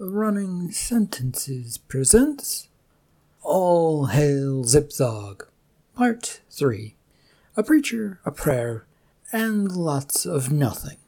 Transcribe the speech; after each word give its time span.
Running 0.00 0.70
Sentences 0.70 1.76
presents 1.76 2.68
All 3.42 4.06
Hail 4.06 4.62
Zipzog, 4.62 5.48
Part 5.96 6.40
3 6.52 6.94
A 7.56 7.64
Preacher, 7.64 8.20
a 8.24 8.30
Prayer, 8.30 8.86
and 9.32 9.72
Lots 9.72 10.24
of 10.24 10.52
Nothing. 10.52 10.98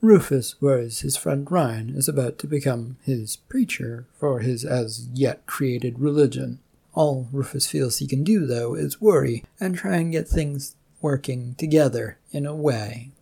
Rufus, 0.00 0.60
worries 0.60 1.02
his 1.02 1.16
friend 1.16 1.48
Ryan 1.48 1.90
is 1.90 2.08
about 2.08 2.38
to 2.40 2.48
become 2.48 2.96
his 3.04 3.36
preacher 3.36 4.06
for 4.18 4.40
his 4.40 4.64
as 4.64 5.06
yet 5.14 5.46
created 5.46 6.00
religion. 6.00 6.58
All 6.94 7.28
Rufus 7.30 7.68
feels 7.68 7.98
he 7.98 8.08
can 8.08 8.24
do, 8.24 8.46
though, 8.46 8.74
is 8.74 9.00
worry 9.00 9.44
and 9.60 9.76
try 9.76 9.98
and 9.98 10.10
get 10.10 10.26
things 10.26 10.74
working 11.00 11.54
together 11.54 12.18
in 12.32 12.46
a 12.46 12.56
way. 12.56 13.12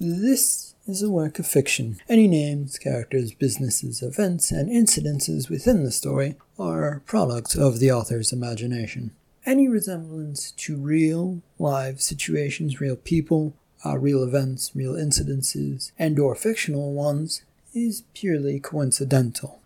This 0.00 0.74
is 0.88 1.02
a 1.02 1.10
work 1.10 1.38
of 1.38 1.46
fiction. 1.46 1.98
Any 2.08 2.26
names, 2.26 2.78
characters, 2.78 3.32
businesses, 3.32 4.02
events, 4.02 4.50
and 4.50 4.70
incidences 4.70 5.50
within 5.50 5.84
the 5.84 5.92
story 5.92 6.36
are 6.58 7.02
products 7.04 7.54
of 7.54 7.78
the 7.78 7.92
author's 7.92 8.32
imagination. 8.32 9.10
Any 9.44 9.68
resemblance 9.68 10.50
to 10.52 10.76
real, 10.76 11.42
live 11.58 12.00
situations, 12.00 12.80
real 12.80 12.96
people, 12.96 13.54
uh, 13.84 13.98
real 13.98 14.22
events, 14.22 14.72
real 14.74 14.94
incidences, 14.94 15.92
and 15.98 16.18
or 16.18 16.34
fictional 16.34 16.92
ones 16.92 17.42
is 17.74 18.02
purely 18.14 18.58
coincidental. 18.58 19.60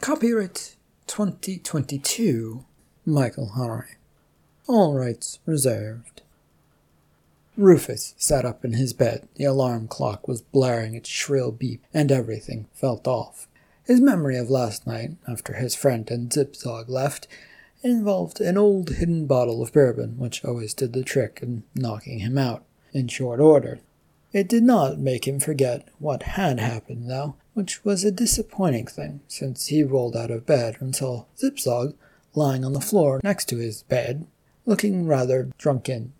Copyright 0.00 0.76
2022 1.06 2.64
Michael 3.04 3.52
Henry. 3.56 3.96
All 4.68 4.94
rights 4.94 5.38
reserved. 5.46 6.21
Rufus 7.56 8.14
sat 8.16 8.44
up 8.44 8.64
in 8.64 8.72
his 8.72 8.92
bed. 8.92 9.28
The 9.34 9.44
alarm 9.44 9.86
clock 9.88 10.26
was 10.26 10.40
blaring 10.40 10.94
its 10.94 11.08
shrill 11.08 11.52
beep, 11.52 11.84
and 11.92 12.10
everything 12.10 12.66
felt 12.72 13.06
off. 13.06 13.46
His 13.84 14.00
memory 14.00 14.38
of 14.38 14.48
last 14.48 14.86
night, 14.86 15.16
after 15.28 15.54
his 15.54 15.74
friend 15.74 16.10
and 16.10 16.30
Zipzog 16.30 16.88
left, 16.88 17.28
involved 17.82 18.40
an 18.40 18.56
old 18.56 18.90
hidden 18.90 19.26
bottle 19.26 19.62
of 19.62 19.72
bourbon, 19.72 20.16
which 20.18 20.44
always 20.44 20.72
did 20.72 20.92
the 20.92 21.02
trick 21.02 21.40
in 21.42 21.64
knocking 21.74 22.20
him 22.20 22.38
out 22.38 22.64
in 22.92 23.08
short 23.08 23.40
order. 23.40 23.80
It 24.32 24.48
did 24.48 24.62
not 24.62 24.98
make 24.98 25.26
him 25.26 25.40
forget 25.40 25.88
what 25.98 26.22
had 26.22 26.58
happened, 26.58 27.10
though, 27.10 27.36
which 27.52 27.84
was 27.84 28.02
a 28.02 28.10
disappointing 28.10 28.86
thing, 28.86 29.20
since 29.28 29.66
he 29.66 29.82
rolled 29.82 30.16
out 30.16 30.30
of 30.30 30.46
bed 30.46 30.76
and 30.80 30.96
saw 30.96 31.26
Zipzog 31.36 31.94
lying 32.34 32.64
on 32.64 32.72
the 32.72 32.80
floor 32.80 33.20
next 33.22 33.46
to 33.50 33.58
his 33.58 33.82
bed, 33.82 34.26
looking 34.64 35.06
rather 35.06 35.50
drunken 35.58 36.14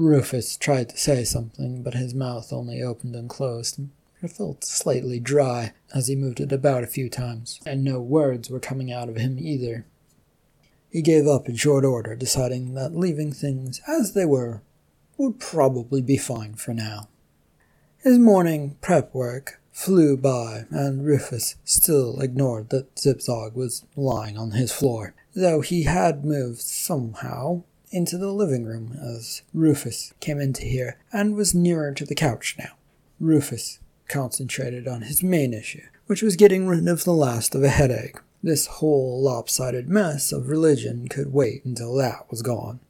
Rufus 0.00 0.56
tried 0.56 0.88
to 0.88 0.96
say 0.96 1.24
something, 1.24 1.82
but 1.82 1.94
his 1.94 2.14
mouth 2.14 2.52
only 2.52 2.82
opened 2.82 3.14
and 3.14 3.28
closed, 3.28 3.78
it 4.22 4.30
felt 4.30 4.64
slightly 4.64 5.20
dry 5.20 5.72
as 5.94 6.08
he 6.08 6.16
moved 6.16 6.40
it 6.40 6.52
about 6.52 6.84
a 6.84 6.88
few 6.88 7.08
times, 7.08 7.60
and 7.66 7.84
no 7.84 8.00
words 8.00 8.50
were 8.50 8.60
coming 8.60 8.90
out 8.90 9.08
of 9.08 9.16
him 9.16 9.38
either. 9.38 9.86
He 10.90 11.02
gave 11.02 11.26
up 11.26 11.48
in 11.48 11.56
short 11.56 11.84
order, 11.84 12.16
deciding 12.16 12.74
that 12.74 12.96
leaving 12.96 13.32
things 13.32 13.80
as 13.86 14.12
they 14.12 14.24
were 14.24 14.62
would 15.16 15.38
probably 15.38 16.00
be 16.02 16.16
fine 16.16 16.54
for 16.54 16.74
now. 16.74 17.08
His 17.98 18.18
morning 18.18 18.76
prep 18.80 19.14
work 19.14 19.60
flew 19.70 20.16
by, 20.16 20.64
and 20.70 21.04
Rufus 21.04 21.56
still 21.64 22.20
ignored 22.20 22.70
that 22.70 22.96
Zipzog 22.96 23.54
was 23.54 23.84
lying 23.96 24.36
on 24.36 24.52
his 24.52 24.72
floor, 24.72 25.14
though 25.34 25.60
he 25.60 25.84
had 25.84 26.24
moved 26.24 26.60
somehow 26.60 27.62
into 27.90 28.16
the 28.16 28.32
living 28.32 28.64
room 28.64 28.96
as 29.00 29.42
Rufus 29.52 30.12
came 30.20 30.40
into 30.40 30.62
here 30.62 30.98
and 31.12 31.34
was 31.34 31.54
nearer 31.54 31.92
to 31.92 32.04
the 32.04 32.14
couch 32.14 32.56
now. 32.58 32.72
Rufus 33.18 33.80
concentrated 34.08 34.88
on 34.88 35.02
his 35.02 35.22
main 35.22 35.54
issue, 35.54 35.86
which 36.06 36.22
was 36.22 36.36
getting 36.36 36.66
rid 36.66 36.88
of 36.88 37.04
the 37.04 37.12
last 37.12 37.54
of 37.54 37.62
a 37.62 37.68
headache. 37.68 38.16
This 38.42 38.66
whole 38.66 39.22
lopsided 39.22 39.88
mess 39.88 40.32
of 40.32 40.48
religion 40.48 41.08
could 41.08 41.32
wait 41.32 41.64
until 41.64 41.94
that 41.96 42.30
was 42.30 42.42
gone. 42.42 42.80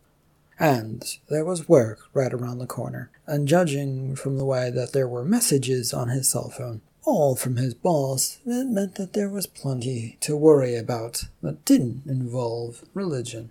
And 0.59 1.03
there 1.29 1.45
was 1.45 1.69
work 1.69 2.01
right 2.13 2.33
around 2.33 2.59
the 2.59 2.67
corner, 2.67 3.11
and 3.27 3.49
judging 3.49 4.15
from 4.15 4.37
the 4.37 4.45
way 4.45 4.71
that 4.71 4.93
there 4.93 5.09
were 5.09 5.25
messages 5.25 5.95
on 5.95 6.09
his 6.09 6.29
cell 6.29 6.51
phone, 6.51 6.83
all 7.05 7.35
from 7.35 7.57
his 7.57 7.73
boss, 7.75 8.39
it 8.45 8.69
meant 8.69 8.97
that 8.97 9.15
there 9.15 9.31
was 9.31 9.47
plenty 9.47 10.19
to 10.21 10.37
worry 10.37 10.77
about 10.77 11.25
that 11.43 11.65
didn't 11.65 12.03
involve 12.07 12.85
religion. 12.93 13.51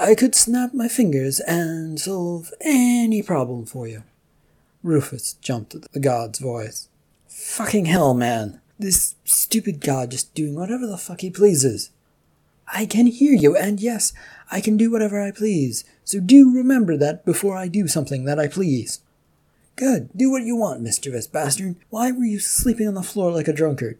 I 0.00 0.14
could 0.14 0.36
snap 0.36 0.72
my 0.72 0.86
fingers 0.86 1.40
and 1.40 1.98
solve 2.00 2.52
any 2.60 3.20
problem 3.20 3.66
for 3.66 3.88
you. 3.88 4.04
Rufus 4.84 5.32
jumped 5.32 5.74
at 5.74 5.90
the 5.90 5.98
god's 5.98 6.38
voice. 6.38 6.88
Fucking 7.26 7.86
hell, 7.86 8.14
man. 8.14 8.60
This 8.78 9.16
stupid 9.24 9.80
god 9.80 10.12
just 10.12 10.32
doing 10.34 10.54
whatever 10.54 10.86
the 10.86 10.98
fuck 10.98 11.22
he 11.22 11.30
pleases. 11.30 11.90
I 12.72 12.86
can 12.86 13.08
hear 13.08 13.32
you, 13.32 13.56
and 13.56 13.80
yes, 13.80 14.12
I 14.52 14.60
can 14.60 14.76
do 14.76 14.88
whatever 14.92 15.20
I 15.20 15.32
please, 15.32 15.84
so 16.04 16.20
do 16.20 16.54
remember 16.54 16.96
that 16.96 17.24
before 17.24 17.56
I 17.56 17.66
do 17.66 17.88
something 17.88 18.24
that 18.24 18.38
I 18.38 18.46
please. 18.46 19.00
Good, 19.74 20.10
do 20.14 20.30
what 20.30 20.44
you 20.44 20.54
want, 20.54 20.80
mischievous 20.80 21.26
bastard. 21.26 21.74
Why 21.90 22.12
were 22.12 22.24
you 22.24 22.38
sleeping 22.38 22.86
on 22.86 22.94
the 22.94 23.02
floor 23.02 23.32
like 23.32 23.48
a 23.48 23.52
drunkard? 23.52 23.98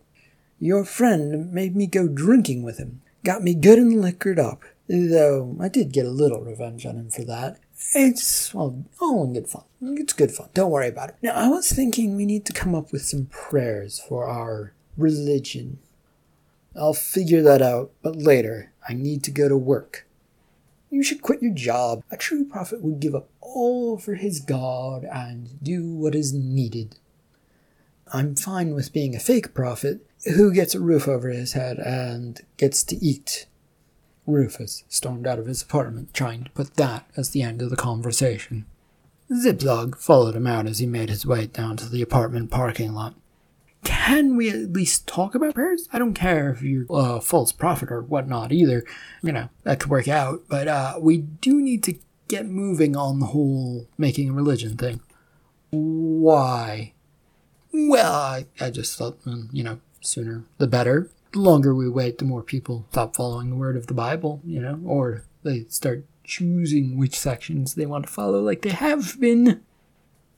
Your 0.60 0.84
friend 0.84 1.52
made 1.52 1.74
me 1.74 1.88
go 1.88 2.06
drinking 2.06 2.62
with 2.62 2.78
him, 2.78 3.00
got 3.24 3.42
me 3.42 3.54
good 3.54 3.78
and 3.78 4.00
liquored 4.00 4.38
up, 4.38 4.62
Though 4.88 5.56
I 5.60 5.68
did 5.68 5.92
get 5.92 6.06
a 6.06 6.10
little 6.10 6.40
revenge 6.40 6.86
on 6.86 6.96
him 6.96 7.10
for 7.10 7.24
that. 7.24 7.58
It's, 7.94 8.52
well, 8.54 8.84
all 9.00 9.24
in 9.24 9.34
good 9.34 9.48
fun. 9.48 9.64
It's 9.80 10.12
good 10.12 10.32
fun. 10.32 10.48
Don't 10.54 10.70
worry 10.70 10.88
about 10.88 11.10
it. 11.10 11.16
Now, 11.22 11.34
I 11.34 11.48
was 11.48 11.70
thinking 11.70 12.16
we 12.16 12.26
need 12.26 12.46
to 12.46 12.52
come 12.52 12.74
up 12.74 12.90
with 12.90 13.02
some 13.02 13.26
prayers 13.26 14.00
for 14.00 14.26
our 14.26 14.72
religion. 14.96 15.78
I'll 16.74 16.94
figure 16.94 17.42
that 17.42 17.62
out, 17.62 17.92
but 18.02 18.16
later. 18.16 18.72
I 18.88 18.94
need 18.94 19.22
to 19.24 19.30
go 19.30 19.48
to 19.48 19.56
work. 19.56 20.06
You 20.90 21.02
should 21.02 21.20
quit 21.20 21.42
your 21.42 21.52
job. 21.52 22.02
A 22.10 22.16
true 22.16 22.44
prophet 22.46 22.80
would 22.80 23.00
give 23.00 23.14
up 23.14 23.28
all 23.40 23.98
for 23.98 24.14
his 24.14 24.40
God 24.40 25.04
and 25.04 25.62
do 25.62 25.92
what 25.94 26.14
is 26.14 26.32
needed. 26.32 26.96
I'm 28.12 28.34
fine 28.34 28.74
with 28.74 28.94
being 28.94 29.14
a 29.14 29.20
fake 29.20 29.52
prophet 29.52 30.06
who 30.24 30.54
gets 30.54 30.74
a 30.74 30.80
roof 30.80 31.06
over 31.06 31.28
his 31.28 31.52
head 31.52 31.78
and 31.78 32.40
gets 32.56 32.82
to 32.84 32.96
eat 32.96 33.46
Rufus 34.28 34.84
stormed 34.88 35.26
out 35.26 35.38
of 35.38 35.46
his 35.46 35.62
apartment, 35.62 36.12
trying 36.12 36.44
to 36.44 36.50
put 36.50 36.74
that 36.74 37.06
as 37.16 37.30
the 37.30 37.42
end 37.42 37.62
of 37.62 37.70
the 37.70 37.76
conversation. 37.76 38.66
Zipzog 39.30 39.96
followed 39.98 40.36
him 40.36 40.46
out 40.46 40.66
as 40.66 40.78
he 40.78 40.86
made 40.86 41.08
his 41.08 41.26
way 41.26 41.46
down 41.46 41.76
to 41.78 41.88
the 41.88 42.02
apartment 42.02 42.50
parking 42.50 42.94
lot. 42.94 43.14
Can 43.84 44.36
we 44.36 44.50
at 44.50 44.72
least 44.72 45.06
talk 45.06 45.34
about 45.34 45.54
prayers? 45.54 45.88
I 45.92 45.98
don't 45.98 46.14
care 46.14 46.50
if 46.50 46.62
you're 46.62 46.86
a 46.90 47.20
false 47.20 47.52
prophet 47.52 47.90
or 47.90 48.02
whatnot 48.02 48.52
either. 48.52 48.84
You 49.22 49.32
know, 49.32 49.48
that 49.64 49.80
could 49.80 49.90
work 49.90 50.08
out. 50.08 50.42
But 50.48 50.68
uh, 50.68 50.94
we 51.00 51.18
do 51.18 51.60
need 51.60 51.82
to 51.84 51.94
get 52.26 52.46
moving 52.46 52.96
on 52.96 53.20
the 53.20 53.26
whole 53.26 53.86
making 53.96 54.30
a 54.30 54.32
religion 54.32 54.76
thing. 54.76 55.00
Why? 55.70 56.92
Well, 57.72 58.12
I, 58.12 58.46
I 58.60 58.70
just 58.70 58.96
thought, 58.96 59.22
mm, 59.24 59.48
you 59.52 59.62
know, 59.62 59.80
sooner 60.00 60.44
the 60.58 60.66
better 60.66 61.10
the 61.32 61.40
longer 61.40 61.74
we 61.74 61.88
wait, 61.88 62.18
the 62.18 62.24
more 62.24 62.42
people 62.42 62.86
stop 62.90 63.16
following 63.16 63.50
the 63.50 63.56
word 63.56 63.76
of 63.76 63.86
the 63.86 63.94
Bible, 63.94 64.40
you 64.44 64.60
know, 64.60 64.80
or 64.84 65.24
they 65.42 65.64
start 65.68 66.04
choosing 66.24 66.98
which 66.98 67.18
sections 67.18 67.74
they 67.74 67.86
want 67.86 68.06
to 68.06 68.12
follow, 68.12 68.40
like 68.40 68.62
they 68.62 68.70
have 68.70 69.18
been. 69.18 69.62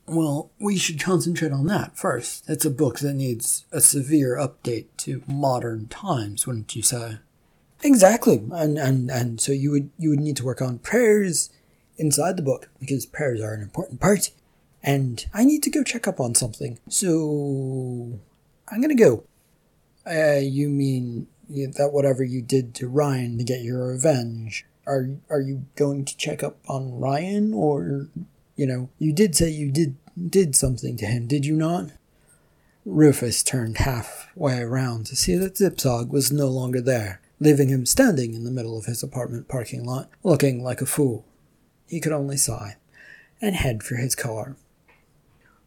Well, 0.07 0.51
we 0.59 0.77
should 0.77 1.01
concentrate 1.01 1.53
on 1.53 1.67
that 1.67 1.97
first. 1.97 2.49
It's 2.49 2.65
a 2.65 2.71
book 2.71 2.99
that 2.99 3.15
needs 3.15 3.67
a 3.71 3.81
severe 3.81 4.37
update 4.37 4.87
to 4.99 5.23
modern 5.27 5.87
times, 5.87 6.47
wouldn't 6.47 6.75
you 6.75 6.83
say? 6.83 7.19
Exactly, 7.83 8.43
and 8.53 8.77
and 8.79 9.11
and 9.11 9.41
so 9.41 9.53
you 9.53 9.71
would 9.71 9.91
you 9.99 10.11
would 10.11 10.21
need 10.21 10.37
to 10.37 10.45
work 10.45 10.61
on 10.61 10.79
prayers 10.79 11.51
inside 11.97 12.37
the 12.37 12.43
book 12.43 12.69
because 12.79 13.07
prayers 13.07 13.41
are 13.41 13.55
an 13.55 13.63
important 13.63 14.01
part. 14.01 14.31
And 14.83 15.25
I 15.35 15.45
need 15.45 15.63
to 15.65 15.71
go 15.71 15.85
check 15.85 16.09
up 16.09 16.21
on 16.21 16.35
something, 16.35 16.79
so 16.89 18.19
I'm 18.69 18.81
gonna 18.81 18.95
go. 18.95 19.25
Uh, 20.11 20.41
you 20.41 20.69
mean 20.69 21.29
that 21.49 21.93
whatever 21.93 22.25
you 22.25 22.43
did 22.43 22.75
to 22.75 22.89
Ryan 22.89 23.39
to 23.39 23.45
get 23.45 23.63
your 23.63 23.89
revenge? 23.89 24.67
Are 24.87 25.11
are 25.29 25.41
you 25.41 25.67
going 25.77 26.05
to 26.05 26.17
check 26.17 26.43
up 26.43 26.59
on 26.69 26.99
Ryan, 26.99 27.55
or 27.55 28.09
you 28.57 28.67
know, 28.67 28.91
you 28.99 29.13
did 29.13 29.37
say 29.37 29.51
you 29.51 29.71
did 29.71 29.97
did 30.29 30.57
something 30.57 30.97
to 30.97 31.07
him, 31.07 31.27
did 31.27 31.47
you 31.47 31.55
not? 31.55 31.93
Rufus 32.85 33.43
turned 33.43 33.79
halfway 33.79 34.59
around 34.59 35.07
to 35.07 35.17
see 35.17 35.37
that 35.37 35.55
Zipzog 35.55 36.09
was 36.09 36.33
no 36.33 36.49
longer 36.49 36.81
there, 36.81 37.21
leaving 37.39 37.69
him 37.69 37.87
standing 37.87 38.35
in 38.35 38.45
the 38.45 38.51
middle 38.51 38.79
of 38.79 38.87
his 38.87 39.03
apartment 39.03 39.49
parking 39.49 39.85
lot, 39.85 40.09
looking 40.25 40.63
like 40.63 40.81
a 40.81 40.87
fool. 40.87 41.25
He 41.87 42.01
could 42.01 42.13
only 42.13 42.37
sigh 42.37 42.77
and 43.41 43.55
head 43.55 43.83
for 43.83 43.97
his 43.97 44.15
car. 44.15 44.57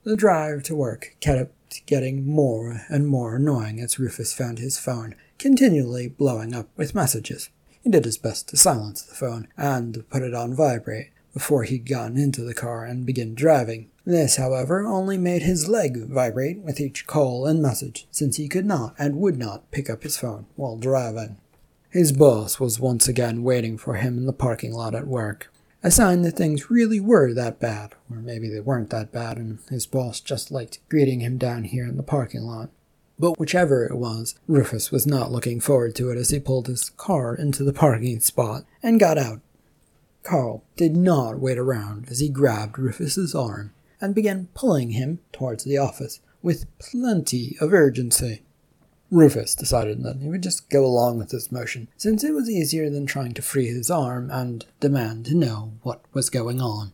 The 0.03 0.17
drive 0.17 0.63
to 0.63 0.75
work 0.75 1.15
kept 1.19 1.51
getting 1.85 2.25
more 2.25 2.81
and 2.89 3.07
more 3.07 3.35
annoying 3.35 3.79
as 3.79 3.99
Rufus 3.99 4.33
found 4.33 4.59
his 4.59 4.77
phone 4.77 5.15
continually 5.39 6.07
blowing 6.07 6.53
up 6.53 6.69
with 6.77 6.95
messages. 6.95 7.49
He 7.81 7.89
did 7.89 8.05
his 8.05 8.17
best 8.17 8.47
to 8.49 8.57
silence 8.57 9.01
the 9.01 9.15
phone 9.15 9.47
and 9.57 10.07
put 10.09 10.21
it 10.21 10.33
on 10.33 10.55
vibrate, 10.55 11.09
before 11.33 11.63
he'd 11.63 11.89
gotten 11.89 12.17
into 12.17 12.43
the 12.43 12.53
car 12.53 12.85
and 12.85 13.05
begun 13.05 13.33
driving. 13.33 13.89
This, 14.05 14.35
however, 14.35 14.85
only 14.85 15.17
made 15.17 15.41
his 15.41 15.67
leg 15.67 16.05
vibrate 16.07 16.59
with 16.59 16.79
each 16.79 17.07
call 17.07 17.47
and 17.47 17.61
message, 17.61 18.07
since 18.11 18.37
he 18.37 18.47
could 18.47 18.65
not 18.65 18.93
and 18.99 19.17
would 19.17 19.37
not 19.37 19.71
pick 19.71 19.89
up 19.89 20.03
his 20.03 20.17
phone 20.17 20.45
while 20.55 20.77
driving. 20.77 21.37
His 21.89 22.11
boss 22.11 22.59
was 22.59 22.79
once 22.79 23.07
again 23.07 23.43
waiting 23.43 23.77
for 23.77 23.95
him 23.95 24.17
in 24.17 24.25
the 24.25 24.33
parking 24.33 24.73
lot 24.73 24.95
at 24.95 25.07
work, 25.07 25.51
a 25.83 25.91
sign 25.91 26.21
that 26.21 26.37
things 26.37 26.71
really 26.71 26.99
were 26.99 27.33
that 27.33 27.59
bad, 27.59 27.93
or 28.09 28.17
maybe 28.17 28.49
they 28.49 28.61
weren't 28.61 28.89
that 28.89 29.11
bad 29.11 29.37
and 29.37 29.59
his 29.69 29.85
boss 29.85 30.21
just 30.21 30.49
liked 30.49 30.79
greeting 30.89 31.19
him 31.19 31.37
down 31.37 31.65
here 31.65 31.85
in 31.85 31.97
the 31.97 32.03
parking 32.03 32.43
lot. 32.43 32.69
But 33.19 33.37
whichever 33.37 33.85
it 33.85 33.97
was, 33.97 34.35
Rufus 34.47 34.91
was 34.91 35.05
not 35.05 35.31
looking 35.31 35.59
forward 35.59 35.95
to 35.95 36.09
it 36.09 36.17
as 36.17 36.29
he 36.29 36.39
pulled 36.39 36.67
his 36.67 36.89
car 36.91 37.35
into 37.35 37.63
the 37.63 37.73
parking 37.73 38.19
spot 38.21 38.63
and 38.81 38.99
got 38.99 39.17
out. 39.17 39.41
Carl 40.23 40.63
did 40.77 40.95
not 40.95 41.39
wait 41.39 41.57
around 41.57 42.07
as 42.09 42.19
he 42.19 42.29
grabbed 42.29 42.79
Rufus's 42.79 43.35
arm 43.35 43.73
and 43.99 44.15
began 44.15 44.47
pulling 44.53 44.91
him 44.91 45.19
towards 45.31 45.65
the 45.65 45.77
office 45.77 46.21
with 46.41 46.65
plenty 46.79 47.57
of 47.59 47.73
urgency. 47.73 48.41
Rufus 49.13 49.53
decided 49.53 50.01
that 50.03 50.17
he 50.17 50.27
would 50.27 50.41
just 50.41 50.69
go 50.71 50.83
along 50.83 51.19
with 51.19 51.29
this 51.29 51.51
motion, 51.51 51.87
since 51.97 52.23
it 52.23 52.33
was 52.33 52.49
easier 52.49 52.89
than 52.89 53.05
trying 53.05 53.33
to 53.35 53.43
free 53.43 53.67
his 53.67 53.91
arm 53.91 54.31
and 54.31 54.65
demand 54.79 55.27
to 55.27 55.35
know 55.35 55.73
what 55.83 56.01
was 56.13 56.31
going 56.31 56.59
on. 56.59 56.93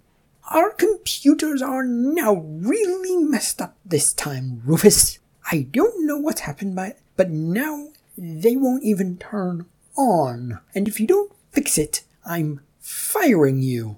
Our 0.51 0.71
computers 0.71 1.61
are 1.61 1.85
now 1.85 2.33
really 2.33 3.15
messed 3.15 3.61
up 3.61 3.77
this 3.85 4.13
time, 4.13 4.61
Rufus. 4.65 5.19
I 5.49 5.67
don't 5.71 6.05
know 6.05 6.17
what's 6.17 6.41
happened 6.41 6.75
by 6.75 6.95
but 7.15 7.29
now 7.29 7.89
they 8.17 8.55
won't 8.55 8.83
even 8.83 9.17
turn 9.17 9.65
on. 9.97 10.59
And 10.75 10.87
if 10.87 10.99
you 10.99 11.07
don't 11.07 11.31
fix 11.51 11.77
it, 11.77 12.03
I'm 12.25 12.61
firing 12.79 13.61
you. 13.61 13.97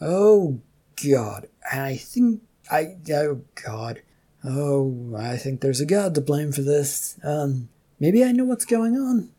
Oh, 0.00 0.60
God. 1.02 1.48
I 1.70 1.96
think 1.96 2.42
I. 2.70 2.96
Oh, 3.12 3.42
God. 3.62 4.02
Oh, 4.44 5.14
I 5.16 5.36
think 5.36 5.60
there's 5.60 5.80
a 5.80 5.86
god 5.86 6.14
to 6.14 6.20
blame 6.20 6.52
for 6.52 6.62
this. 6.62 7.18
Um, 7.22 7.68
maybe 7.98 8.24
I 8.24 8.32
know 8.32 8.44
what's 8.44 8.64
going 8.64 8.96
on. 8.96 9.30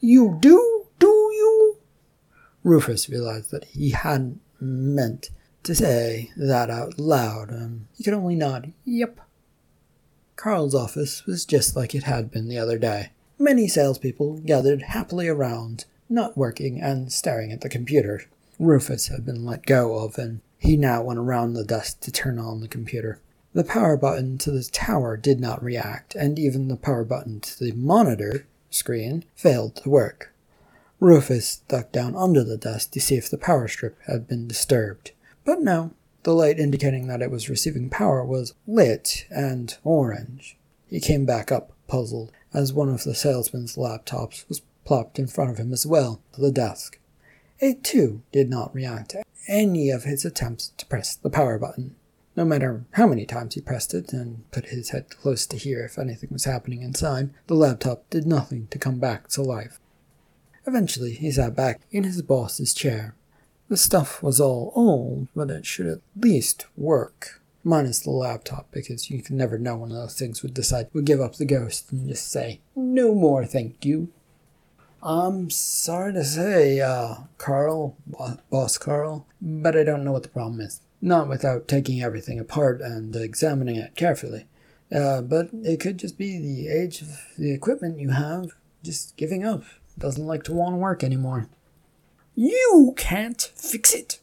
You 0.00 0.38
do, 0.40 0.86
do 0.98 1.08
you? 1.08 1.76
Rufus 2.64 3.08
realized 3.08 3.50
that 3.50 3.64
he 3.64 3.90
hadn't 3.90 4.40
meant 4.60 5.30
to 5.64 5.74
say 5.74 6.30
that 6.36 6.70
out 6.70 6.98
loud. 6.98 7.50
and 7.50 7.86
he 7.96 8.04
could 8.04 8.14
only 8.14 8.36
nod, 8.36 8.72
yep. 8.84 9.20
Carl's 10.36 10.74
office 10.74 11.24
was 11.26 11.44
just 11.44 11.76
like 11.76 11.94
it 11.94 12.04
had 12.04 12.30
been 12.30 12.48
the 12.48 12.58
other 12.58 12.78
day. 12.78 13.10
Many 13.38 13.68
salespeople 13.68 14.38
gathered 14.44 14.82
happily 14.82 15.28
around, 15.28 15.84
not 16.08 16.36
working 16.36 16.80
and 16.80 17.12
staring 17.12 17.52
at 17.52 17.60
the 17.60 17.68
computer. 17.68 18.24
Rufus 18.58 19.08
had 19.08 19.24
been 19.24 19.44
let 19.44 19.66
go 19.66 19.96
of, 19.98 20.18
and 20.18 20.40
he 20.58 20.76
now 20.76 21.02
went 21.02 21.18
around 21.18 21.54
the 21.54 21.64
desk 21.64 22.00
to 22.00 22.12
turn 22.12 22.38
on 22.38 22.60
the 22.60 22.68
computer. 22.68 23.20
The 23.54 23.64
power 23.64 23.98
button 23.98 24.38
to 24.38 24.50
the 24.50 24.64
tower 24.64 25.16
did 25.16 25.38
not 25.38 25.62
react, 25.62 26.14
and 26.14 26.38
even 26.38 26.68
the 26.68 26.76
power 26.76 27.04
button 27.04 27.40
to 27.40 27.58
the 27.58 27.72
monitor 27.72 28.46
screen 28.70 29.24
failed 29.34 29.76
to 29.76 29.90
work. 29.90 30.32
Rufus 31.00 31.62
ducked 31.68 31.92
down 31.92 32.16
under 32.16 32.44
the 32.44 32.56
desk 32.56 32.92
to 32.92 33.00
see 33.00 33.16
if 33.16 33.28
the 33.28 33.36
power 33.36 33.68
strip 33.68 33.98
had 34.06 34.26
been 34.26 34.48
disturbed. 34.48 35.12
But 35.44 35.60
no, 35.60 35.90
the 36.22 36.32
light 36.32 36.58
indicating 36.58 37.08
that 37.08 37.20
it 37.20 37.30
was 37.30 37.50
receiving 37.50 37.90
power 37.90 38.24
was 38.24 38.54
lit 38.66 39.26
and 39.28 39.76
orange. 39.84 40.56
He 40.86 41.00
came 41.00 41.26
back 41.26 41.52
up, 41.52 41.72
puzzled, 41.88 42.32
as 42.54 42.72
one 42.72 42.88
of 42.88 43.04
the 43.04 43.14
salesman's 43.14 43.76
laptops 43.76 44.48
was 44.48 44.62
plopped 44.84 45.18
in 45.18 45.26
front 45.26 45.50
of 45.50 45.58
him 45.58 45.72
as 45.72 45.86
well 45.86 46.22
to 46.32 46.40
the 46.40 46.52
desk. 46.52 46.98
It 47.58 47.84
too 47.84 48.22
did 48.32 48.48
not 48.48 48.74
react 48.74 49.10
to 49.10 49.24
any 49.48 49.90
of 49.90 50.04
his 50.04 50.24
attempts 50.24 50.68
to 50.76 50.86
press 50.86 51.16
the 51.16 51.30
power 51.30 51.58
button. 51.58 51.96
No 52.34 52.46
matter 52.46 52.84
how 52.92 53.06
many 53.06 53.26
times 53.26 53.54
he 53.54 53.60
pressed 53.60 53.92
it 53.92 54.12
and 54.14 54.50
put 54.52 54.66
his 54.66 54.90
head 54.90 55.10
close 55.10 55.46
to 55.46 55.58
hear 55.58 55.84
if 55.84 55.98
anything 55.98 56.30
was 56.32 56.44
happening 56.44 56.80
inside, 56.80 57.28
the 57.46 57.54
laptop 57.54 58.08
did 58.08 58.26
nothing 58.26 58.68
to 58.70 58.78
come 58.78 58.98
back 58.98 59.28
to 59.28 59.42
life. 59.42 59.78
Eventually, 60.66 61.12
he 61.12 61.30
sat 61.30 61.54
back 61.54 61.82
in 61.90 62.04
his 62.04 62.22
boss's 62.22 62.72
chair. 62.72 63.14
The 63.68 63.76
stuff 63.76 64.22
was 64.22 64.40
all 64.40 64.72
old, 64.74 65.28
but 65.36 65.50
it 65.50 65.66
should 65.66 65.86
at 65.86 66.00
least 66.16 66.66
work. 66.76 67.42
Minus 67.64 68.00
the 68.00 68.10
laptop, 68.10 68.66
because 68.72 69.10
you 69.10 69.22
can 69.22 69.36
never 69.36 69.58
know 69.58 69.76
when 69.76 69.90
those 69.90 70.18
things 70.18 70.42
would 70.42 70.54
decide 70.54 70.88
would 70.92 71.04
give 71.04 71.20
up 71.20 71.36
the 71.36 71.44
ghost 71.44 71.92
and 71.92 72.08
just 72.08 72.30
say, 72.30 72.60
No 72.74 73.14
more, 73.14 73.44
thank 73.44 73.84
you. 73.84 74.08
I'm 75.02 75.50
sorry 75.50 76.12
to 76.14 76.24
say, 76.24 76.80
uh, 76.80 77.14
Carl, 77.38 77.96
Boss 78.50 78.78
Carl, 78.78 79.26
but 79.40 79.76
I 79.76 79.84
don't 79.84 80.04
know 80.04 80.12
what 80.12 80.22
the 80.22 80.28
problem 80.28 80.60
is 80.60 80.80
not 81.02 81.28
without 81.28 81.68
taking 81.68 82.00
everything 82.00 82.38
apart 82.38 82.80
and 82.80 83.14
examining 83.16 83.76
it 83.76 83.96
carefully. 83.96 84.46
Uh, 84.94 85.20
but 85.20 85.48
it 85.52 85.80
could 85.80 85.98
just 85.98 86.16
be 86.16 86.38
the 86.38 86.68
age 86.68 87.02
of 87.02 87.08
the 87.36 87.52
equipment 87.52 87.98
you 87.98 88.10
have 88.10 88.52
just 88.82 89.16
giving 89.16 89.44
up. 89.44 89.64
Doesn't 89.98 90.26
like 90.26 90.44
to 90.44 90.52
want 90.52 90.74
to 90.74 90.78
work 90.78 91.02
anymore. 91.02 91.48
You 92.34 92.94
can't 92.96 93.52
fix 93.54 93.92
it. 93.92 94.20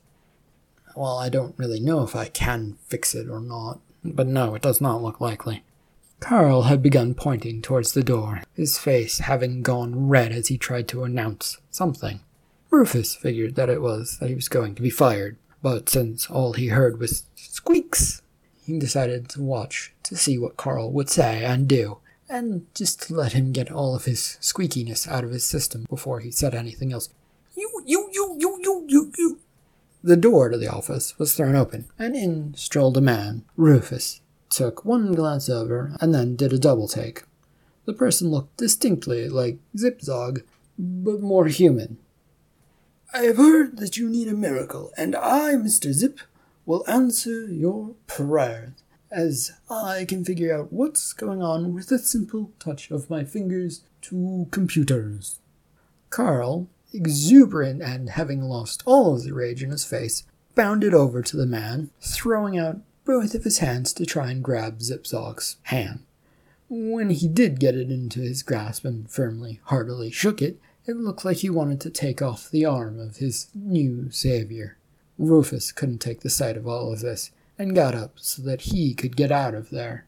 Well, 0.95 1.17
I 1.17 1.29
don't 1.29 1.57
really 1.57 1.79
know 1.79 2.03
if 2.03 2.15
I 2.15 2.25
can 2.25 2.77
fix 2.87 3.13
it 3.13 3.29
or 3.29 3.39
not, 3.39 3.79
but 4.03 4.27
no, 4.27 4.55
it 4.55 4.61
does 4.61 4.81
not 4.81 5.03
look 5.03 5.21
likely. 5.21 5.63
Carl 6.19 6.63
had 6.63 6.83
begun 6.83 7.13
pointing 7.13 7.61
towards 7.61 7.93
the 7.93 8.03
door, 8.03 8.41
his 8.53 8.77
face 8.77 9.19
having 9.19 9.61
gone 9.61 10.07
red 10.09 10.31
as 10.31 10.47
he 10.47 10.57
tried 10.57 10.87
to 10.89 11.03
announce 11.03 11.57
something. 11.71 12.19
Rufus 12.71 13.15
figured 13.15 13.55
that 13.55 13.69
it 13.69 13.81
was 13.81 14.17
that 14.19 14.29
he 14.29 14.35
was 14.35 14.49
going 14.49 14.75
to 14.75 14.81
be 14.81 14.89
fired, 14.89 15.37
but 15.61 15.89
since 15.89 16.29
all 16.29 16.53
he 16.53 16.67
heard 16.67 16.99
was 16.99 17.23
squeaks, 17.35 18.21
he 18.65 18.79
decided 18.79 19.29
to 19.29 19.41
watch 19.41 19.93
to 20.03 20.15
see 20.15 20.37
what 20.37 20.57
Carl 20.57 20.91
would 20.91 21.09
say 21.09 21.43
and 21.43 21.67
do, 21.67 21.97
and 22.29 22.65
just 22.75 23.09
let 23.09 23.33
him 23.33 23.51
get 23.51 23.71
all 23.71 23.95
of 23.95 24.05
his 24.05 24.37
squeakiness 24.41 25.07
out 25.07 25.23
of 25.23 25.31
his 25.31 25.43
system 25.43 25.85
before 25.89 26.19
he 26.19 26.31
said 26.31 26.53
anything 26.53 26.93
else. 26.93 27.09
You, 27.55 27.69
you, 27.85 28.09
you, 28.11 28.35
you, 28.39 28.59
you, 28.61 28.85
you, 28.87 29.11
you. 29.17 29.39
The 30.03 30.15
door 30.15 30.49
to 30.49 30.57
the 30.57 30.71
office 30.71 31.17
was 31.19 31.33
thrown 31.33 31.55
open, 31.55 31.85
and 31.97 32.15
in 32.15 32.53
strolled 32.53 32.95
a 32.97 33.01
man. 33.01 33.43
Rufus 33.57 34.21
took 34.49 34.85
one 34.85 35.13
glance 35.13 35.49
over 35.49 35.95
and 35.99 36.13
then 36.13 36.35
did 36.35 36.53
a 36.53 36.59
double 36.59 36.87
take. 36.87 37.23
The 37.85 37.93
person 37.93 38.29
looked 38.29 38.57
distinctly 38.57 39.29
like 39.29 39.57
Zipzog, 39.75 40.43
but 40.77 41.21
more 41.21 41.47
human. 41.47 41.97
I 43.11 43.23
have 43.23 43.37
heard 43.37 43.77
that 43.77 43.97
you 43.97 44.07
need 44.07 44.27
a 44.27 44.35
miracle, 44.35 44.91
and 44.95 45.15
I, 45.15 45.55
Mr. 45.55 45.91
Zip, 45.91 46.19
will 46.67 46.87
answer 46.87 47.47
your 47.47 47.95
prayers, 48.05 48.83
as 49.09 49.51
I 49.67 50.05
can 50.05 50.23
figure 50.23 50.55
out 50.55 50.71
what's 50.71 51.13
going 51.13 51.41
on 51.41 51.73
with 51.73 51.91
a 51.91 51.97
simple 51.97 52.51
touch 52.59 52.91
of 52.91 53.09
my 53.09 53.23
fingers 53.23 53.81
to 54.03 54.47
computers. 54.51 55.39
Carl, 56.11 56.67
exuberant 56.93 57.81
and 57.81 58.11
having 58.11 58.43
lost 58.43 58.83
all 58.85 59.15
of 59.15 59.23
the 59.23 59.33
rage 59.33 59.63
in 59.63 59.71
his 59.71 59.85
face, 59.85 60.23
bounded 60.53 60.93
over 60.93 61.23
to 61.23 61.35
the 61.35 61.47
man, 61.47 61.89
throwing 61.99 62.59
out 62.59 62.77
both 63.05 63.33
of 63.33 63.43
his 63.43 63.57
hands 63.57 63.91
to 63.93 64.05
try 64.05 64.29
and 64.29 64.43
grab 64.43 64.81
Zipzog's 64.81 65.57
hand. 65.63 66.01
When 66.69 67.09
he 67.09 67.27
did 67.27 67.59
get 67.59 67.73
it 67.73 67.89
into 67.89 68.19
his 68.19 68.43
grasp 68.43 68.85
and 68.85 69.09
firmly, 69.09 69.61
heartily 69.63 70.11
shook 70.11 70.43
it, 70.43 70.59
it 70.89 70.97
looked 70.97 71.23
like 71.23 71.37
he 71.37 71.51
wanted 71.51 71.79
to 71.81 71.91
take 71.91 72.19
off 72.19 72.49
the 72.49 72.65
arm 72.65 72.99
of 72.99 73.17
his 73.17 73.47
new 73.53 74.09
savior. 74.09 74.77
Rufus 75.19 75.71
couldn't 75.71 75.99
take 75.99 76.21
the 76.21 76.31
sight 76.31 76.57
of 76.57 76.67
all 76.67 76.91
of 76.91 77.01
this, 77.01 77.29
and 77.59 77.75
got 77.75 77.93
up 77.93 78.13
so 78.15 78.41
that 78.41 78.61
he 78.61 78.95
could 78.95 79.15
get 79.15 79.31
out 79.31 79.53
of 79.53 79.69
there. 79.69 80.07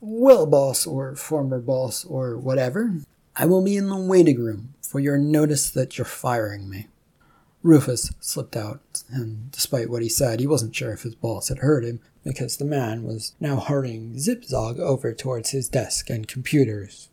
Well, 0.00 0.44
boss, 0.44 0.86
or 0.86 1.16
former 1.16 1.58
boss, 1.58 2.04
or 2.04 2.36
whatever, 2.36 2.96
I 3.34 3.46
will 3.46 3.64
be 3.64 3.78
in 3.78 3.88
the 3.88 3.96
waiting 3.96 4.38
room 4.38 4.74
for 4.82 5.00
your 5.00 5.16
notice 5.16 5.70
that 5.70 5.96
you're 5.96 6.04
firing 6.04 6.68
me. 6.68 6.88
Rufus 7.62 8.12
slipped 8.20 8.56
out, 8.56 9.04
and 9.08 9.50
despite 9.52 9.88
what 9.88 10.02
he 10.02 10.10
said, 10.10 10.38
he 10.38 10.46
wasn't 10.46 10.76
sure 10.76 10.92
if 10.92 11.02
his 11.02 11.14
boss 11.14 11.48
had 11.48 11.58
heard 11.58 11.82
him, 11.82 12.00
because 12.22 12.58
the 12.58 12.66
man 12.66 13.04
was 13.04 13.34
now 13.40 13.56
hurrying 13.56 14.16
Zipzog 14.16 14.78
over 14.78 15.14
towards 15.14 15.50
his 15.50 15.70
desk 15.70 16.10
and 16.10 16.28
computers. 16.28 17.08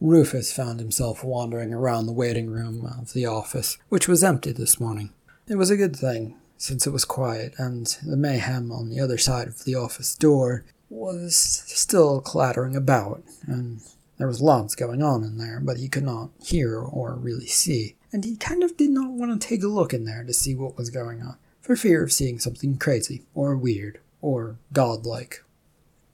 Rufus 0.00 0.52
found 0.52 0.78
himself 0.78 1.24
wandering 1.24 1.72
around 1.72 2.06
the 2.06 2.12
waiting 2.12 2.50
room 2.50 2.84
of 2.84 3.12
the 3.12 3.26
office, 3.26 3.78
which 3.88 4.06
was 4.08 4.22
empty 4.22 4.52
this 4.52 4.78
morning. 4.78 5.10
It 5.48 5.56
was 5.56 5.70
a 5.70 5.76
good 5.76 5.96
thing, 5.96 6.36
since 6.58 6.86
it 6.86 6.92
was 6.92 7.04
quiet, 7.04 7.54
and 7.58 7.86
the 8.04 8.16
mayhem 8.16 8.70
on 8.70 8.90
the 8.90 9.00
other 9.00 9.18
side 9.18 9.48
of 9.48 9.64
the 9.64 9.74
office 9.74 10.14
door 10.14 10.64
was 10.90 11.36
still 11.36 12.20
clattering 12.20 12.76
about, 12.76 13.22
and 13.46 13.80
there 14.18 14.26
was 14.26 14.40
lots 14.42 14.74
going 14.74 15.02
on 15.02 15.24
in 15.24 15.38
there, 15.38 15.60
but 15.60 15.78
he 15.78 15.88
could 15.88 16.04
not 16.04 16.30
hear 16.44 16.78
or 16.78 17.14
really 17.14 17.46
see, 17.46 17.96
and 18.12 18.24
he 18.24 18.36
kind 18.36 18.62
of 18.62 18.76
did 18.76 18.90
not 18.90 19.10
want 19.10 19.40
to 19.40 19.48
take 19.48 19.62
a 19.62 19.68
look 19.68 19.94
in 19.94 20.04
there 20.04 20.24
to 20.24 20.32
see 20.32 20.54
what 20.54 20.76
was 20.76 20.90
going 20.90 21.22
on, 21.22 21.36
for 21.60 21.74
fear 21.74 22.04
of 22.04 22.12
seeing 22.12 22.38
something 22.38 22.76
crazy, 22.76 23.22
or 23.34 23.56
weird, 23.56 23.98
or 24.20 24.58
godlike. 24.72 25.42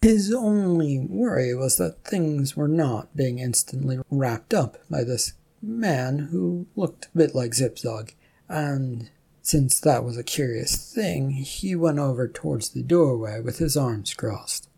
His 0.02 0.35
only 0.35 0.99
worry 0.99 1.54
was 1.54 1.76
that 1.76 2.04
things 2.04 2.56
were 2.56 2.66
not 2.66 3.16
being 3.16 3.38
instantly 3.38 4.00
wrapped 4.11 4.52
up 4.52 4.78
by 4.90 5.04
this 5.04 5.35
man 5.62 6.18
who 6.32 6.66
looked 6.75 7.06
a 7.06 7.18
bit 7.18 7.37
like 7.37 7.52
Zipzog, 7.52 8.12
and 8.49 9.11
Since 9.44 9.80
that 9.80 10.04
was 10.04 10.16
a 10.16 10.23
curious 10.23 10.76
thing, 10.76 11.32
he 11.32 11.75
went 11.75 11.99
over 11.99 12.28
towards 12.28 12.71
the 12.71 12.82
doorway 12.82 13.40
with 13.40 13.59
his 13.59 13.76
arms 13.76 14.14
crossed. 14.14 14.68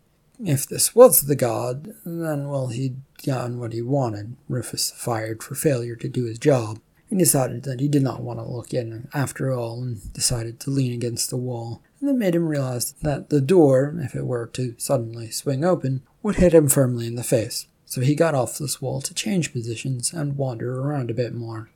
If 0.43 0.67
this 0.67 0.95
was 0.95 1.21
the 1.21 1.35
god, 1.35 1.93
then, 2.03 2.49
well, 2.49 2.67
he'd 2.67 2.97
gotten 3.25 3.59
what 3.59 3.73
he 3.73 3.81
wanted. 3.83 4.35
Rufus 4.49 4.91
fired 4.91 5.43
for 5.43 5.53
failure 5.53 5.95
to 5.97 6.09
do 6.09 6.25
his 6.25 6.39
job. 6.39 6.79
He 7.07 7.15
decided 7.15 7.63
that 7.63 7.79
he 7.79 7.87
did 7.87 8.01
not 8.01 8.23
want 8.23 8.39
to 8.39 8.45
look 8.45 8.73
in 8.73 9.07
after 9.13 9.51
all 9.51 9.81
and 9.83 10.11
decided 10.13 10.59
to 10.61 10.71
lean 10.71 10.91
against 10.93 11.29
the 11.29 11.37
wall. 11.37 11.83
And 11.99 12.09
that 12.09 12.15
made 12.15 12.35
him 12.35 12.47
realize 12.47 12.91
that 13.01 13.29
the 13.29 13.41
door, 13.41 13.95
if 13.99 14.15
it 14.15 14.25
were 14.25 14.47
to 14.47 14.75
suddenly 14.77 15.31
swing 15.31 15.63
open, 15.63 16.01
would 16.21 16.35
hit 16.35 16.53
him 16.53 16.67
firmly 16.67 17.07
in 17.07 17.15
the 17.15 17.23
face. 17.23 17.67
So 17.85 18.01
he 18.01 18.15
got 18.15 18.35
off 18.35 18.57
this 18.57 18.81
wall 18.81 19.01
to 19.01 19.13
change 19.13 19.53
positions 19.53 20.11
and 20.11 20.37
wander 20.37 20.79
around 20.79 21.09
a 21.09 21.13
bit 21.13 21.33
more. 21.33 21.69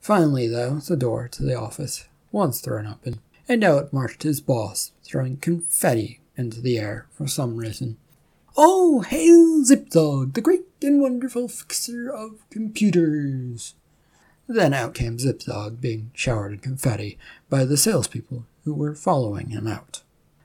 Finally, 0.00 0.48
though, 0.48 0.76
the 0.76 0.96
door 0.96 1.28
to 1.28 1.42
the 1.42 1.54
office 1.54 2.06
was 2.32 2.60
thrown 2.60 2.86
open, 2.86 3.20
and 3.48 3.62
out 3.62 3.92
marched 3.92 4.24
his 4.24 4.40
boss, 4.40 4.92
throwing 5.04 5.36
confetti 5.36 6.20
into 6.36 6.60
the 6.60 6.78
air 6.78 7.06
for 7.12 7.26
some 7.28 7.56
reason. 7.56 7.96
Oh, 8.56 9.00
hail 9.00 9.64
Zipzog, 9.64 10.34
the 10.34 10.40
great 10.40 10.66
and 10.82 11.00
wonderful 11.00 11.48
fixer 11.48 12.10
of 12.10 12.48
computers! 12.50 13.74
Then 14.48 14.74
out 14.74 14.94
came 14.94 15.18
Zipzog, 15.18 15.80
being 15.80 16.10
showered 16.14 16.52
in 16.52 16.58
confetti 16.58 17.18
by 17.48 17.64
the 17.64 17.76
salespeople 17.76 18.46
who 18.64 18.74
were 18.74 18.94
following 18.94 19.50
him 19.50 19.66
out. 19.66 20.02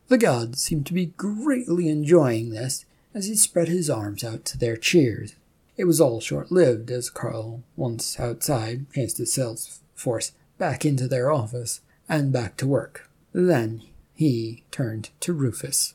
The 0.07 0.17
god 0.17 0.57
seemed 0.57 0.85
to 0.87 0.93
be 0.93 1.07
greatly 1.07 1.89
enjoying 1.89 2.49
this 2.49 2.85
as 3.13 3.27
he 3.27 3.35
spread 3.35 3.67
his 3.67 3.89
arms 3.89 4.23
out 4.23 4.45
to 4.45 4.57
their 4.57 4.77
cheers. 4.77 5.35
It 5.75 5.85
was 5.85 5.99
all 5.99 6.19
short 6.19 6.51
lived, 6.51 6.89
as 6.89 7.09
Carl, 7.09 7.63
once 7.75 8.19
outside, 8.19 8.91
chased 8.93 9.17
his 9.17 9.33
sales 9.33 9.81
force 9.93 10.31
back 10.57 10.85
into 10.85 11.07
their 11.07 11.31
office 11.31 11.81
and 12.07 12.31
back 12.31 12.57
to 12.57 12.67
work. 12.67 13.09
Then 13.33 13.83
he 14.15 14.63
turned 14.71 15.09
to 15.19 15.33
Rufus. 15.33 15.93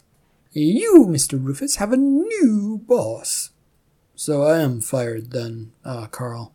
You, 0.52 1.06
Mr. 1.08 1.42
Rufus, 1.42 1.76
have 1.76 1.92
a 1.92 1.96
new 1.96 2.82
boss. 2.86 3.50
So 4.14 4.42
I 4.42 4.60
am 4.60 4.80
fired 4.80 5.30
then, 5.30 5.72
ah, 5.84 6.06
Carl. 6.06 6.52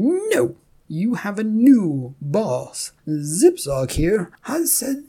No, 0.00 0.54
you 0.86 1.14
have 1.14 1.40
a 1.40 1.44
new 1.44 2.14
boss. 2.20 2.92
Zipzog 3.08 3.90
here 3.90 4.30
has 4.42 4.72
said 4.72 5.02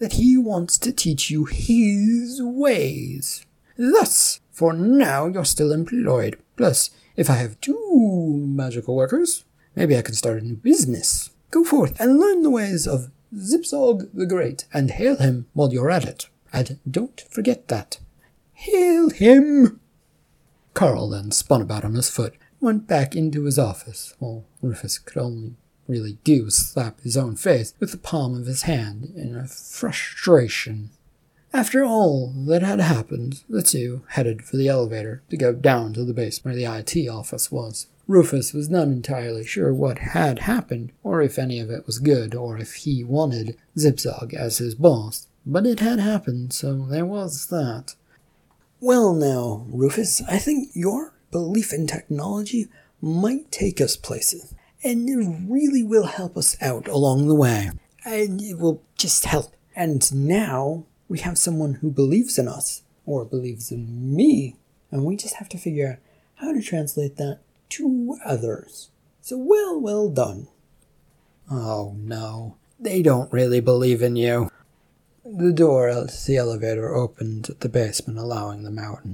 that 0.00 0.14
he 0.14 0.36
wants 0.36 0.78
to 0.78 0.90
teach 0.90 1.30
you 1.30 1.44
his 1.44 2.42
ways. 2.42 3.46
Thus, 3.76 4.40
for 4.50 4.72
now, 4.72 5.26
you're 5.28 5.44
still 5.44 5.70
employed. 5.70 6.40
Plus, 6.56 6.90
if 7.14 7.30
I 7.30 7.34
have 7.34 7.60
two 7.60 8.44
magical 8.48 8.96
workers, 8.96 9.44
maybe 9.76 9.96
I 9.96 10.02
can 10.02 10.16
start 10.16 10.42
a 10.42 10.44
new 10.44 10.56
business. 10.56 11.30
Go 11.52 11.62
forth 11.62 12.00
and 12.00 12.18
learn 12.18 12.42
the 12.42 12.50
ways 12.50 12.88
of 12.88 13.12
Zipzog 13.32 14.08
the 14.12 14.26
Great, 14.26 14.64
and 14.74 14.90
hail 14.90 15.18
him 15.18 15.46
while 15.52 15.72
you're 15.72 15.88
at 15.88 16.04
it. 16.04 16.28
And 16.52 16.80
don't 16.90 17.20
forget 17.30 17.68
that. 17.68 18.00
Hail 18.54 19.10
him! 19.10 19.78
Carl 20.74 21.10
then 21.10 21.30
spun 21.30 21.62
about 21.62 21.84
on 21.84 21.94
his 21.94 22.10
foot, 22.10 22.34
went 22.62 22.86
back 22.86 23.16
into 23.16 23.44
his 23.44 23.58
office, 23.58 24.14
while 24.18 24.44
Rufus 24.62 24.98
could 24.98 25.20
only 25.20 25.56
really 25.88 26.16
do 26.24 26.44
was 26.44 26.56
slap 26.56 27.00
his 27.00 27.16
own 27.16 27.36
face 27.36 27.74
with 27.80 27.90
the 27.90 27.98
palm 27.98 28.34
of 28.34 28.46
his 28.46 28.62
hand 28.62 29.12
in 29.16 29.36
a 29.36 29.46
frustration. 29.48 30.90
After 31.52 31.84
all 31.84 32.32
that 32.46 32.62
had 32.62 32.80
happened, 32.80 33.42
the 33.48 33.62
two 33.62 34.02
headed 34.10 34.42
for 34.42 34.56
the 34.56 34.68
elevator 34.68 35.22
to 35.28 35.36
go 35.36 35.52
down 35.52 35.92
to 35.92 36.04
the 36.04 36.14
basement 36.14 36.56
where 36.56 36.64
the 36.64 36.78
IT 36.78 37.08
office 37.08 37.52
was. 37.52 37.88
Rufus 38.06 38.52
was 38.52 38.70
not 38.70 38.88
entirely 38.88 39.44
sure 39.44 39.74
what 39.74 39.98
had 39.98 40.40
happened, 40.40 40.92
or 41.02 41.20
if 41.20 41.38
any 41.38 41.60
of 41.60 41.70
it 41.70 41.86
was 41.86 41.98
good, 41.98 42.34
or 42.34 42.56
if 42.58 42.74
he 42.74 43.04
wanted 43.04 43.56
Zipzog 43.76 44.32
as 44.34 44.58
his 44.58 44.74
boss. 44.74 45.28
But 45.44 45.66
it 45.66 45.80
had 45.80 45.98
happened, 45.98 46.52
so 46.52 46.86
there 46.86 47.06
was 47.06 47.48
that. 47.48 47.96
Well, 48.80 49.14
now, 49.14 49.66
Rufus, 49.68 50.22
I 50.22 50.38
think 50.38 50.70
your 50.74 51.12
belief 51.32 51.72
in 51.72 51.88
technology 51.88 52.68
might 53.00 53.50
take 53.50 53.80
us 53.80 53.96
places, 53.96 54.54
and 54.84 55.08
it 55.08 55.48
really 55.48 55.82
will 55.82 56.06
help 56.06 56.36
us 56.36 56.56
out 56.62 56.86
along 56.86 57.26
the 57.26 57.34
way. 57.34 57.72
And 58.04 58.40
it 58.40 58.58
will 58.58 58.82
just 58.96 59.24
help. 59.24 59.56
And 59.74 60.12
now 60.14 60.86
we 61.08 61.18
have 61.20 61.38
someone 61.38 61.74
who 61.74 61.90
believes 61.90 62.38
in 62.38 62.46
us, 62.46 62.82
or 63.04 63.24
believes 63.24 63.72
in 63.72 64.14
me, 64.14 64.56
and 64.92 65.04
we 65.04 65.16
just 65.16 65.34
have 65.36 65.48
to 65.48 65.58
figure 65.58 65.92
out 65.92 65.98
how 66.36 66.52
to 66.52 66.62
translate 66.62 67.16
that 67.16 67.40
to 67.70 68.16
others. 68.24 68.90
So, 69.20 69.36
well, 69.38 69.80
well 69.80 70.08
done. 70.08 70.48
Oh 71.50 71.96
no, 71.98 72.56
they 72.78 73.02
don't 73.02 73.32
really 73.32 73.60
believe 73.60 74.02
in 74.02 74.16
you. 74.16 74.50
The 75.24 75.52
door 75.52 75.88
to 75.88 76.26
the 76.26 76.36
elevator 76.36 76.94
opened 76.94 77.50
at 77.50 77.60
the 77.60 77.68
basement, 77.68 78.18
allowing 78.18 78.64
them 78.64 78.78
out, 78.78 79.04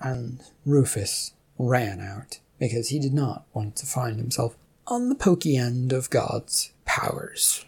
and 0.00 0.40
Rufus 0.64 1.32
ran 1.58 2.00
out 2.00 2.40
because 2.58 2.88
he 2.88 2.98
did 2.98 3.14
not 3.14 3.44
want 3.52 3.76
to 3.76 3.86
find 3.86 4.18
himself 4.18 4.56
on 4.86 5.08
the 5.08 5.14
pokey 5.14 5.56
end 5.56 5.92
of 5.92 6.10
God's 6.10 6.72
powers. 6.84 7.64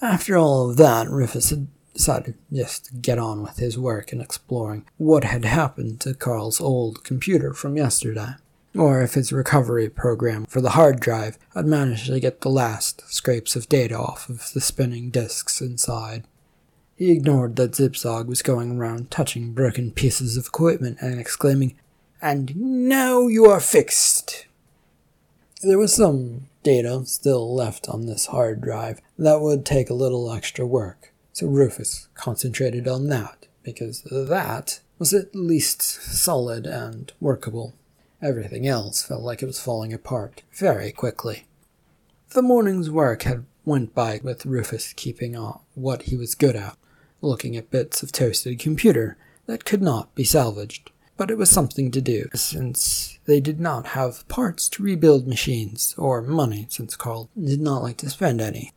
After 0.00 0.36
all 0.36 0.70
of 0.70 0.76
that, 0.76 1.08
Rufus 1.08 1.50
had 1.50 1.68
decided 1.94 2.34
just 2.52 2.86
to 2.86 2.94
get 2.94 3.18
on 3.18 3.42
with 3.42 3.56
his 3.56 3.78
work 3.78 4.12
and 4.12 4.20
exploring 4.20 4.84
what 4.98 5.24
had 5.24 5.44
happened 5.44 6.00
to 6.00 6.14
Carl's 6.14 6.60
old 6.60 7.02
computer 7.04 7.54
from 7.54 7.76
yesterday, 7.76 8.34
or 8.74 9.02
if 9.02 9.14
his 9.14 9.32
recovery 9.32 9.88
program 9.88 10.44
for 10.44 10.60
the 10.60 10.70
hard 10.70 11.00
drive 11.00 11.38
had 11.54 11.66
managed 11.66 12.06
to 12.06 12.20
get 12.20 12.42
the 12.42 12.50
last 12.50 13.02
scrapes 13.10 13.56
of 13.56 13.68
data 13.68 13.98
off 13.98 14.28
of 14.28 14.52
the 14.52 14.60
spinning 14.60 15.10
disks 15.10 15.60
inside. 15.60 16.24
He 16.96 17.12
ignored 17.12 17.56
that 17.56 17.72
Zipzog 17.72 18.26
was 18.26 18.42
going 18.42 18.78
around 18.78 19.10
touching 19.10 19.52
broken 19.52 19.90
pieces 19.90 20.36
of 20.36 20.46
equipment 20.46 20.98
and 21.00 21.20
exclaiming, 21.20 21.76
and 22.20 22.54
now 22.56 23.26
you 23.26 23.46
are 23.46 23.60
fixed. 23.60 24.46
There 25.62 25.78
was 25.78 25.94
some 25.94 26.48
data 26.62 27.04
still 27.06 27.54
left 27.54 27.88
on 27.88 28.06
this 28.06 28.26
hard 28.26 28.60
drive 28.60 29.00
that 29.18 29.40
would 29.40 29.64
take 29.64 29.90
a 29.90 29.94
little 29.94 30.32
extra 30.32 30.66
work, 30.66 31.12
so 31.32 31.46
Rufus 31.46 32.08
concentrated 32.14 32.88
on 32.88 33.08
that 33.08 33.46
because 33.62 34.02
that 34.02 34.80
was 34.98 35.12
at 35.12 35.34
least 35.34 35.82
solid 35.82 36.66
and 36.66 37.12
workable. 37.20 37.74
Everything 38.22 38.66
else 38.66 39.02
felt 39.02 39.22
like 39.22 39.42
it 39.42 39.46
was 39.46 39.60
falling 39.60 39.92
apart 39.92 40.42
very 40.52 40.92
quickly. 40.92 41.46
The 42.30 42.42
morning's 42.42 42.90
work 42.90 43.22
had 43.22 43.44
went 43.64 43.94
by 43.94 44.20
with 44.22 44.46
Rufus 44.46 44.92
keeping 44.94 45.36
on 45.36 45.60
what 45.74 46.02
he 46.02 46.16
was 46.16 46.34
good 46.34 46.56
at, 46.56 46.76
looking 47.20 47.56
at 47.56 47.70
bits 47.70 48.02
of 48.02 48.12
toasted 48.12 48.58
computer 48.58 49.16
that 49.46 49.64
could 49.64 49.82
not 49.82 50.14
be 50.14 50.24
salvaged 50.24 50.90
but 51.16 51.30
it 51.30 51.38
was 51.38 51.50
something 51.50 51.90
to 51.90 52.00
do, 52.00 52.28
since 52.34 53.18
they 53.24 53.40
did 53.40 53.60
not 53.60 53.88
have 53.88 54.26
parts 54.28 54.68
to 54.68 54.82
rebuild 54.82 55.26
machines, 55.26 55.94
or 55.96 56.22
money, 56.22 56.66
since 56.68 56.96
Carl 56.96 57.30
did 57.38 57.60
not 57.60 57.82
like 57.82 57.96
to 57.98 58.10
spend 58.10 58.40
any. 58.40 58.72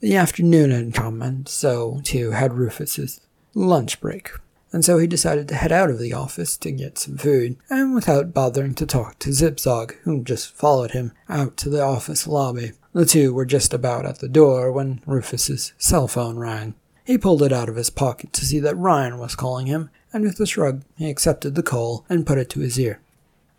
The 0.00 0.16
afternoon 0.16 0.70
had 0.70 0.94
come, 0.94 1.22
and 1.22 1.48
so, 1.48 2.00
too, 2.04 2.32
had 2.32 2.54
Rufus's 2.54 3.20
lunch 3.54 4.00
break, 4.00 4.30
and 4.72 4.84
so 4.84 4.98
he 4.98 5.06
decided 5.06 5.48
to 5.48 5.54
head 5.54 5.72
out 5.72 5.90
of 5.90 5.98
the 5.98 6.12
office 6.12 6.56
to 6.58 6.72
get 6.72 6.98
some 6.98 7.16
food, 7.16 7.56
and 7.70 7.94
without 7.94 8.34
bothering 8.34 8.74
to 8.74 8.86
talk 8.86 9.18
to 9.20 9.30
Zipzog, 9.30 9.94
who 10.02 10.22
just 10.22 10.52
followed 10.52 10.90
him 10.90 11.12
out 11.28 11.56
to 11.58 11.70
the 11.70 11.82
office 11.82 12.26
lobby. 12.26 12.72
The 12.92 13.06
two 13.06 13.32
were 13.32 13.46
just 13.46 13.72
about 13.72 14.04
at 14.06 14.18
the 14.18 14.28
door 14.28 14.70
when 14.70 15.00
Rufus's 15.06 15.72
cell 15.78 16.06
phone 16.06 16.38
rang. 16.38 16.74
He 17.04 17.18
pulled 17.18 17.42
it 17.42 17.52
out 17.52 17.68
of 17.68 17.76
his 17.76 17.90
pocket 17.90 18.32
to 18.32 18.44
see 18.44 18.58
that 18.60 18.76
Ryan 18.76 19.18
was 19.18 19.34
calling 19.34 19.66
him, 19.66 19.90
and 20.14 20.24
with 20.24 20.38
a 20.38 20.46
shrug, 20.46 20.82
he 20.96 21.10
accepted 21.10 21.56
the 21.56 21.62
call 21.62 22.06
and 22.08 22.24
put 22.26 22.38
it 22.38 22.48
to 22.50 22.60
his 22.60 22.78
ear. 22.78 23.00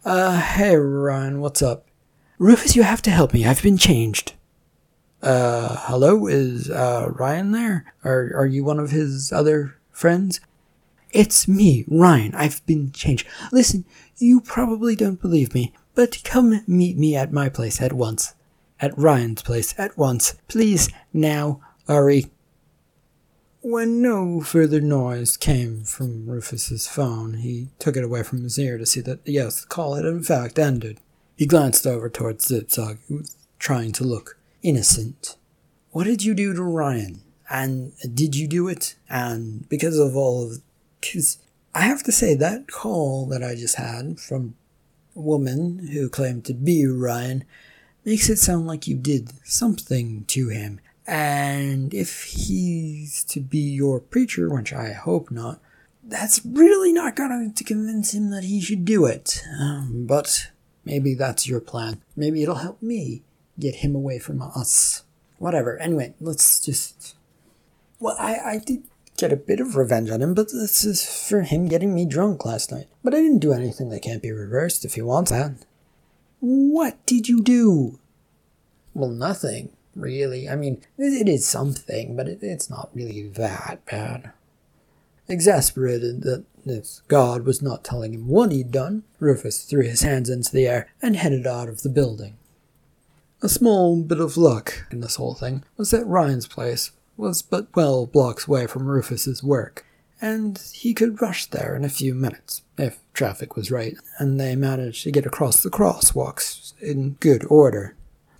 Uh, 0.06 0.40
hey, 0.40 0.78
Ryan, 0.78 1.42
what's 1.42 1.62
up? 1.62 1.86
Rufus, 2.40 2.76
you 2.76 2.84
have 2.84 3.02
to 3.04 3.12
help 3.12 3.34
me. 3.34 3.46
I've 3.46 3.62
been 3.62 3.78
changed. 3.78 4.34
Uh, 5.22 5.76
hello? 5.82 6.28
Is, 6.28 6.70
uh, 6.70 7.10
Ryan 7.12 7.52
there? 7.52 7.94
Are, 8.04 8.32
are 8.36 8.46
you 8.46 8.64
one 8.64 8.80
of 8.80 8.92
his 8.92 9.34
other 9.34 9.76
friends? 9.92 10.40
It's 11.12 11.48
me, 11.48 11.84
Ryan. 11.88 12.34
I've 12.36 12.66
been 12.66 12.92
changed. 12.92 13.28
Listen, 13.52 13.84
you 14.18 14.40
probably 14.40 14.96
don't 14.96 15.22
believe 15.22 15.54
me, 15.54 15.74
but 15.94 16.22
come 16.24 16.62
meet 16.68 16.98
me 16.98 17.16
at 17.16 17.34
my 17.34 17.50
place 17.50 17.82
at 17.82 17.94
once. 17.94 18.34
At 18.80 18.98
Ryan's 18.98 19.42
place 19.42 19.74
at 19.78 19.98
once. 19.98 20.36
Please, 20.48 20.90
now, 21.14 21.62
hurry. 21.88 22.28
When 23.68 24.00
no 24.00 24.42
further 24.42 24.80
noise 24.80 25.38
came 25.38 25.86
from 25.86 26.30
Rufus's 26.30 26.88
phone, 26.88 27.34
he 27.34 27.70
took 27.80 27.98
it 27.98 28.04
away 28.04 28.22
from 28.22 28.44
his 28.44 28.60
ear 28.60 28.78
to 28.78 28.86
see 28.86 29.02
that, 29.02 29.22
yes, 29.26 29.62
the 29.62 29.68
call 29.68 29.96
had 29.96 30.06
in 30.06 30.22
fact 30.22 30.60
ended. 30.60 31.00
He 31.36 31.48
glanced 31.48 31.88
over 31.88 32.08
towards 32.08 32.48
Zipzog, 32.48 33.00
who 33.08 33.18
was 33.18 33.36
trying 33.58 33.92
to 33.94 34.04
look 34.04 34.38
innocent. 34.62 35.36
What 35.90 36.04
did 36.04 36.24
you 36.24 36.36
do 36.36 36.54
to 36.54 36.62
Ryan? 36.62 37.24
And 37.50 37.94
did 38.14 38.36
you 38.36 38.48
do 38.48 38.68
it? 38.68 38.98
And 39.10 39.68
because 39.68 39.98
of 39.98 40.16
all 40.16 40.44
of... 40.44 40.62
Because 41.02 41.40
I 41.74 41.86
have 41.86 42.04
to 42.04 42.12
say, 42.12 42.36
that 42.36 42.68
call 42.68 43.26
that 43.30 43.44
I 43.44 43.56
just 43.56 43.78
had 43.78 44.20
from 44.20 44.54
a 45.16 45.22
woman 45.22 45.88
who 45.92 46.08
claimed 46.08 46.46
to 46.46 46.54
be 46.54 46.86
Ryan 46.86 47.44
makes 48.04 48.30
it 48.30 48.38
sound 48.38 48.68
like 48.68 48.88
you 48.88 48.96
did 48.96 49.32
something 49.44 50.24
to 50.26 50.50
him 50.50 50.82
And 51.08 51.94
if 51.94 52.24
he's 52.24 53.24
to 53.26 53.40
be 53.40 53.60
your 53.60 54.00
preacher, 54.00 54.50
which 54.50 54.74
I 54.74 54.94
hope 54.94 55.30
not, 55.30 55.60
that's 56.04 56.42
really 56.46 56.92
not 56.92 57.16
going 57.16 57.54
to 57.54 57.64
convince 57.64 58.14
him 58.14 58.30
that 58.32 58.44
he 58.44 58.62
should 58.62 58.86
do 58.86 59.06
it. 59.06 59.44
Um, 59.60 60.06
but 60.08 60.52
maybe 60.84 61.14
that's 61.14 61.48
your 61.48 61.60
plan. 61.60 62.02
Maybe 62.16 62.42
it'll 62.44 62.56
help 62.56 62.82
me 62.82 63.24
get 63.60 63.76
him 63.78 63.96
away 63.96 64.20
from 64.20 64.42
us. 64.42 65.04
Whatever. 65.38 65.78
Anyway, 65.78 66.14
let's 66.20 66.60
just. 66.60 67.16
Well, 68.00 68.16
I, 68.20 68.38
I 68.38 68.58
did 68.58 68.84
get 69.18 69.32
a 69.32 69.38
bit 69.38 69.60
of 69.60 69.76
revenge 69.76 70.10
on 70.10 70.22
him, 70.22 70.34
but 70.34 70.52
this 70.52 70.84
is 70.84 71.06
for 71.28 71.42
him 71.42 71.68
getting 71.68 71.94
me 71.94 72.06
drunk 72.06 72.46
last 72.46 72.72
night. 72.72 72.88
But 73.04 73.14
I 73.14 73.18
didn't 73.18 73.40
do 73.40 73.54
anything 73.54 73.90
that 73.90 74.02
can't 74.02 74.22
be 74.22 74.32
reversed 74.32 74.86
if 74.86 74.96
he 74.96 75.02
wants 75.02 75.32
that. 75.32 75.54
What 76.40 77.04
did 77.06 77.28
you 77.28 77.42
do? 77.42 78.00
Well, 78.94 79.10
nothing, 79.10 79.75
really. 79.96 80.50
I 80.50 80.56
mean, 80.56 80.82
it 80.98 81.30
is 81.30 81.48
something, 81.48 82.16
but 82.16 82.28
it, 82.28 82.40
it's 82.42 82.70
not 82.70 82.90
really 82.94 83.28
that 83.30 83.86
bad. 83.86 84.32
Exasperated 85.28 86.22
that 86.22 86.46
this 86.66 87.02
god 87.08 87.46
was 87.46 87.62
not 87.62 87.84
telling 87.84 88.14
him 88.14 88.28
what 88.28 88.52
he'd 88.52 88.72
done, 88.72 89.04
Rufus 89.20 89.64
threw 89.64 89.84
his 89.84 90.02
hands 90.02 90.30
into 90.30 90.52
the 90.52 90.68
air 90.68 90.88
and 91.02 91.16
headed 91.16 91.48
out 91.48 91.70
of 91.70 91.82
the 91.82 91.90
building. 91.90 92.38
A 93.42 93.50
small 93.50 94.02
bit 94.02 94.20
of 94.20 94.38
luck 94.38 94.86
in 94.92 95.02
this 95.02 95.16
whole 95.16 95.36
thing 95.36 95.64
was 95.78 95.92
that 95.92 96.06
Ryan's 96.08 96.48
place 96.48 96.92
was 97.18 97.42
but 97.42 97.72
twelve 97.74 98.12
blocks 98.12 98.48
away 98.48 98.68
from 98.68 98.88
Rufus's 98.88 99.44
work, 99.44 99.86
and 100.22 100.62
he 100.74 100.94
could 100.94 101.22
rush 101.22 101.46
there 101.48 101.75
in 101.75 101.84
a 101.84 101.90
few 101.90 102.16
minutes, 102.16 102.62
if 102.78 103.00
traffic 103.14 103.56
was 103.56 103.72
right, 103.72 103.96
and 104.20 104.40
they 104.40 104.56
managed 104.56 105.04
to 105.04 105.12
get 105.12 105.25
across 105.25 105.62
the 105.62 105.70
crosswalks 105.70 106.74
in 106.82 107.18
good 107.20 107.46
order. 107.50 107.96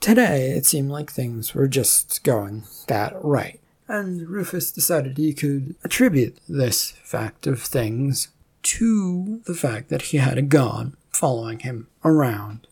Today, 0.06 0.52
it 0.52 0.68
seemed 0.68 0.92
like 0.92 1.10
things 1.10 1.56
were 1.56 1.68
just 1.68 2.24
going 2.24 2.66
that 2.86 3.16
right, 3.24 3.60
and 3.88 4.30
Rufus 4.30 4.72
decided 4.72 5.18
he 5.18 5.34
could 5.34 5.74
attribute 5.84 6.38
this 6.48 6.92
fact 7.04 7.48
of 7.48 7.60
things 7.60 8.28
to 8.62 9.42
the 9.48 9.56
fact 9.56 9.90
that 9.90 10.04
he 10.04 10.18
had 10.18 10.38
a 10.38 10.44
god 10.44 10.94
following 11.10 11.58
him 11.58 11.88
around. 12.04 12.68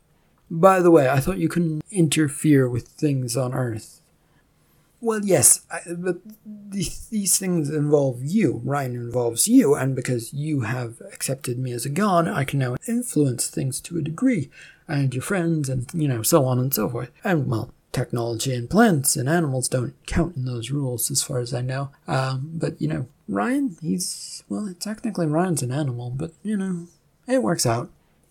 By 0.51 0.79
the 0.79 0.91
way, 0.91 1.09
I 1.09 1.19
thought 1.19 1.39
you 1.39 1.49
couldn't 1.49 1.83
interfere 1.89 2.69
with 2.69 2.89
things 2.89 3.35
on 3.35 3.55
Earth. 3.55 3.99
Well, 5.01 5.21
yes, 5.25 5.65
I, 5.71 5.79
but 5.91 6.19
these, 6.45 7.07
these 7.07 7.39
things 7.39 7.71
involve 7.71 8.23
you. 8.23 8.61
Ryan 8.63 8.93
involves 8.93 9.47
you, 9.47 9.73
and 9.73 9.95
because 9.95 10.35
you 10.35 10.61
have 10.61 11.01
accepted 11.11 11.57
me 11.57 11.71
as 11.71 11.83
a 11.83 11.89
god, 11.89 12.27
I 12.27 12.43
can 12.43 12.59
now 12.59 12.75
influence 12.87 13.47
things 13.47 13.81
to 13.81 13.97
a 13.97 14.03
degree, 14.03 14.51
and 14.87 15.13
your 15.13 15.23
friends, 15.23 15.69
and 15.69 15.87
you 15.93 16.07
know, 16.07 16.21
so 16.23 16.45
on 16.45 16.59
and 16.59 16.73
so 16.73 16.89
forth. 16.89 17.11
And 17.23 17.47
well, 17.47 17.73
technology 17.93 18.53
and 18.53 18.69
plants 18.69 19.15
and 19.15 19.29
animals 19.29 19.69
don't 19.69 19.93
count 20.05 20.35
in 20.35 20.45
those 20.45 20.71
rules, 20.71 21.09
as 21.09 21.23
far 21.23 21.39
as 21.39 21.53
I 21.53 21.61
know. 21.61 21.91
Um, 22.07 22.51
but 22.55 22.81
you 22.81 22.87
know, 22.87 23.07
Ryan, 23.29 23.77
he's 23.81 24.43
well, 24.49 24.73
technically 24.79 25.27
Ryan's 25.27 25.63
an 25.63 25.71
animal, 25.71 26.09
but 26.09 26.33
you 26.43 26.57
know, 26.57 26.87
it 27.27 27.43
works 27.43 27.65
out. 27.65 27.89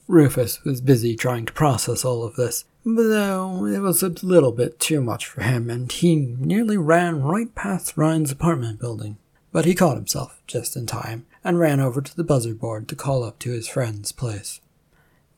Rufus 0.09 0.62
was 0.64 0.80
busy 0.80 1.16
trying 1.16 1.47
to 1.47 1.52
process 1.52 2.04
all 2.04 2.25
of 2.25 2.37
this, 2.37 2.64
though 2.85 3.64
it 3.64 3.78
was 3.78 4.02
a 4.02 4.14
little 4.23 4.52
bit 4.52 4.78
too 4.78 5.00
much 5.00 5.26
for 5.26 5.42
him, 5.42 5.71
and 5.71 5.90
he 5.90 6.16
nearly 6.16 6.76
ran 6.76 7.23
right 7.23 7.54
past 7.54 7.97
Ryan's 7.97 8.32
apartment 8.32 8.80
building. 8.80 9.16
But 9.52 9.64
he 9.64 9.75
caught 9.75 9.97
himself 9.97 10.42
just 10.47 10.76
in 10.76 10.87
time 10.87 11.26
and 11.44 11.59
ran 11.59 11.78
over 11.78 12.00
to 12.00 12.16
the 12.16 12.25
buzzer 12.25 12.54
board 12.54 12.88
to 12.88 12.97
call 12.97 13.23
up 13.23 13.38
to 13.40 13.52
his 13.52 13.68
friend's 13.68 14.11
place. 14.11 14.61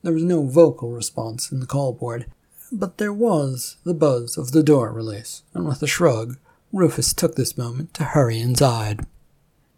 There 0.05 0.13
was 0.13 0.23
no 0.23 0.45
vocal 0.45 0.91
response 0.91 1.51
in 1.51 1.61
the 1.61 1.65
call 1.65 1.91
board, 1.91 2.27
but 2.71 2.99
there 2.99 3.11
was 3.11 3.77
the 3.83 3.95
buzz 3.95 4.37
of 4.37 4.51
the 4.51 4.61
door 4.61 4.91
release, 4.91 5.41
and 5.55 5.67
with 5.67 5.81
a 5.81 5.87
shrug, 5.87 6.37
Rufus 6.71 7.11
took 7.11 7.33
this 7.33 7.57
moment 7.57 7.95
to 7.95 8.03
hurry 8.03 8.39
inside. 8.39 9.07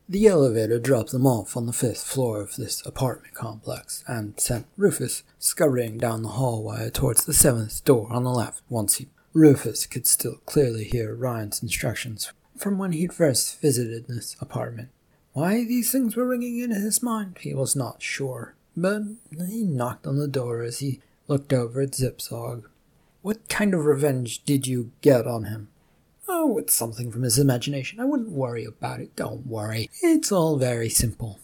The 0.10 0.28
elevator 0.28 0.80
dropped 0.80 1.14
them 1.14 1.26
off 1.26 1.56
on 1.56 1.66
the 1.66 1.72
fifth 1.72 2.04
floor 2.04 2.42
of 2.42 2.58
this 2.58 2.86
apartment 2.86 3.36
complex 3.36 4.04
and 4.06 4.38
sent 4.38 4.66
Rufus 4.76 5.24
scurrying 5.40 5.98
down 5.98 6.24
the 6.24 6.36
hallway 6.36 6.90
towards 6.90 7.24
the 7.24 7.34
seventh 7.34 7.86
door 7.86 8.12
on 8.12 8.26
the 8.26 8.30
left. 8.30 8.64
Once 8.68 8.96
he, 8.96 9.08
Rufus 9.32 9.86
could 9.86 10.06
still 10.06 10.42
clearly 10.46 10.84
hear 10.84 11.16
Ryan's 11.16 11.64
instructions 11.64 12.34
from 12.58 12.78
when 12.78 12.92
he'd 12.92 13.14
first 13.14 13.62
visited 13.62 14.08
this 14.08 14.36
apartment. 14.42 14.90
Why 15.32 15.64
these 15.64 15.90
things 15.90 16.18
were 16.18 16.28
ringing 16.28 16.60
in 16.60 16.72
his 16.72 17.02
mind, 17.02 17.38
he 17.40 17.54
was 17.54 17.78
not 17.78 18.02
sure, 18.02 18.56
but 18.78 19.02
he 19.48 19.64
knocked 19.64 20.06
on 20.06 20.18
the 20.18 20.28
door 20.28 20.62
as 20.62 20.80
he 20.80 21.02
looked 21.28 21.52
over 21.52 21.82
at 21.82 21.92
Zipzog. 21.92 22.66
What 23.22 23.50
kind 23.50 23.74
of 23.74 23.86
revenge 23.86 24.46
did 24.46 24.68
you 24.68 24.92
get 25.02 25.26
on 25.26 25.46
him? 25.46 25.70
Oh, 26.30 26.58
it's 26.58 26.74
something 26.74 27.12
from 27.12 27.24
his 27.24 27.40
imagination. 27.40 28.00
I 28.00 28.06
wouldn't 28.06 28.30
worry 28.30 28.64
about 28.66 29.00
it. 29.00 29.16
Don't 29.16 29.48
worry. 29.48 29.90
It's 30.02 30.32
all 30.32 30.58
very 30.58 30.90
simple. 30.90 31.40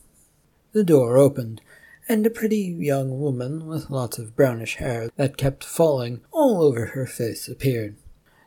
The 0.74 0.84
door 0.84 1.18
opened, 1.18 1.62
and 2.08 2.26
a 2.26 2.30
pretty 2.30 2.58
young 2.58 3.20
woman 3.20 3.66
with 3.66 3.90
lots 3.90 4.20
of 4.20 4.36
brownish 4.36 4.76
hair 4.76 5.10
that 5.16 5.38
kept 5.38 5.64
falling 5.64 6.22
all 6.32 6.62
over 6.62 6.88
her 6.88 7.06
face 7.06 7.48
appeared. 7.48 7.96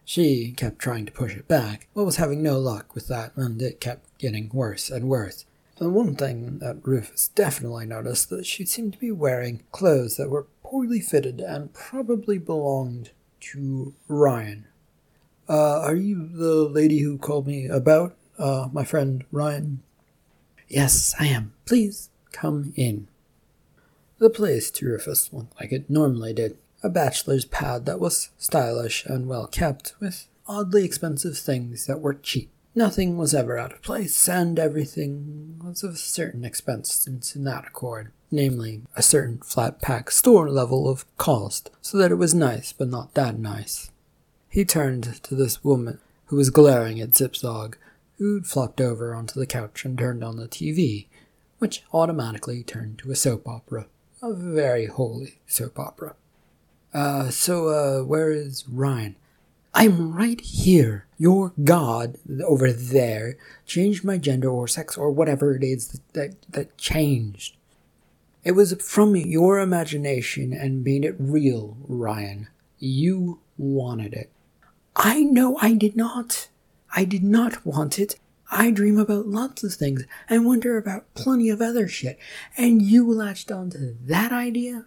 She 0.04 0.52
kept 0.52 0.78
trying 0.78 1.06
to 1.06 1.12
push 1.12 1.34
it 1.34 1.48
back, 1.48 1.88
but 1.94 2.04
was 2.04 2.16
having 2.16 2.42
no 2.42 2.58
luck 2.60 2.94
with 2.94 3.08
that, 3.08 3.32
and 3.36 3.60
it 3.60 3.80
kept 3.80 4.18
getting 4.18 4.50
worse 4.52 4.90
and 4.90 5.08
worse. 5.08 5.44
And 5.78 5.94
one 5.94 6.16
thing 6.16 6.58
that 6.60 6.86
Rufus 6.86 7.28
definitely 7.28 7.86
noticed 7.86 8.30
that 8.30 8.46
she 8.46 8.64
seemed 8.64 8.94
to 8.94 8.98
be 8.98 9.12
wearing 9.12 9.62
clothes 9.72 10.16
that 10.16 10.30
were 10.30 10.46
poorly 10.62 11.00
fitted 11.00 11.40
and 11.40 11.72
probably 11.74 12.38
belonged 12.38 13.10
to 13.40 13.94
Ryan. 14.08 14.66
Uh, 15.48 15.80
are 15.80 15.94
you 15.94 16.28
the 16.28 16.68
lady 16.68 17.00
who 17.00 17.18
called 17.18 17.46
me 17.46 17.66
about, 17.66 18.16
uh, 18.38 18.68
my 18.72 18.84
friend 18.84 19.24
Ryan? 19.30 19.82
Yes, 20.66 21.14
I 21.20 21.26
am. 21.26 21.52
Please 21.66 22.10
come 22.32 22.72
in. 22.74 23.08
The 24.18 24.30
place 24.30 24.70
to 24.72 24.86
Rufus 24.86 25.32
looked 25.32 25.60
like 25.60 25.72
it 25.72 25.90
normally 25.90 26.32
did. 26.32 26.56
A 26.82 26.88
bachelor's 26.88 27.44
pad 27.44 27.86
that 27.86 28.00
was 28.00 28.30
stylish 28.38 29.04
and 29.06 29.28
well 29.28 29.46
kept, 29.46 29.94
with 30.00 30.26
oddly 30.46 30.84
expensive 30.84 31.36
things 31.36 31.86
that 31.86 32.00
were 32.00 32.14
cheap. 32.14 32.50
Nothing 32.78 33.16
was 33.16 33.32
ever 33.32 33.56
out 33.56 33.72
of 33.72 33.80
place, 33.80 34.28
and 34.28 34.58
everything 34.58 35.58
was 35.64 35.82
of 35.82 35.94
a 35.94 35.96
certain 35.96 36.44
expense 36.44 37.06
in 37.34 37.44
that 37.44 37.66
accord, 37.66 38.12
namely, 38.30 38.82
a 38.94 39.02
certain 39.02 39.38
flat 39.38 39.80
pack 39.80 40.10
store 40.10 40.50
level 40.50 40.86
of 40.86 41.06
cost, 41.16 41.70
so 41.80 41.96
that 41.96 42.10
it 42.12 42.16
was 42.16 42.34
nice 42.34 42.74
but 42.74 42.88
not 42.88 43.14
that 43.14 43.38
nice. 43.38 43.90
He 44.50 44.66
turned 44.66 45.22
to 45.22 45.34
this 45.34 45.64
woman 45.64 46.00
who 46.26 46.36
was 46.36 46.50
glaring 46.50 47.00
at 47.00 47.12
Zipzog, 47.12 47.76
who'd 48.18 48.46
flopped 48.46 48.82
over 48.82 49.14
onto 49.14 49.40
the 49.40 49.46
couch 49.46 49.86
and 49.86 49.96
turned 49.96 50.22
on 50.22 50.36
the 50.36 50.46
TV, 50.46 51.06
which 51.56 51.82
automatically 51.94 52.62
turned 52.62 52.98
to 52.98 53.10
a 53.10 53.16
soap 53.16 53.48
opera. 53.48 53.86
A 54.20 54.34
very 54.34 54.84
holy 54.84 55.38
soap 55.46 55.78
opera. 55.78 56.14
Uh, 56.92 57.30
so, 57.30 57.68
uh, 57.68 58.04
where 58.04 58.30
is 58.30 58.68
Ryan? 58.68 59.16
I'm 59.78 60.14
right 60.14 60.40
here. 60.40 61.06
Your 61.18 61.52
god 61.62 62.16
over 62.46 62.72
there 62.72 63.36
changed 63.66 64.04
my 64.04 64.16
gender 64.16 64.48
or 64.48 64.66
sex 64.66 64.96
or 64.96 65.10
whatever 65.10 65.54
it 65.54 65.62
is 65.62 65.88
that, 65.88 66.12
that, 66.14 66.52
that 66.52 66.78
changed. 66.78 67.56
It 68.42 68.52
was 68.52 68.72
from 68.82 69.14
your 69.16 69.58
imagination 69.60 70.54
and 70.54 70.82
made 70.82 71.04
it 71.04 71.14
real, 71.18 71.76
Ryan. 71.86 72.48
You 72.78 73.40
wanted 73.58 74.14
it. 74.14 74.32
I 74.96 75.24
know 75.24 75.58
I 75.60 75.74
did 75.74 75.94
not. 75.94 76.48
I 76.94 77.04
did 77.04 77.22
not 77.22 77.66
want 77.66 77.98
it. 77.98 78.18
I 78.50 78.70
dream 78.70 78.96
about 78.96 79.26
lots 79.26 79.62
of 79.62 79.74
things 79.74 80.04
and 80.30 80.46
wonder 80.46 80.78
about 80.78 81.12
plenty 81.12 81.50
of 81.50 81.60
other 81.60 81.86
shit, 81.86 82.18
and 82.56 82.80
you 82.80 83.12
latched 83.12 83.52
onto 83.52 83.94
that 84.06 84.32
idea? 84.32 84.86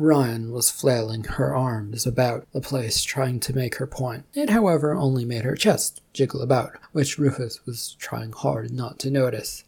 Ryan 0.00 0.52
was 0.52 0.70
flailing 0.70 1.24
her 1.24 1.52
arms 1.52 2.06
about 2.06 2.46
the 2.52 2.60
place 2.60 3.02
trying 3.02 3.40
to 3.40 3.52
make 3.52 3.74
her 3.74 3.86
point. 3.86 4.26
It, 4.32 4.48
however, 4.48 4.94
only 4.94 5.24
made 5.24 5.42
her 5.42 5.56
chest 5.56 6.00
jiggle 6.12 6.40
about, 6.40 6.78
which 6.92 7.18
Rufus 7.18 7.66
was 7.66 7.96
trying 7.98 8.30
hard 8.30 8.70
not 8.70 9.00
to 9.00 9.10
notice. 9.10 9.64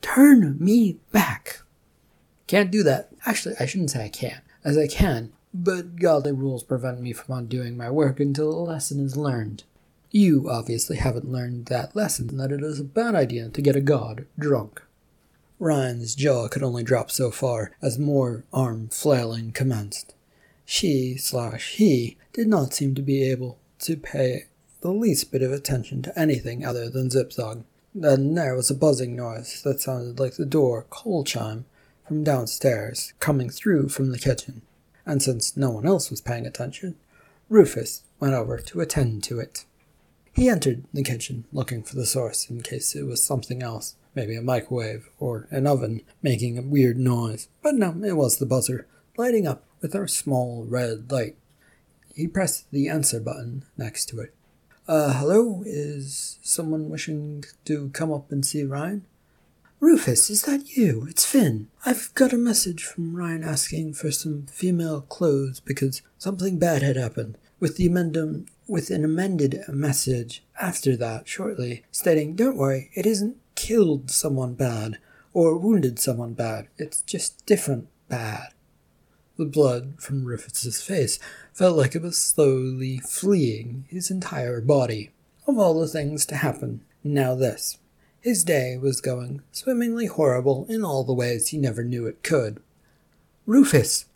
Turn 0.00 0.56
me 0.60 0.98
back! 1.10 1.62
Can't 2.46 2.70
do 2.70 2.84
that. 2.84 3.08
Actually, 3.26 3.56
I 3.58 3.66
shouldn't 3.66 3.90
say 3.90 4.04
I 4.04 4.08
can't, 4.08 4.44
as 4.64 4.78
I 4.78 4.86
can, 4.86 5.32
but 5.52 5.96
godly 5.96 6.30
rules 6.30 6.62
prevent 6.62 7.00
me 7.00 7.12
from 7.12 7.36
undoing 7.36 7.76
my 7.76 7.90
work 7.90 8.20
until 8.20 8.52
a 8.52 8.62
lesson 8.62 9.04
is 9.04 9.16
learned. 9.16 9.64
You 10.12 10.48
obviously 10.48 10.98
haven't 10.98 11.32
learned 11.32 11.66
that 11.66 11.96
lesson 11.96 12.36
that 12.36 12.52
it 12.52 12.62
is 12.62 12.78
a 12.78 12.84
bad 12.84 13.16
idea 13.16 13.48
to 13.48 13.60
get 13.60 13.74
a 13.74 13.80
god 13.80 14.26
drunk. 14.38 14.80
Ryan's 15.58 16.14
jaw 16.14 16.48
could 16.48 16.62
only 16.62 16.82
drop 16.82 17.10
so 17.10 17.30
far 17.30 17.72
as 17.80 17.98
more 17.98 18.44
arm 18.52 18.88
flailing 18.88 19.52
commenced. 19.52 20.14
She 20.64 21.16
slash 21.16 21.76
he 21.76 22.16
did 22.32 22.48
not 22.48 22.74
seem 22.74 22.94
to 22.94 23.02
be 23.02 23.22
able 23.30 23.58
to 23.80 23.96
pay 23.96 24.46
the 24.80 24.92
least 24.92 25.32
bit 25.32 25.42
of 25.42 25.52
attention 25.52 26.02
to 26.02 26.18
anything 26.18 26.64
other 26.64 26.90
than 26.90 27.10
Zipzog. 27.10 27.64
Then 27.94 28.34
there 28.34 28.54
was 28.54 28.70
a 28.70 28.74
buzzing 28.74 29.16
noise 29.16 29.62
that 29.62 29.80
sounded 29.80 30.20
like 30.20 30.34
the 30.34 30.44
door 30.44 30.86
coal 30.90 31.24
chime 31.24 31.64
from 32.06 32.24
downstairs 32.24 33.14
coming 33.20 33.48
through 33.48 33.88
from 33.88 34.12
the 34.12 34.18
kitchen 34.18 34.62
and 35.06 35.22
since 35.22 35.56
no 35.56 35.70
one 35.70 35.86
else 35.86 36.10
was 36.10 36.20
paying 36.20 36.46
attention, 36.46 36.96
Rufus 37.48 38.02
went 38.18 38.34
over 38.34 38.58
to 38.58 38.80
attend 38.80 39.22
to 39.24 39.38
it. 39.38 39.64
He 40.32 40.48
entered 40.48 40.84
the 40.92 41.04
kitchen, 41.04 41.44
looking 41.52 41.82
for 41.84 41.94
the 41.94 42.04
source 42.04 42.50
in 42.50 42.60
case 42.60 42.94
it 42.94 43.04
was 43.04 43.22
something 43.22 43.62
else, 43.62 43.94
maybe 44.16 44.34
a 44.34 44.42
microwave 44.42 45.08
or 45.20 45.46
an 45.50 45.66
oven 45.66 46.00
making 46.22 46.58
a 46.58 46.62
weird 46.62 46.98
noise. 46.98 47.48
But 47.62 47.74
no, 47.74 47.94
it 48.02 48.16
was 48.16 48.38
the 48.38 48.46
buzzer, 48.46 48.88
lighting 49.16 49.46
up 49.46 49.62
with 49.80 49.94
a 49.94 50.08
small 50.08 50.64
red 50.64 51.12
light. 51.12 51.36
He 52.14 52.26
pressed 52.26 52.68
the 52.72 52.88
answer 52.88 53.20
button 53.20 53.64
next 53.76 54.06
to 54.06 54.20
it. 54.20 54.34
Uh, 54.88 55.12
hello? 55.12 55.62
Is 55.66 56.38
someone 56.42 56.88
wishing 56.88 57.44
to 57.66 57.90
come 57.90 58.12
up 58.12 58.32
and 58.32 58.44
see 58.44 58.64
Ryan? 58.64 59.04
Rufus, 59.78 60.30
is 60.30 60.42
that 60.42 60.76
you? 60.76 61.06
It's 61.10 61.26
Finn. 61.26 61.68
I've 61.84 62.14
got 62.14 62.32
a 62.32 62.38
message 62.38 62.82
from 62.82 63.14
Ryan 63.14 63.44
asking 63.44 63.92
for 63.94 64.10
some 64.10 64.46
female 64.46 65.02
clothes 65.02 65.60
because 65.60 66.00
something 66.16 66.58
bad 66.58 66.80
had 66.82 66.96
happened. 66.96 67.36
With 67.60 67.76
the 67.76 67.86
amendum, 67.86 68.46
with 68.66 68.90
an 68.90 69.04
amended 69.04 69.60
message 69.68 70.42
after 70.58 70.96
that 70.96 71.28
shortly, 71.28 71.84
stating, 71.90 72.34
"Don't 72.34 72.56
worry, 72.56 72.90
it 72.94 73.04
isn't 73.04 73.36
killed 73.56 74.10
someone 74.10 74.54
bad 74.54 74.98
or 75.32 75.58
wounded 75.58 75.98
someone 75.98 76.34
bad. 76.34 76.68
It's 76.78 77.02
just 77.02 77.44
different 77.44 77.88
bad." 78.08 78.54
The 79.36 79.44
blood 79.44 79.94
from 79.98 80.24
Rufus's 80.24 80.80
face 80.80 81.18
felt 81.52 81.76
like 81.76 81.94
it 81.94 82.02
was 82.02 82.16
slowly 82.16 82.98
fleeing 82.98 83.86
his 83.90 84.10
entire 84.10 84.60
body. 84.60 85.10
Of 85.46 85.58
all 85.58 85.78
the 85.78 85.88
things 85.88 86.24
to 86.26 86.36
happen, 86.36 86.80
now 87.04 87.34
this. 87.34 87.78
His 88.20 88.42
day 88.44 88.76
was 88.76 89.00
going 89.00 89.42
swimmingly 89.52 90.06
horrible 90.06 90.66
in 90.68 90.84
all 90.84 91.04
the 91.04 91.14
ways 91.14 91.48
he 91.48 91.58
never 91.58 91.84
knew 91.84 92.06
it 92.06 92.22
could. 92.22 92.60
Rufus! 93.46 94.06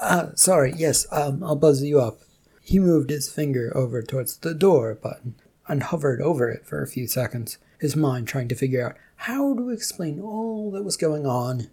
Ah, 0.00 0.18
uh, 0.18 0.34
sorry, 0.34 0.74
yes, 0.76 1.06
um, 1.12 1.44
I'll 1.44 1.54
buzz 1.54 1.82
you 1.82 2.00
up. 2.00 2.20
He 2.60 2.78
moved 2.78 3.10
his 3.10 3.28
finger 3.28 3.70
over 3.76 4.02
towards 4.02 4.38
the 4.38 4.54
door 4.54 4.94
button 4.94 5.36
and 5.68 5.84
hovered 5.84 6.20
over 6.20 6.50
it 6.50 6.66
for 6.66 6.82
a 6.82 6.88
few 6.88 7.06
seconds, 7.06 7.58
his 7.80 7.96
mind 7.96 8.28
trying 8.28 8.48
to 8.48 8.54
figure 8.54 8.86
out 8.86 8.96
how 9.16 9.54
to 9.54 9.70
explain 9.70 10.20
all 10.20 10.70
that 10.70 10.84
was 10.84 10.96
going 10.96 11.26
on. 11.26 11.68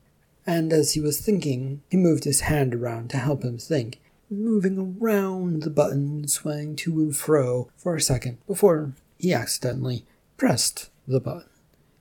And 0.46 0.74
as 0.74 0.94
he 0.94 1.00
was 1.00 1.20
thinking, 1.20 1.82
he 1.90 1.98
moved 1.98 2.24
his 2.24 2.42
hand 2.42 2.76
around 2.76 3.10
to 3.12 3.18
help 3.18 3.44
him 3.44 3.58
think, 3.58 4.02
moving 4.30 4.98
around 5.00 5.64
the 5.64 5.70
button, 5.70 6.28
swaying 6.28 6.76
to 6.78 6.92
and 7.00 7.16
fro 7.16 7.70
for 7.78 7.96
a 7.96 8.02
second 8.02 8.38
before 8.48 8.94
he 9.18 9.34
accidentally 9.34 10.06
pressed 10.38 10.90
the 11.08 11.20
button. 11.20 11.50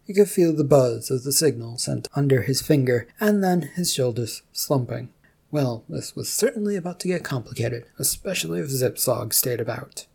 He 0.04 0.14
could 0.14 0.28
feel 0.28 0.52
the 0.52 0.64
buzz 0.64 1.10
of 1.10 1.22
the 1.22 1.32
signal 1.32 1.78
sent 1.78 2.08
under 2.14 2.42
his 2.42 2.60
finger, 2.60 3.06
and 3.20 3.42
then 3.42 3.62
his 3.62 3.92
shoulders 3.92 4.42
slumping. 4.52 5.10
Well, 5.52 5.84
this 5.88 6.16
was 6.16 6.32
certainly 6.32 6.76
about 6.76 6.98
to 7.00 7.08
get 7.08 7.22
complicated, 7.22 7.84
especially 7.98 8.60
if 8.60 8.68
Zipzog 8.68 9.32
stayed 9.32 9.60
about. 9.60 10.06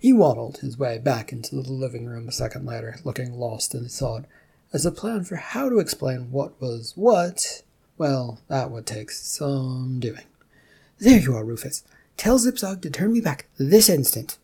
He 0.00 0.14
waddled 0.14 0.58
his 0.58 0.78
way 0.78 0.96
back 0.96 1.30
into 1.30 1.54
the 1.54 1.70
living 1.70 2.06
room 2.06 2.26
a 2.26 2.32
second 2.32 2.64
later, 2.64 2.96
looking 3.04 3.38
lost 3.38 3.74
in 3.74 3.86
thought, 3.86 4.24
as 4.72 4.86
a 4.86 4.90
plan 4.90 5.24
for 5.24 5.36
how 5.36 5.68
to 5.68 5.78
explain 5.78 6.32
what 6.32 6.58
was 6.58 6.94
what, 6.96 7.62
well, 7.98 8.40
that 8.48 8.70
would 8.70 8.86
take 8.86 9.10
some 9.10 10.00
doing. 10.00 10.24
There 10.98 11.18
you 11.18 11.36
are, 11.36 11.44
Rufus. 11.44 11.84
Tell 12.16 12.38
Zipzog 12.38 12.80
to 12.80 12.90
turn 12.90 13.12
me 13.12 13.20
back 13.20 13.46
this 13.58 13.90
instant. 13.90 14.38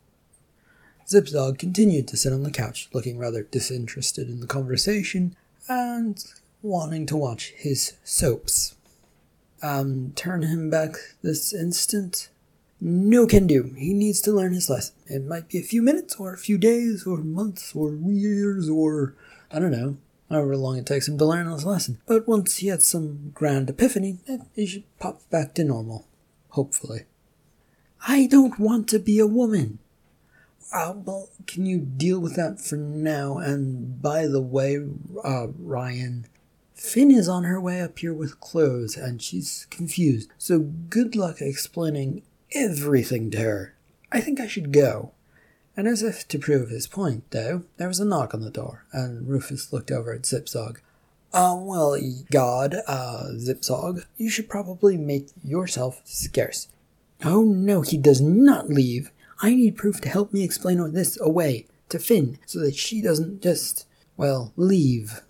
Zipzog 1.09 1.59
continued 1.59 2.07
to 2.09 2.19
sit 2.19 2.35
on 2.35 2.43
the 2.43 2.51
couch, 2.51 2.91
looking 2.93 3.17
rather 3.17 3.43
disinterested 3.43 4.29
in 4.29 4.41
the 4.41 4.47
conversation 4.47 5.37
and 5.69 6.23
wanting 6.61 7.07
to 7.07 7.17
watch 7.17 7.55
his 7.57 7.95
soaps. 8.05 8.75
Um, 9.63 10.13
turn 10.17 10.43
him 10.43 10.69
back 10.69 10.97
this 11.23 11.55
instant? 11.55 12.29
No 12.81 13.27
can 13.27 13.47
do. 13.47 13.75
He 13.77 13.95
needs 13.95 14.21
to 14.23 14.33
learn 14.33 14.53
his 14.53 14.69
lesson. 14.69 14.95
It 15.07 15.25
might 15.25 15.49
be 15.49 15.59
a 15.59 15.63
few 15.63 15.81
minutes, 15.81 16.17
or 16.17 16.33
a 16.33 16.39
few 16.39 16.59
days, 16.59 17.07
or 17.07 17.19
months, 17.19 17.75
or 17.75 17.95
years, 17.95 18.69
or 18.69 19.15
I 19.51 19.59
don't 19.59 19.71
know, 19.71 19.97
however 20.31 20.57
long 20.57 20.77
it 20.79 20.87
takes 20.87 21.09
him 21.09 21.17
to 21.19 21.25
learn 21.25 21.51
his 21.51 21.65
lesson. 21.65 21.99
But 22.07 22.29
once 22.29 22.57
he 22.59 22.69
has 22.69 22.87
some 22.87 23.31
grand 23.33 23.71
epiphany, 23.71 24.19
he 24.55 24.67
should 24.67 24.85
pop 24.99 25.29
back 25.31 25.55
to 25.55 25.65
normal. 25.65 26.07
Hopefully. 26.51 27.05
I 28.07 28.27
don't 28.27 28.59
want 28.59 28.89
to 28.89 28.99
be 28.99 29.19
a 29.19 29.27
woman. 29.27 29.79
Uh, 30.73 30.95
well, 30.97 31.29
can 31.47 31.65
you 31.65 31.79
deal 31.79 32.19
with 32.19 32.37
that 32.37 32.61
for 32.61 32.77
now? 32.77 33.39
And 33.39 34.03
by 34.03 34.27
the 34.27 34.41
way, 34.41 34.79
uh, 35.25 35.49
Ryan, 35.59 36.27
Finn 36.75 37.11
is 37.11 37.29
on 37.29 37.45
her 37.45 37.61
way 37.61 37.81
up 37.81 37.99
here 37.99 38.13
with 38.13 38.41
clothes 38.41 38.97
and 38.97 39.23
she's 39.23 39.67
confused. 39.71 40.31
So 40.39 40.59
good 40.59 41.17
luck 41.17 41.41
explaining 41.41 42.23
everything 42.53 43.31
to 43.33 43.39
her. 43.39 43.75
I 44.13 44.21
think 44.21 44.41
I 44.41 44.47
should 44.47 44.73
go. 44.73 45.13
And 45.77 45.87
as 45.87 46.03
if 46.03 46.27
to 46.29 46.39
prove 46.39 46.71
his 46.71 46.87
point, 46.87 47.31
though, 47.31 47.65
there 47.77 47.89
was 47.89 48.01
a 48.01 48.05
knock 48.05 48.33
on 48.33 48.41
the 48.41 48.51
door, 48.51 48.87
and 48.93 49.29
Rufus 49.29 49.73
looked 49.73 49.91
over 49.91 50.13
at 50.13 50.23
Zipzog. 50.23 50.79
Uh, 51.35 51.55
well, 51.61 51.99
God, 52.31 52.77
uh, 52.87 53.25
Zipzog, 53.35 54.07
you 54.17 54.31
should 54.31 54.49
probably 54.49 54.97
make 54.97 55.29
yourself 55.45 56.01
scarce. 56.05 56.69
Oh 57.23 57.43
no, 57.43 57.83
he 57.83 57.99
does 57.99 58.23
not 58.23 58.71
leave. 58.71 59.11
I 59.43 59.55
need 59.55 59.77
proof 59.77 60.01
to 60.01 60.09
help 60.09 60.33
me 60.33 60.43
explain 60.43 60.81
all 60.81 60.89
this 60.89 61.21
away 61.21 61.67
to 61.91 61.99
Finn 61.99 62.39
so 62.47 62.61
that 62.61 62.75
she 62.75 63.03
doesn't 63.03 63.43
just, 63.43 63.87
well, 64.17 64.53
leave. 64.57 65.23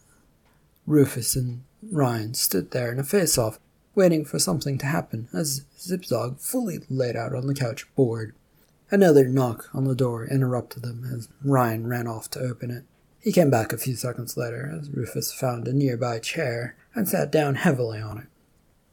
Rufus 0.86 1.34
and 1.34 1.64
Ryan 1.90 2.34
stood 2.34 2.70
there 2.70 2.92
in 2.92 3.00
a 3.00 3.04
face 3.04 3.36
off, 3.36 3.58
waiting 3.96 4.24
for 4.24 4.38
something 4.38 4.78
to 4.78 4.86
happen 4.86 5.28
as 5.32 5.64
Zipzog 5.78 6.40
fully 6.40 6.80
laid 6.88 7.16
out 7.16 7.34
on 7.34 7.46
the 7.46 7.54
couch, 7.54 7.86
bored. 7.96 8.34
Another 8.90 9.26
knock 9.26 9.68
on 9.74 9.84
the 9.84 9.96
door 9.96 10.26
interrupted 10.26 10.82
them 10.82 11.10
as 11.12 11.28
Ryan 11.44 11.88
ran 11.88 12.06
off 12.06 12.30
to 12.30 12.40
open 12.40 12.70
it. 12.70 12.84
He 13.18 13.32
came 13.32 13.50
back 13.50 13.72
a 13.72 13.78
few 13.78 13.96
seconds 13.96 14.36
later 14.36 14.72
as 14.78 14.90
Rufus 14.90 15.32
found 15.32 15.66
a 15.66 15.72
nearby 15.72 16.20
chair 16.20 16.76
and 16.94 17.08
sat 17.08 17.32
down 17.32 17.56
heavily 17.56 18.00
on 18.00 18.18
it. 18.18 18.26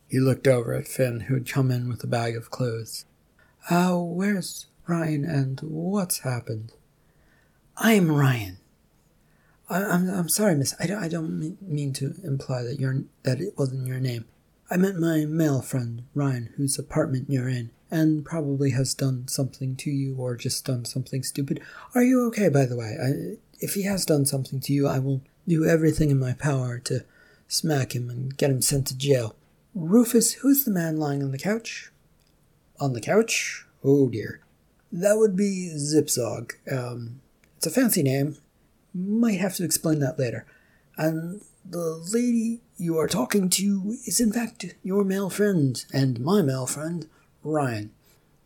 He 0.07 0.19
looked 0.19 0.47
over 0.47 0.73
at 0.73 0.87
Finn, 0.87 1.21
who 1.21 1.35
had 1.35 1.47
come 1.47 1.69
in 1.69 1.87
with 1.87 2.03
a 2.03 2.07
bag 2.07 2.35
of 2.35 2.49
clothes. 2.49 3.05
Oh, 3.69 4.03
where's 4.03 4.67
Ryan, 4.87 5.23
and 5.25 5.59
what's 5.61 6.19
happened? 6.19 6.71
I'm 7.77 8.11
Ryan. 8.11 8.57
I, 9.69 9.81
am 9.81 9.91
I'm, 9.91 10.09
I'm 10.09 10.29
sorry, 10.29 10.55
miss. 10.55 10.75
I 10.79 10.87
don't, 10.87 11.03
I 11.03 11.07
don't 11.07 11.57
mean, 11.61 11.93
to 11.93 12.15
imply 12.23 12.63
that 12.63 12.79
you're 12.79 13.03
that 13.23 13.41
it 13.41 13.57
wasn't 13.57 13.87
your 13.87 13.99
name. 13.99 14.25
I 14.73 14.77
met 14.77 14.95
my 14.95 15.25
male 15.25 15.61
friend, 15.61 16.01
Ryan, 16.15 16.51
whose 16.57 16.79
apartment 16.79 17.29
you're 17.29 17.47
in, 17.47 17.69
and 17.91 18.25
probably 18.25 18.71
has 18.71 18.95
done 18.95 19.27
something 19.27 19.75
to 19.75 19.91
you 19.91 20.15
or 20.17 20.35
just 20.35 20.65
done 20.65 20.83
something 20.83 21.21
stupid. 21.21 21.61
Are 21.93 22.01
you 22.01 22.25
okay, 22.29 22.49
by 22.49 22.65
the 22.65 22.75
way? 22.75 22.97
I, 22.99 23.37
if 23.59 23.75
he 23.75 23.83
has 23.83 24.03
done 24.03 24.25
something 24.25 24.59
to 24.61 24.73
you, 24.73 24.87
I 24.87 24.97
will 24.97 25.21
do 25.47 25.63
everything 25.63 26.09
in 26.09 26.19
my 26.19 26.33
power 26.33 26.79
to 26.85 27.05
smack 27.47 27.93
him 27.93 28.09
and 28.09 28.35
get 28.35 28.49
him 28.49 28.63
sent 28.63 28.87
to 28.87 28.97
jail. 28.97 29.35
Rufus, 29.75 30.33
who's 30.33 30.65
the 30.65 30.71
man 30.71 30.97
lying 30.97 31.21
on 31.21 31.29
the 31.29 31.37
couch? 31.37 31.91
On 32.79 32.93
the 32.93 33.01
couch? 33.01 33.67
Oh 33.83 34.09
dear. 34.09 34.39
That 34.91 35.19
would 35.19 35.35
be 35.35 35.71
Zipzog. 35.75 36.53
Um, 36.71 37.21
it's 37.57 37.67
a 37.67 37.69
fancy 37.69 38.01
name. 38.01 38.37
Might 38.91 39.39
have 39.39 39.53
to 39.57 39.63
explain 39.63 39.99
that 39.99 40.17
later. 40.17 40.47
And 40.97 41.41
the 41.63 42.03
lady 42.11 42.61
you 42.77 42.97
are 42.97 43.07
talking 43.07 43.49
to 43.49 43.97
is, 44.05 44.19
in 44.19 44.31
fact, 44.31 44.65
your 44.83 45.03
male 45.03 45.29
friend, 45.29 45.83
and 45.93 46.19
my 46.19 46.41
male 46.41 46.67
friend, 46.67 47.07
Ryan. 47.43 47.91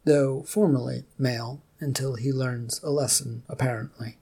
Though 0.05 0.43
formerly 0.43 1.05
male, 1.17 1.61
until 1.79 2.15
he 2.15 2.31
learns 2.31 2.81
a 2.83 2.89
lesson, 2.89 3.43
apparently. 3.47 4.17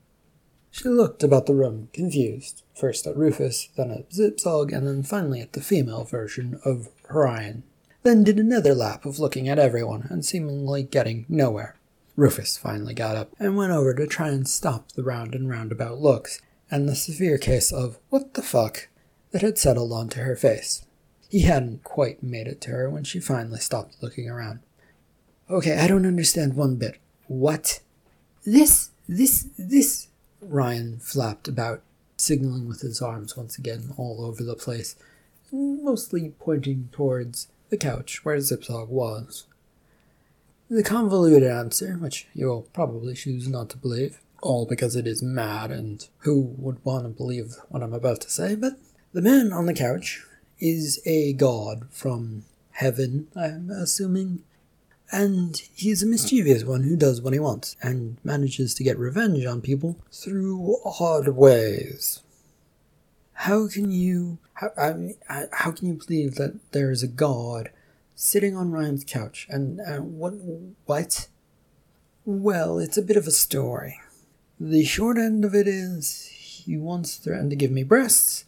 She 0.72 0.90
looked 0.90 1.24
about 1.24 1.46
the 1.46 1.54
room, 1.54 1.90
confused, 1.94 2.64
first 2.76 3.08
at 3.08 3.16
Rufus, 3.16 3.70
then 3.78 3.92
at 3.92 4.10
Zipzog, 4.12 4.74
and 4.74 4.86
then 4.86 5.04
finally 5.04 5.40
at 5.40 5.54
the 5.54 5.62
female 5.62 6.04
version 6.04 6.60
of 6.66 6.90
Ryan. 7.10 7.64
Then 8.04 8.24
did 8.24 8.40
another 8.40 8.76
lap 8.76 9.06
of 9.06 9.18
looking 9.18 9.48
at 9.48 9.58
everyone 9.58 10.08
and 10.10 10.26
seemingly 10.26 10.84
getting 10.84 11.26
nowhere. 11.30 11.76
Rufus 12.16 12.58
finally 12.58 12.94
got 12.94 13.16
up 13.16 13.34
and 13.40 13.58
went 13.58 13.72
over 13.72 13.94
to 13.94 14.06
try 14.06 14.30
and 14.30 14.48
stop 14.48 14.92
the 14.92 15.04
round 15.04 15.34
and 15.34 15.50
roundabout 15.50 16.00
looks 16.00 16.42
and 16.70 16.88
the 16.88 16.96
severe 16.96 17.38
case 17.38 17.72
of 17.72 17.98
what 18.10 18.34
the 18.34 18.42
fuck 18.42 18.88
that 19.36 19.42
had 19.42 19.58
settled 19.58 19.92
onto 19.92 20.22
her 20.22 20.38
face. 20.38 20.86
He 21.30 21.42
hadn't 21.42 21.84
quite 21.84 22.24
made 22.24 22.48
it 22.48 22.62
to 22.62 22.72
her 22.72 22.90
when 22.90 23.04
she 23.04 23.20
finally 23.20 23.60
stopped 23.60 24.02
looking 24.02 24.30
around. 24.30 24.60
Okay, 25.50 25.78
I 25.78 25.88
don't 25.88 26.06
understand 26.06 26.54
one 26.54 26.78
bit. 26.78 27.00
What? 27.28 27.82
This, 28.46 28.92
this, 29.10 29.50
this. 29.58 30.08
Ryan 30.40 31.00
flapped 31.00 31.50
about, 31.50 31.82
signaling 32.16 32.66
with 32.70 32.80
his 32.80 33.02
arms 33.02 33.36
once 33.36 33.58
again 33.58 33.92
all 33.98 34.24
over 34.24 34.42
the 34.42 34.56
place, 34.56 34.96
mostly 35.52 36.32
pointing 36.40 36.88
towards 36.94 37.50
the 37.70 37.76
couch 37.76 38.24
where 38.24 38.38
Zipzog 38.38 38.88
was. 38.88 39.48
The 40.70 40.82
convoluted 40.82 41.44
answer, 41.44 41.96
which 41.96 42.30
you'll 42.34 42.70
probably 42.72 43.16
choose 43.16 43.50
not 43.50 43.70
to 43.72 43.78
believe, 43.78 44.22
all 44.42 44.66
because 44.66 44.96
it 44.96 45.06
is 45.06 45.22
mad 45.22 45.72
and 45.72 46.08
who 46.20 46.40
would 46.58 46.78
want 46.86 47.04
to 47.04 47.10
believe 47.10 47.56
what 47.68 47.84
I'm 47.84 47.92
about 47.92 48.22
to 48.22 48.30
say, 48.30 48.56
but 48.56 48.78
the 49.16 49.22
man 49.22 49.54
on 49.54 49.66
the 49.66 49.74
couch 49.74 50.26
is 50.60 51.02
a 51.06 51.32
god 51.32 51.88
from 51.90 52.44
heaven, 52.72 53.30
I'm 53.34 53.70
assuming. 53.70 54.44
And 55.10 55.56
he's 55.74 56.04
a 56.04 56.06
mischievous 56.06 56.66
one 56.66 56.84
who 56.84 56.98
does 56.98 57.22
what 57.22 57.32
he 57.32 57.40
wants 57.40 57.78
and 57.82 58.18
manages 58.26 58.74
to 58.74 58.84
get 58.84 59.00
revenge 59.00 59.46
on 59.46 59.62
people 59.62 59.98
through 60.12 60.80
odd 61.00 61.30
ways. 61.30 62.24
How 63.32 63.70
can 63.70 63.90
you 63.90 64.40
how, 64.56 64.72
I 64.78 64.92
mean, 64.92 65.16
how 65.30 65.72
can 65.72 65.88
you 65.88 65.94
believe 65.94 66.36
that 66.36 66.60
there 66.74 66.92
is 66.92 67.02
a 67.02 67.08
god 67.08 67.70
sitting 68.16 68.58
on 68.58 68.72
Ryan's 68.72 69.06
couch 69.08 69.48
and 69.50 69.80
uh, 69.80 70.02
what 70.02 70.34
what? 70.84 71.30
Well, 72.26 72.80
it's 72.80 72.98
a 72.98 73.02
bit 73.02 73.16
of 73.16 73.28
a 73.28 73.32
story. 73.32 73.98
The 74.60 74.84
short 74.84 75.18
end 75.18 75.46
of 75.46 75.56
it 75.56 75.70
is 75.70 76.26
he 76.26 76.76
once 76.76 77.16
threatened 77.16 77.52
to 77.52 77.56
give 77.56 77.72
me 77.72 77.84
breasts 77.84 78.44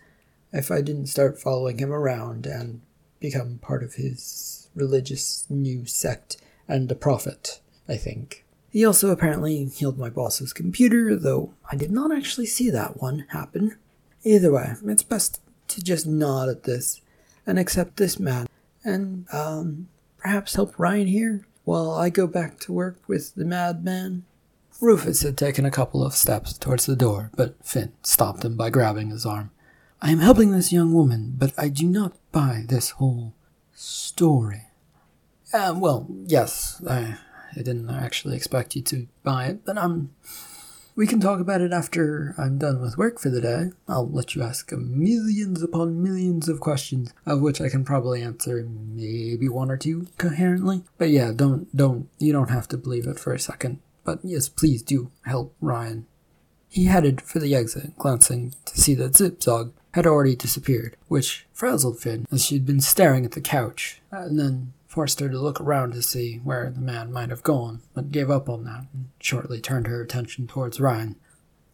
if 0.52 0.72
I 0.72 0.82
didn't 0.82 1.08
start 1.08 1.40
following 1.40 1.78
him 1.80 1.92
around 1.92 2.46
and 2.46 2.82
become 3.20 3.60
part 3.60 3.84
of 3.84 3.96
his 3.96 4.70
religious 4.76 5.46
new 5.50 5.86
sect 5.86 6.38
and 6.68 6.92
a 6.92 6.96
prophet, 6.96 7.60
I 7.88 7.98
think. 7.98 8.46
He 8.70 8.86
also 8.86 9.10
apparently 9.10 9.66
healed 9.66 9.98
my 9.98 10.10
boss's 10.10 10.54
computer, 10.54 11.16
though 11.16 11.54
I 11.72 11.76
did 11.76 11.92
not 11.92 12.16
actually 12.16 12.46
see 12.46 12.70
that 12.70 13.02
one 13.02 13.26
happen. 13.30 13.78
Either 14.24 14.52
way, 14.52 14.74
it's 14.86 15.04
best 15.04 15.42
to 15.70 15.82
just 15.82 16.06
nod 16.06 16.50
at 16.50 16.64
this 16.64 17.02
and 17.46 17.58
accept 17.58 17.98
this 17.98 18.20
man 18.20 18.48
and, 18.84 19.26
um, 19.32 19.88
perhaps 20.18 20.56
help 20.56 20.78
Ryan 20.78 21.08
here 21.08 21.48
while 21.64 21.92
I 21.92 22.10
go 22.10 22.28
back 22.28 22.60
to 22.62 22.74
work 22.74 22.98
with 23.08 23.36
the 23.36 23.46
madman. 23.46 24.26
Rufus 24.80 25.22
had 25.24 25.38
taken 25.38 25.66
a 25.66 25.72
couple 25.72 26.04
of 26.06 26.14
steps 26.14 26.58
towards 26.58 26.86
the 26.86 26.96
door, 26.96 27.32
but 27.36 27.56
Finn 27.64 27.94
stopped 28.04 28.46
him 28.46 28.56
by 28.56 28.70
grabbing 28.70 29.10
his 29.10 29.26
arm. 29.26 29.50
I 30.00 30.12
am 30.12 30.20
helping 30.20 30.52
this 30.52 30.72
young 30.72 30.94
woman, 30.94 31.34
but 31.38 31.54
I 31.58 31.70
do 31.70 31.88
not 31.88 32.14
buy 32.32 32.66
this 32.68 32.92
whole 32.92 33.34
story. 33.74 34.68
Uh, 35.52 35.74
well, 35.76 36.08
yes, 36.26 36.84
I, 36.88 37.18
I 37.56 37.58
didn't 37.58 37.90
actually 37.90 38.36
expect 38.36 38.76
you 38.76 38.84
to 38.84 39.08
buy 39.24 39.46
it, 39.48 39.66
but 39.66 39.78
um, 39.78 40.12
we 40.96 41.08
can 41.08 41.20
talk 41.20 41.40
about 41.40 41.62
it 41.62 41.72
after 41.72 42.36
I'm 42.38 42.60
done 42.60 42.80
with 42.80 42.98
work 42.98 43.20
for 43.20 43.30
the 43.30 43.42
day. 43.42 43.72
I'll 43.88 44.08
let 44.08 44.36
you 44.36 44.44
ask 44.44 44.72
millions 44.72 45.64
upon 45.64 46.04
millions 46.04 46.48
of 46.48 46.60
questions, 46.60 47.12
of 47.26 47.42
which 47.42 47.60
I 47.60 47.70
can 47.70 47.84
probably 47.84 48.22
answer 48.22 48.68
maybe 48.70 49.50
one 49.50 49.72
or 49.72 49.78
two 49.78 50.08
coherently. 50.18 50.84
But 51.00 51.10
yeah, 51.10 51.32
don't 51.36 51.76
don't 51.76 52.10
you 52.20 52.34
don't 52.34 52.50
have 52.50 52.68
to 52.70 52.78
believe 52.78 53.08
it 53.08 53.20
for 53.20 53.34
a 53.34 53.40
second. 53.40 53.80
But 54.04 54.20
yes, 54.24 54.48
please 54.50 54.82
do 54.82 55.12
help 55.24 55.56
Ryan. 55.60 56.06
He 56.70 56.86
headed 56.86 57.22
for 57.22 57.40
the 57.40 57.56
exit, 57.56 57.98
glancing 57.98 58.54
to 58.66 58.80
see 58.80 58.94
that 58.96 59.14
Zipzog 59.14 59.72
had 59.98 60.06
already 60.06 60.36
disappeared, 60.36 60.96
which 61.08 61.46
frazzled 61.52 62.00
Finn 62.00 62.26
as 62.32 62.46
she'd 62.46 62.66
been 62.66 62.82
staring 62.82 63.26
at 63.26 63.32
the 63.32 63.42
couch, 63.42 64.00
and 64.12 64.40
then 64.40 64.74
forced 64.88 65.20
her 65.20 65.28
to 65.28 65.40
look 65.40 65.60
around 65.60 65.92
to 65.94 66.02
see 66.02 66.38
where 66.44 66.70
the 66.70 66.80
man 66.80 67.12
might 67.12 67.30
have 67.30 67.44
gone, 67.44 67.82
but 67.94 68.12
gave 68.12 68.30
up 68.30 68.48
on 68.48 68.64
that 68.64 68.86
and 68.94 69.10
shortly 69.20 69.60
turned 69.60 69.88
her 69.88 70.02
attention 70.02 70.48
towards 70.48 70.80
Ryan. 70.80 71.16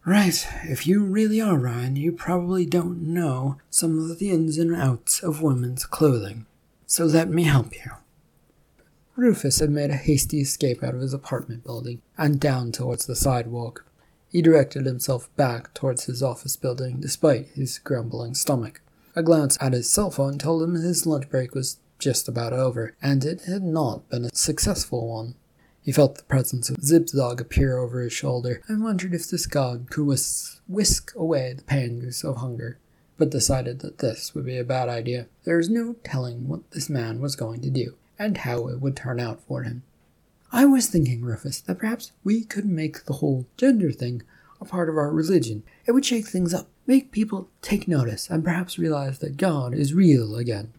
Right, 0.06 0.46
if 0.64 0.86
you 0.86 1.04
really 1.04 1.40
are 1.40 1.58
Ryan, 1.58 1.96
you 1.96 2.12
probably 2.12 2.66
don't 2.66 3.02
know 3.02 3.58
some 3.70 3.98
of 3.98 4.18
the 4.18 4.30
ins 4.30 4.58
and 4.58 4.74
outs 4.74 5.22
of 5.22 5.40
women's 5.40 5.84
clothing. 5.86 6.46
So 6.86 7.04
let 7.04 7.28
me 7.28 7.44
help 7.44 7.74
you. 7.74 7.92
Rufus 9.16 9.60
had 9.60 9.70
made 9.70 9.90
a 9.90 9.96
hasty 9.96 10.40
escape 10.40 10.82
out 10.82 10.94
of 10.94 11.00
his 11.00 11.14
apartment 11.14 11.62
building 11.62 12.02
and 12.18 12.40
down 12.40 12.72
towards 12.72 13.06
the 13.06 13.16
sidewalk. 13.16 13.84
He 14.34 14.42
directed 14.42 14.84
himself 14.84 15.30
back 15.36 15.72
towards 15.74 16.06
his 16.06 16.20
office 16.20 16.56
building 16.56 16.98
despite 17.00 17.50
his 17.54 17.78
grumbling 17.78 18.34
stomach. 18.34 18.80
A 19.14 19.22
glance 19.22 19.56
at 19.60 19.74
his 19.74 19.88
cell 19.88 20.10
phone 20.10 20.38
told 20.38 20.60
him 20.60 20.74
his 20.74 21.06
lunch 21.06 21.30
break 21.30 21.54
was 21.54 21.78
just 22.00 22.26
about 22.26 22.52
over, 22.52 22.96
and 23.00 23.24
it 23.24 23.42
had 23.42 23.62
not 23.62 24.10
been 24.10 24.24
a 24.24 24.34
successful 24.34 25.06
one. 25.06 25.36
He 25.82 25.92
felt 25.92 26.16
the 26.16 26.24
presence 26.24 26.68
of 26.68 26.78
Zipzog 26.78 27.40
appear 27.40 27.78
over 27.78 28.00
his 28.00 28.12
shoulder 28.12 28.60
and 28.66 28.82
wondered 28.82 29.14
if 29.14 29.30
this 29.30 29.46
god 29.46 29.88
could 29.88 30.04
whisk, 30.04 30.60
whisk 30.66 31.12
away 31.14 31.52
the 31.52 31.62
pangs 31.62 32.24
of 32.24 32.38
hunger, 32.38 32.80
but 33.16 33.30
decided 33.30 33.78
that 33.82 33.98
this 33.98 34.34
would 34.34 34.46
be 34.46 34.58
a 34.58 34.64
bad 34.64 34.88
idea. 34.88 35.28
There 35.44 35.58
was 35.58 35.70
no 35.70 35.94
telling 36.02 36.48
what 36.48 36.68
this 36.72 36.90
man 36.90 37.20
was 37.20 37.36
going 37.36 37.60
to 37.60 37.70
do, 37.70 37.94
and 38.18 38.38
how 38.38 38.66
it 38.66 38.80
would 38.80 38.96
turn 38.96 39.20
out 39.20 39.42
for 39.46 39.62
him. 39.62 39.84
I 40.56 40.66
was 40.66 40.86
thinking, 40.86 41.22
Rufus, 41.22 41.60
that 41.62 41.80
perhaps 41.80 42.12
we 42.22 42.44
could 42.44 42.64
make 42.64 43.06
the 43.06 43.14
whole 43.14 43.44
gender 43.56 43.90
thing 43.90 44.22
a 44.60 44.64
part 44.64 44.88
of 44.88 44.96
our 44.96 45.10
religion. 45.10 45.64
It 45.84 45.90
would 45.90 46.06
shake 46.06 46.28
things 46.28 46.54
up, 46.54 46.68
make 46.86 47.10
people 47.10 47.48
take 47.60 47.88
notice, 47.88 48.30
and 48.30 48.44
perhaps 48.44 48.78
realize 48.78 49.18
that 49.18 49.36
God 49.36 49.74
is 49.74 49.94
real 49.94 50.36
again. 50.36 50.72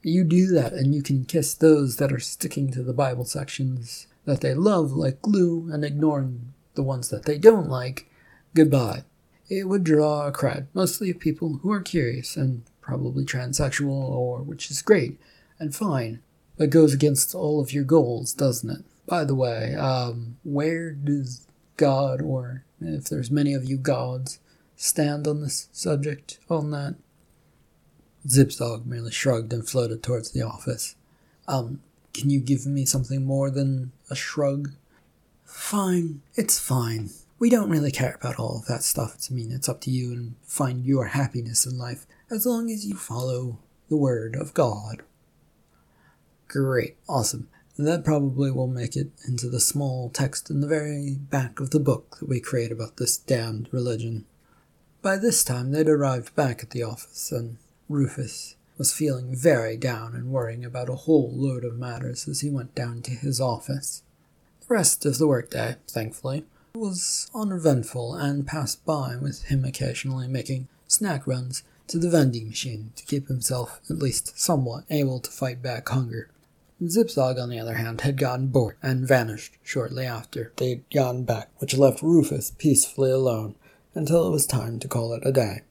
You 0.00 0.24
do 0.24 0.46
that, 0.54 0.72
and 0.72 0.94
you 0.94 1.02
can 1.02 1.26
kiss 1.26 1.52
those 1.52 1.96
that 1.96 2.10
are 2.14 2.18
sticking 2.18 2.70
to 2.70 2.82
the 2.82 2.94
Bible 2.94 3.26
sections 3.26 4.06
that 4.24 4.40
they 4.40 4.54
love 4.54 4.92
like 4.92 5.20
glue 5.20 5.68
and 5.70 5.84
ignoring 5.84 6.54
the 6.74 6.82
ones 6.82 7.10
that 7.10 7.26
they 7.26 7.36
don't 7.36 7.68
like 7.68 8.08
goodbye. 8.54 9.04
It 9.50 9.68
would 9.68 9.84
draw 9.84 10.26
a 10.26 10.32
crowd, 10.32 10.68
mostly 10.72 11.10
of 11.10 11.20
people 11.20 11.58
who 11.62 11.70
are 11.70 11.82
curious 11.82 12.38
and 12.38 12.62
probably 12.80 13.26
transsexual, 13.26 13.90
or 13.90 14.38
which 14.38 14.70
is 14.70 14.80
great 14.80 15.20
and 15.58 15.74
fine, 15.74 16.20
but 16.56 16.70
goes 16.70 16.94
against 16.94 17.34
all 17.34 17.60
of 17.60 17.74
your 17.74 17.84
goals, 17.84 18.32
doesn't 18.32 18.70
it? 18.70 18.84
By 19.06 19.24
the 19.24 19.34
way, 19.34 19.74
um, 19.74 20.38
where 20.44 20.92
does 20.92 21.46
God, 21.76 22.22
or 22.22 22.64
if 22.80 23.04
there's 23.04 23.30
many 23.30 23.54
of 23.54 23.64
you 23.64 23.76
gods, 23.76 24.38
stand 24.76 25.26
on 25.26 25.42
this 25.42 25.68
subject 25.72 26.38
on 26.48 26.70
that? 26.70 26.96
Zipzog 28.26 28.86
merely 28.86 29.12
shrugged 29.12 29.52
and 29.52 29.68
floated 29.68 30.02
towards 30.02 30.30
the 30.30 30.42
office. 30.42 30.96
Um, 31.46 31.82
can 32.14 32.30
you 32.30 32.40
give 32.40 32.66
me 32.66 32.86
something 32.86 33.24
more 33.24 33.50
than 33.50 33.92
a 34.08 34.16
shrug? 34.16 34.72
Fine, 35.44 36.22
it's 36.34 36.58
fine. 36.58 37.10
We 37.38 37.50
don't 37.50 37.68
really 37.68 37.90
care 37.90 38.16
about 38.18 38.38
all 38.38 38.58
of 38.58 38.66
that 38.66 38.82
stuff. 38.82 39.16
I 39.30 39.34
mean, 39.34 39.52
it's 39.52 39.68
up 39.68 39.80
to 39.82 39.90
you 39.90 40.12
and 40.12 40.36
find 40.42 40.84
your 40.84 41.06
happiness 41.06 41.66
in 41.66 41.76
life 41.76 42.06
as 42.30 42.46
long 42.46 42.70
as 42.70 42.86
you 42.86 42.94
follow 42.94 43.58
the 43.90 43.96
word 43.96 44.36
of 44.36 44.54
God. 44.54 45.02
Great, 46.48 46.96
awesome. 47.08 47.48
That 47.76 48.04
probably 48.04 48.52
will 48.52 48.68
make 48.68 48.94
it 48.94 49.10
into 49.26 49.48
the 49.48 49.58
small 49.58 50.08
text 50.08 50.48
in 50.48 50.60
the 50.60 50.68
very 50.68 51.16
back 51.16 51.58
of 51.58 51.70
the 51.70 51.80
book 51.80 52.18
that 52.20 52.28
we 52.28 52.38
create 52.38 52.70
about 52.70 52.98
this 52.98 53.18
damned 53.18 53.68
religion. 53.72 54.26
By 55.02 55.16
this 55.16 55.42
time, 55.42 55.72
they'd 55.72 55.88
arrived 55.88 56.36
back 56.36 56.62
at 56.62 56.70
the 56.70 56.84
office, 56.84 57.32
and 57.32 57.56
Rufus 57.88 58.54
was 58.78 58.92
feeling 58.92 59.34
very 59.34 59.76
down 59.76 60.14
and 60.14 60.30
worrying 60.30 60.64
about 60.64 60.88
a 60.88 60.94
whole 60.94 61.32
load 61.32 61.64
of 61.64 61.76
matters 61.76 62.28
as 62.28 62.42
he 62.42 62.50
went 62.50 62.76
down 62.76 63.02
to 63.02 63.10
his 63.10 63.40
office. 63.40 64.02
The 64.60 64.74
rest 64.74 65.04
of 65.04 65.18
the 65.18 65.26
workday, 65.26 65.76
thankfully, 65.88 66.44
was 66.74 67.28
uneventful 67.34 68.14
and 68.14 68.46
passed 68.46 68.84
by 68.84 69.16
with 69.16 69.44
him 69.44 69.64
occasionally 69.64 70.28
making 70.28 70.68
snack 70.86 71.26
runs 71.26 71.64
to 71.88 71.98
the 71.98 72.08
vending 72.08 72.48
machine 72.48 72.92
to 72.96 73.04
keep 73.04 73.28
himself 73.28 73.80
at 73.90 73.98
least 73.98 74.38
somewhat 74.38 74.84
able 74.90 75.18
to 75.20 75.30
fight 75.30 75.60
back 75.60 75.88
hunger. 75.88 76.30
Zipzog, 76.82 77.38
on 77.38 77.50
the 77.50 77.58
other 77.58 77.74
hand, 77.74 78.00
had 78.00 78.16
gotten 78.16 78.48
bored 78.48 78.76
and 78.82 79.06
vanished 79.06 79.56
shortly 79.62 80.04
after 80.04 80.52
they'd 80.56 80.88
gone 80.90 81.24
back, 81.24 81.50
which 81.58 81.76
left 81.76 82.02
Rufus 82.02 82.52
peacefully 82.58 83.10
alone 83.10 83.54
until 83.94 84.26
it 84.26 84.32
was 84.32 84.46
time 84.46 84.78
to 84.80 84.88
call 84.88 85.12
it 85.12 85.22
a 85.24 85.32
day. 85.32 85.62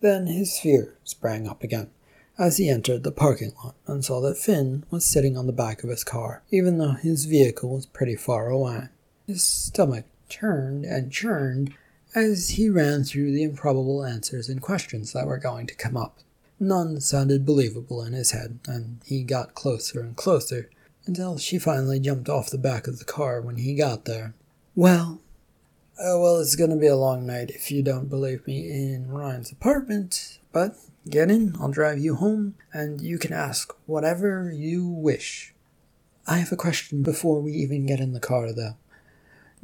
Then 0.00 0.26
his 0.26 0.58
fear 0.58 0.98
sprang 1.04 1.48
up 1.48 1.62
again 1.62 1.90
as 2.38 2.58
he 2.58 2.68
entered 2.68 3.02
the 3.02 3.12
parking 3.12 3.52
lot 3.64 3.74
and 3.86 4.04
saw 4.04 4.20
that 4.20 4.36
Finn 4.36 4.84
was 4.90 5.06
sitting 5.06 5.36
on 5.36 5.46
the 5.46 5.52
back 5.52 5.82
of 5.82 5.90
his 5.90 6.04
car, 6.04 6.42
even 6.50 6.78
though 6.78 6.92
his 6.92 7.24
vehicle 7.24 7.70
was 7.70 7.86
pretty 7.86 8.14
far 8.14 8.48
away. 8.48 8.88
His 9.26 9.42
stomach 9.42 10.04
turned 10.28 10.84
and 10.84 11.10
churned 11.10 11.72
as 12.14 12.50
he 12.50 12.68
ran 12.68 13.04
through 13.04 13.32
the 13.32 13.42
improbable 13.42 14.04
answers 14.04 14.48
and 14.48 14.60
questions 14.60 15.12
that 15.12 15.26
were 15.26 15.38
going 15.38 15.66
to 15.66 15.74
come 15.74 15.96
up. 15.96 16.18
None 16.58 17.00
sounded 17.00 17.44
believable 17.44 18.02
in 18.02 18.14
his 18.14 18.30
head, 18.30 18.58
and 18.66 19.00
he 19.04 19.22
got 19.22 19.54
closer 19.54 20.00
and 20.00 20.16
closer 20.16 20.70
until 21.04 21.38
she 21.38 21.58
finally 21.58 22.00
jumped 22.00 22.28
off 22.28 22.50
the 22.50 22.58
back 22.58 22.86
of 22.86 22.98
the 22.98 23.04
car 23.04 23.40
when 23.40 23.56
he 23.56 23.74
got 23.74 24.06
there. 24.06 24.34
Well, 24.74 25.20
uh, 25.98 26.16
well, 26.18 26.38
it's 26.40 26.56
gonna 26.56 26.76
be 26.76 26.86
a 26.86 26.96
long 26.96 27.26
night 27.26 27.50
if 27.50 27.70
you 27.70 27.82
don't 27.82 28.08
believe 28.08 28.46
me 28.46 28.70
in 28.70 29.08
Ryan's 29.08 29.52
apartment, 29.52 30.38
but 30.52 30.76
get 31.08 31.30
in, 31.30 31.56
I'll 31.60 31.70
drive 31.70 31.98
you 31.98 32.16
home, 32.16 32.54
and 32.72 33.00
you 33.00 33.18
can 33.18 33.32
ask 33.32 33.74
whatever 33.86 34.50
you 34.50 34.86
wish. 34.86 35.54
I 36.26 36.38
have 36.38 36.52
a 36.52 36.56
question 36.56 37.02
before 37.02 37.40
we 37.40 37.52
even 37.52 37.86
get 37.86 38.00
in 38.00 38.12
the 38.12 38.20
car, 38.20 38.52
though. 38.52 38.76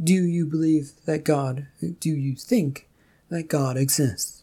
Do 0.03 0.15
you 0.15 0.47
believe 0.47 0.93
that 1.07 1.25
God, 1.25 1.67
do 2.01 2.11
you 2.11 2.37
think 2.37 2.89
that 3.29 3.49
God 3.49 3.77
exists? 3.77 4.42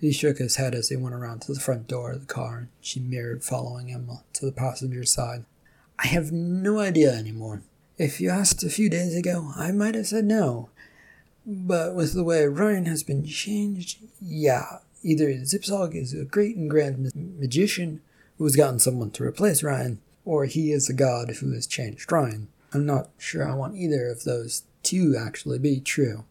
He 0.00 0.12
shook 0.12 0.38
his 0.38 0.56
head 0.56 0.74
as 0.74 0.88
he 0.88 0.96
went 0.96 1.14
around 1.14 1.42
to 1.42 1.52
the 1.52 1.60
front 1.60 1.88
door 1.88 2.12
of 2.12 2.20
the 2.20 2.32
car, 2.32 2.58
and 2.58 2.68
she 2.80 3.00
mirrored 3.00 3.42
following 3.42 3.88
him 3.88 4.08
to 4.34 4.46
the 4.46 4.52
passenger 4.52 5.04
side. 5.04 5.44
I 5.98 6.06
have 6.06 6.30
no 6.30 6.78
idea 6.78 7.12
anymore. 7.12 7.62
If 7.96 8.20
you 8.20 8.30
asked 8.30 8.62
a 8.62 8.70
few 8.70 8.88
days 8.88 9.16
ago, 9.16 9.52
I 9.56 9.72
might 9.72 9.96
have 9.96 10.06
said 10.06 10.24
no. 10.24 10.70
But 11.44 11.96
with 11.96 12.14
the 12.14 12.22
way 12.22 12.46
Ryan 12.46 12.86
has 12.86 13.02
been 13.02 13.24
changed, 13.24 13.98
yeah, 14.22 14.78
either 15.02 15.30
Zipzog 15.30 15.96
is 15.96 16.14
a 16.14 16.24
great 16.24 16.56
and 16.56 16.70
grand 16.70 17.10
magician 17.14 18.00
who 18.36 18.44
has 18.44 18.54
gotten 18.54 18.78
someone 18.78 19.10
to 19.12 19.24
replace 19.24 19.64
Ryan, 19.64 19.98
or 20.24 20.44
he 20.44 20.70
is 20.70 20.88
a 20.88 20.94
god 20.94 21.30
who 21.30 21.52
has 21.54 21.66
changed 21.66 22.12
Ryan. 22.12 22.48
I'm 22.72 22.86
not 22.86 23.08
sure 23.18 23.48
I 23.48 23.54
want 23.54 23.76
either 23.76 24.08
of 24.08 24.22
those 24.22 24.62
to 24.84 25.16
actually 25.18 25.58
be 25.58 25.80
true. 25.80 26.24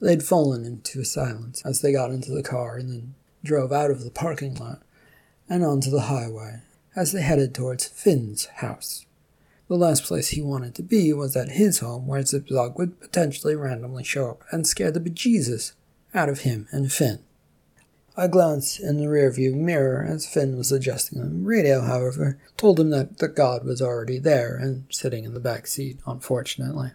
They'd 0.00 0.22
fallen 0.22 0.64
into 0.64 1.00
a 1.00 1.04
silence 1.04 1.62
as 1.64 1.80
they 1.80 1.92
got 1.92 2.10
into 2.10 2.30
the 2.30 2.42
car 2.42 2.76
and 2.76 2.90
then 2.90 3.14
drove 3.42 3.72
out 3.72 3.90
of 3.90 4.04
the 4.04 4.10
parking 4.10 4.54
lot 4.54 4.82
and 5.48 5.64
onto 5.64 5.90
the 5.90 6.02
highway 6.02 6.60
as 6.94 7.12
they 7.12 7.22
headed 7.22 7.54
towards 7.54 7.86
Finn's 7.86 8.46
house. 8.46 9.06
The 9.68 9.76
last 9.76 10.04
place 10.04 10.28
he 10.28 10.40
wanted 10.40 10.74
to 10.76 10.82
be 10.82 11.12
was 11.12 11.36
at 11.36 11.50
his 11.50 11.80
home, 11.80 12.06
where 12.06 12.22
Zipzog 12.22 12.78
would 12.78 13.00
potentially 13.00 13.54
randomly 13.54 14.02
show 14.02 14.30
up 14.30 14.42
and 14.50 14.66
scare 14.66 14.90
the 14.90 15.00
bejesus 15.00 15.72
out 16.14 16.28
of 16.28 16.40
him 16.40 16.66
and 16.70 16.90
Finn. 16.90 17.20
A 18.16 18.28
glance 18.28 18.80
in 18.80 18.96
the 18.96 19.06
rearview 19.06 19.54
mirror 19.54 20.04
as 20.08 20.26
Finn 20.26 20.56
was 20.56 20.72
adjusting 20.72 21.20
the 21.20 21.46
radio, 21.46 21.82
however, 21.82 22.38
told 22.56 22.80
him 22.80 22.90
that 22.90 23.18
the 23.18 23.28
god 23.28 23.64
was 23.64 23.80
already 23.80 24.18
there 24.18 24.56
and 24.56 24.86
sitting 24.90 25.24
in 25.24 25.34
the 25.34 25.40
back 25.40 25.66
seat, 25.66 25.98
unfortunately. 26.06 26.90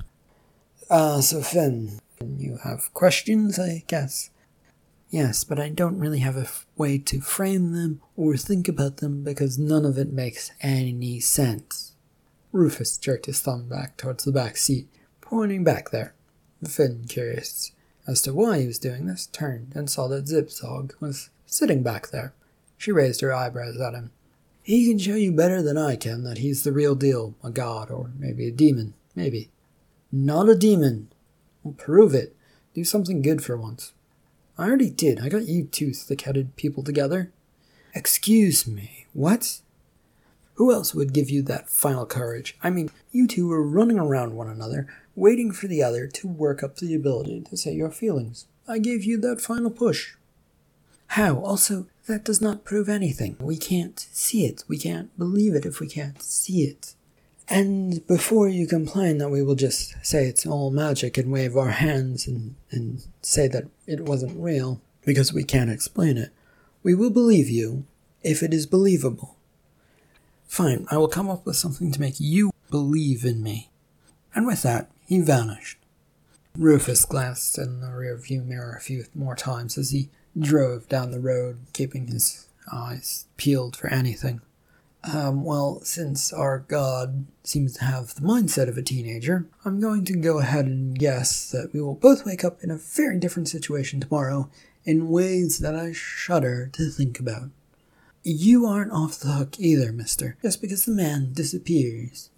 Ah, 0.90 1.16
uh, 1.18 1.22
so 1.22 1.42
Finn, 1.42 2.00
you 2.38 2.58
have 2.64 2.94
questions, 2.94 3.60
I 3.60 3.84
guess? 3.88 4.30
Yes, 5.10 5.44
but 5.44 5.60
I 5.60 5.70
don't 5.70 6.00
really 6.00 6.20
have 6.20 6.38
a 6.38 6.42
f- 6.42 6.66
way 6.76 6.98
to 6.98 7.22
frame 7.22 7.72
them 7.74 8.02
or 8.18 8.36
think 8.36 8.68
about 8.68 8.98
them 8.98 9.24
because 9.24 9.60
none 9.60 9.86
of 9.86 9.98
it 9.98 10.12
makes 10.12 10.52
any 10.62 11.20
sense. 11.20 11.94
Rufus 12.52 12.98
jerked 12.98 13.28
his 13.28 13.42
thumb 13.42 13.68
back 13.70 13.96
towards 13.98 14.24
the 14.24 14.32
back 14.32 14.58
seat, 14.58 14.88
pointing 15.22 15.64
back 15.64 15.92
there. 15.92 16.14
Finn, 16.68 17.06
curious 17.08 17.72
as 18.08 18.22
to 18.22 18.34
why 18.34 18.60
he 18.60 18.68
was 18.68 18.80
doing 18.80 19.06
this, 19.06 19.28
turned 19.28 19.74
and 19.76 19.90
saw 19.90 20.08
that 20.08 20.26
Zipzog 20.26 20.92
was 21.00 21.30
sitting 21.46 21.84
back 21.84 22.10
there. 22.10 22.34
She 22.78 22.92
raised 22.92 23.22
her 23.22 23.34
eyebrows 23.34 23.80
at 23.80 23.94
him. 23.94 24.12
He 24.62 24.88
can 24.88 24.98
show 24.98 25.16
you 25.16 25.32
better 25.32 25.62
than 25.62 25.78
I 25.78 25.96
can 25.96 26.24
that 26.24 26.38
he's 26.40 26.64
the 26.64 26.72
real 26.72 26.96
deal, 26.96 27.36
a 27.44 27.50
god, 27.50 27.92
or 27.92 28.12
maybe 28.18 28.48
a 28.48 28.52
demon, 28.52 28.94
maybe. 29.16 29.50
Not 30.12 30.50
a 30.50 30.56
demon. 30.56 31.10
Prove 31.78 32.14
it. 32.14 32.36
Do 32.74 32.84
something 32.84 33.22
good 33.22 33.44
for 33.44 33.56
once. 33.58 33.94
I 34.58 34.68
already 34.68 34.90
did. 34.90 35.20
I 35.20 35.30
got 35.30 35.48
you 35.48 35.66
two 35.66 35.94
thick-headed 35.94 36.56
people 36.56 36.84
together. 36.84 37.32
Excuse 37.96 38.68
me, 38.68 39.06
what? 39.14 39.60
Who 40.56 40.72
else 40.72 40.94
would 40.94 41.14
give 41.14 41.30
you 41.30 41.42
that 41.44 41.70
final 41.70 42.06
courage? 42.06 42.56
I 42.62 42.70
mean, 42.70 42.92
you 43.12 43.28
two 43.28 43.48
were 43.48 43.64
running 43.64 43.98
around 43.98 44.36
one 44.36 44.50
another, 44.50 44.88
waiting 45.16 45.52
for 45.52 45.68
the 45.68 45.82
other 45.82 46.08
to 46.08 46.28
work 46.28 46.62
up 46.64 46.78
the 46.78 46.94
ability 46.94 47.42
to 47.50 47.58
say 47.58 47.74
your 47.74 47.92
feelings. 47.92 48.46
I 48.68 48.80
gave 48.80 49.04
you 49.04 49.20
that 49.22 49.42
final 49.42 49.72
push. 49.72 50.16
How? 51.08 51.40
Also, 51.40 51.88
that 52.08 52.24
does 52.24 52.42
not 52.42 52.66
prove 52.66 52.90
anything. 52.90 53.36
We 53.40 53.58
can't 53.58 54.00
see 54.12 54.46
it. 54.46 54.64
We 54.68 54.78
can't 54.78 55.16
believe 55.18 55.56
it 55.56 55.66
if 55.66 55.80
we 55.80 55.88
can't 55.88 56.22
see 56.22 56.64
it. 56.64 56.96
And 57.54 58.06
before 58.08 58.50
you 58.50 58.66
complain 58.66 59.20
that 59.20 59.30
we 59.30 59.44
will 59.44 59.54
just 59.54 59.94
say 60.04 60.26
it's 60.26 60.44
all 60.44 60.72
magic 60.72 61.20
and 61.20 61.32
wave 61.32 61.56
our 61.56 61.70
hands 61.70 62.26
and, 62.26 62.56
and 62.72 63.06
say 63.22 63.48
that 63.48 63.66
it 63.86 64.00
wasn't 64.02 64.42
real 64.42 64.82
because 65.06 65.32
we 65.32 65.44
can't 65.44 65.70
explain 65.70 66.18
it, 66.18 66.32
we 66.82 66.96
will 66.96 67.12
believe 67.12 67.52
you 67.52 67.86
if 68.24 68.42
it 68.42 68.56
is 68.56 68.66
believable. 68.66 69.38
Fine, 70.48 70.88
I 70.90 70.98
will 70.98 71.08
come 71.08 71.30
up 71.30 71.46
with 71.46 71.56
something 71.56 71.92
to 71.92 72.02
make 72.02 72.16
you 72.18 72.50
believe 72.72 73.24
in 73.24 73.44
me. 73.44 73.70
And 74.34 74.48
with 74.48 74.64
that, 74.64 74.90
he 75.06 75.20
vanished. 75.20 75.78
Rufus 76.58 77.06
glanced 77.06 77.60
in 77.60 77.82
the 77.82 77.88
rearview 77.88 78.44
mirror 78.44 78.76
a 78.76 78.82
few 78.82 79.06
more 79.14 79.36
times 79.36 79.78
as 79.78 79.92
he 79.92 80.10
drove 80.40 80.90
down 80.90 81.12
the 81.12 81.20
road, 81.20 81.60
keeping 81.72 82.08
his 82.08 82.48
eyes 82.72 83.26
peeled 83.38 83.76
for 83.76 83.90
anything. 83.90 84.42
Um, 85.04 85.44
well, 85.44 85.82
since 85.82 86.32
our 86.32 86.60
god 86.60 87.26
seems 87.44 87.74
to 87.74 87.84
have 87.84 88.16
the 88.16 88.22
mindset 88.22 88.70
of 88.70 88.78
a 88.78 88.82
teenager, 88.82 89.48
I'm 89.66 89.82
going 89.82 90.06
to 90.06 90.16
go 90.16 90.40
ahead 90.40 90.66
and 90.66 90.98
guess 90.98 91.52
that 91.52 91.72
we 91.74 91.82
will 91.82 91.96
both 91.96 92.26
wake 92.26 92.44
up 92.46 92.64
in 92.64 92.72
a 92.72 92.78
very 92.78 93.20
different 93.20 93.50
situation 93.50 94.00
tomorrow 94.00 94.50
in 94.86 95.10
ways 95.10 95.60
that 95.60 95.76
I 95.76 95.92
shudder 95.92 96.70
to 96.74 96.90
think 96.90 97.20
about. 97.20 97.50
You 98.24 98.66
aren't 98.66 98.94
off 98.94 99.20
the 99.20 99.34
hook 99.34 99.60
either, 99.60 99.92
mister, 99.92 100.38
just 100.42 100.62
because 100.62 100.86
the 100.86 100.94
man 100.94 101.34
disappears. 101.34 102.30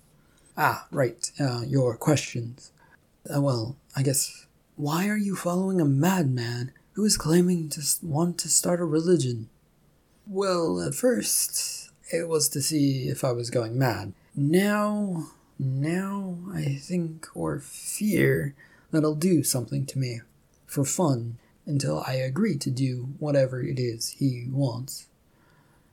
Ah, 0.57 0.87
right, 0.89 1.31
uh, 1.39 1.61
your 1.67 1.95
questions. 1.95 2.71
Uh, 3.33 3.41
well, 3.41 3.75
I 3.95 4.01
guess, 4.01 4.47
why 4.75 5.07
are 5.07 5.17
you 5.17 5.35
following 5.35 5.79
a 5.79 5.85
madman 5.85 6.71
who 6.93 7.05
is 7.05 7.17
claiming 7.17 7.69
to 7.69 7.81
want 8.01 8.39
to 8.39 8.49
start 8.49 8.79
a 8.79 8.85
religion? 8.85 9.49
Well, 10.25 10.81
at 10.81 10.95
first, 10.95 11.84
it 12.11 12.27
was 12.27 12.49
to 12.49 12.61
see 12.61 13.07
if 13.09 13.23
I 13.23 13.31
was 13.31 13.49
going 13.49 13.77
mad. 13.77 14.13
Now, 14.35 15.27
now 15.57 16.37
I 16.53 16.75
think 16.75 17.27
or 17.33 17.59
fear 17.59 18.53
that 18.91 19.01
he'll 19.01 19.15
do 19.15 19.43
something 19.43 19.85
to 19.87 19.99
me 19.99 20.21
for 20.65 20.85
fun 20.85 21.37
until 21.65 22.03
I 22.05 22.13
agree 22.13 22.57
to 22.57 22.69
do 22.69 23.09
whatever 23.19 23.61
it 23.61 23.79
is 23.79 24.09
he 24.19 24.47
wants. 24.51 25.07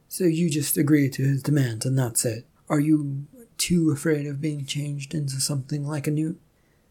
So 0.09 0.25
you 0.25 0.51
just 0.51 0.77
agree 0.77 1.09
to 1.11 1.23
his 1.23 1.43
demands 1.43 1.87
and 1.87 1.99
that's 1.99 2.25
it. 2.25 2.45
Are 2.69 2.81
you 2.81 3.27
too 3.57 3.91
afraid 3.91 4.27
of 4.27 4.41
being 4.41 4.67
changed 4.67 5.15
into 5.15 5.41
something 5.41 5.87
like 5.87 6.07
a 6.07 6.11
newt? 6.11 6.39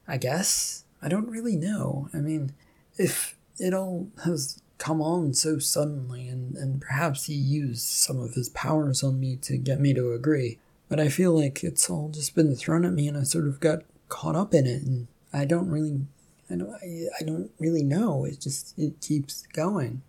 I 0.07 0.17
guess. 0.17 0.83
I 1.01 1.07
don't 1.07 1.29
really 1.29 1.55
know. 1.55 2.09
I 2.13 2.17
mean, 2.17 2.53
if 2.97 3.35
it 3.59 3.73
all 3.73 4.07
has 4.23 4.60
come 4.81 4.99
on 4.99 5.31
so 5.31 5.59
suddenly 5.59 6.27
and, 6.27 6.55
and 6.55 6.81
perhaps 6.81 7.25
he 7.25 7.35
used 7.35 7.83
some 7.83 8.19
of 8.19 8.33
his 8.33 8.49
powers 8.49 9.03
on 9.03 9.19
me 9.19 9.35
to 9.35 9.55
get 9.55 9.79
me 9.79 9.93
to 9.93 10.11
agree, 10.11 10.57
but 10.89 10.99
I 10.99 11.07
feel 11.07 11.39
like 11.39 11.63
it's 11.63 11.87
all 11.87 12.09
just 12.09 12.33
been 12.33 12.55
thrown 12.55 12.83
at 12.83 12.91
me 12.91 13.07
and 13.07 13.15
I 13.15 13.21
sort 13.21 13.45
of 13.45 13.59
got 13.59 13.83
caught 14.09 14.35
up 14.35 14.55
in 14.55 14.65
it 14.65 14.81
and 14.81 15.07
I 15.31 15.45
don't 15.45 15.69
really 15.69 16.07
I 16.49 16.55
don't 16.55 16.73
I, 16.73 17.05
I 17.19 17.23
don't 17.23 17.51
really 17.59 17.83
know. 17.83 18.25
It 18.25 18.41
just 18.41 18.73
it 18.75 18.99
keeps 19.01 19.45
going. 19.53 20.01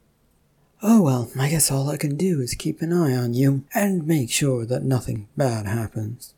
Oh 0.82 1.02
well, 1.02 1.30
I 1.38 1.50
guess 1.50 1.70
all 1.70 1.90
I 1.90 1.98
can 1.98 2.16
do 2.16 2.40
is 2.40 2.54
keep 2.54 2.80
an 2.80 2.94
eye 2.94 3.14
on 3.14 3.34
you 3.34 3.64
and 3.74 4.06
make 4.06 4.30
sure 4.30 4.64
that 4.64 4.84
nothing 4.84 5.28
bad 5.36 5.66
happens. 5.66 6.32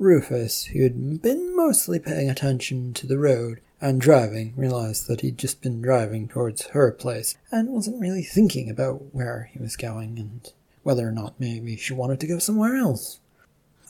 Rufus, 0.00 0.64
who 0.64 0.82
had 0.82 1.22
been 1.22 1.54
mostly 1.54 2.00
paying 2.00 2.28
attention 2.28 2.92
to 2.94 3.06
the 3.06 3.18
road 3.18 3.60
and 3.82 4.00
driving, 4.00 4.54
realized 4.56 5.08
that 5.08 5.22
he'd 5.22 5.36
just 5.36 5.60
been 5.60 5.82
driving 5.82 6.28
towards 6.28 6.68
her 6.68 6.92
place 6.92 7.36
and 7.50 7.68
wasn't 7.68 8.00
really 8.00 8.22
thinking 8.22 8.70
about 8.70 9.12
where 9.12 9.50
he 9.52 9.58
was 9.58 9.76
going 9.76 10.18
and 10.20 10.52
whether 10.84 11.06
or 11.06 11.10
not 11.10 11.34
maybe 11.40 11.76
she 11.76 11.92
wanted 11.92 12.20
to 12.20 12.28
go 12.28 12.38
somewhere 12.38 12.76
else. 12.76 13.18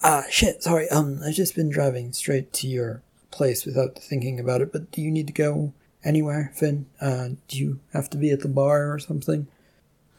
Ah, 0.03 0.25
shit, 0.31 0.63
sorry, 0.63 0.89
um, 0.89 1.21
I've 1.23 1.35
just 1.35 1.55
been 1.55 1.69
driving 1.69 2.13
straight 2.15 2.55
to 2.55 2.67
your 2.67 3.03
place 3.31 3.67
without 3.67 3.99
thinking 3.99 4.41
about 4.41 4.63
it, 4.63 4.73
but 4.73 4.91
do 4.91 5.03
you 5.03 5.11
need 5.11 5.27
to 5.27 5.33
go 5.33 5.75
anywhere, 6.03 6.51
Finn? 6.55 6.87
Uh, 6.99 7.29
do 7.47 7.59
you 7.59 7.81
have 7.93 8.09
to 8.11 8.17
be 8.17 8.31
at 8.31 8.41
the 8.41 8.49
bar 8.49 8.93
or 8.93 8.99
something? 8.99 9.47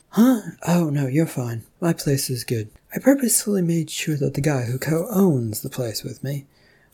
Huh? 0.10 0.42
Oh, 0.68 0.92
no, 0.92 1.08
you're 1.08 1.26
fine. 1.26 1.64
My 1.82 1.94
place 1.94 2.30
is 2.30 2.44
good. 2.44 2.70
I 2.96 3.00
purposefully 3.00 3.64
made 3.64 3.90
sure 3.90 4.18
that 4.18 4.36
the 4.36 4.42
guy 4.42 4.66
who 4.66 4.78
co 4.78 5.08
owns 5.10 5.62
the 5.62 5.70
place 5.70 6.04
with 6.04 6.24
me 6.24 6.46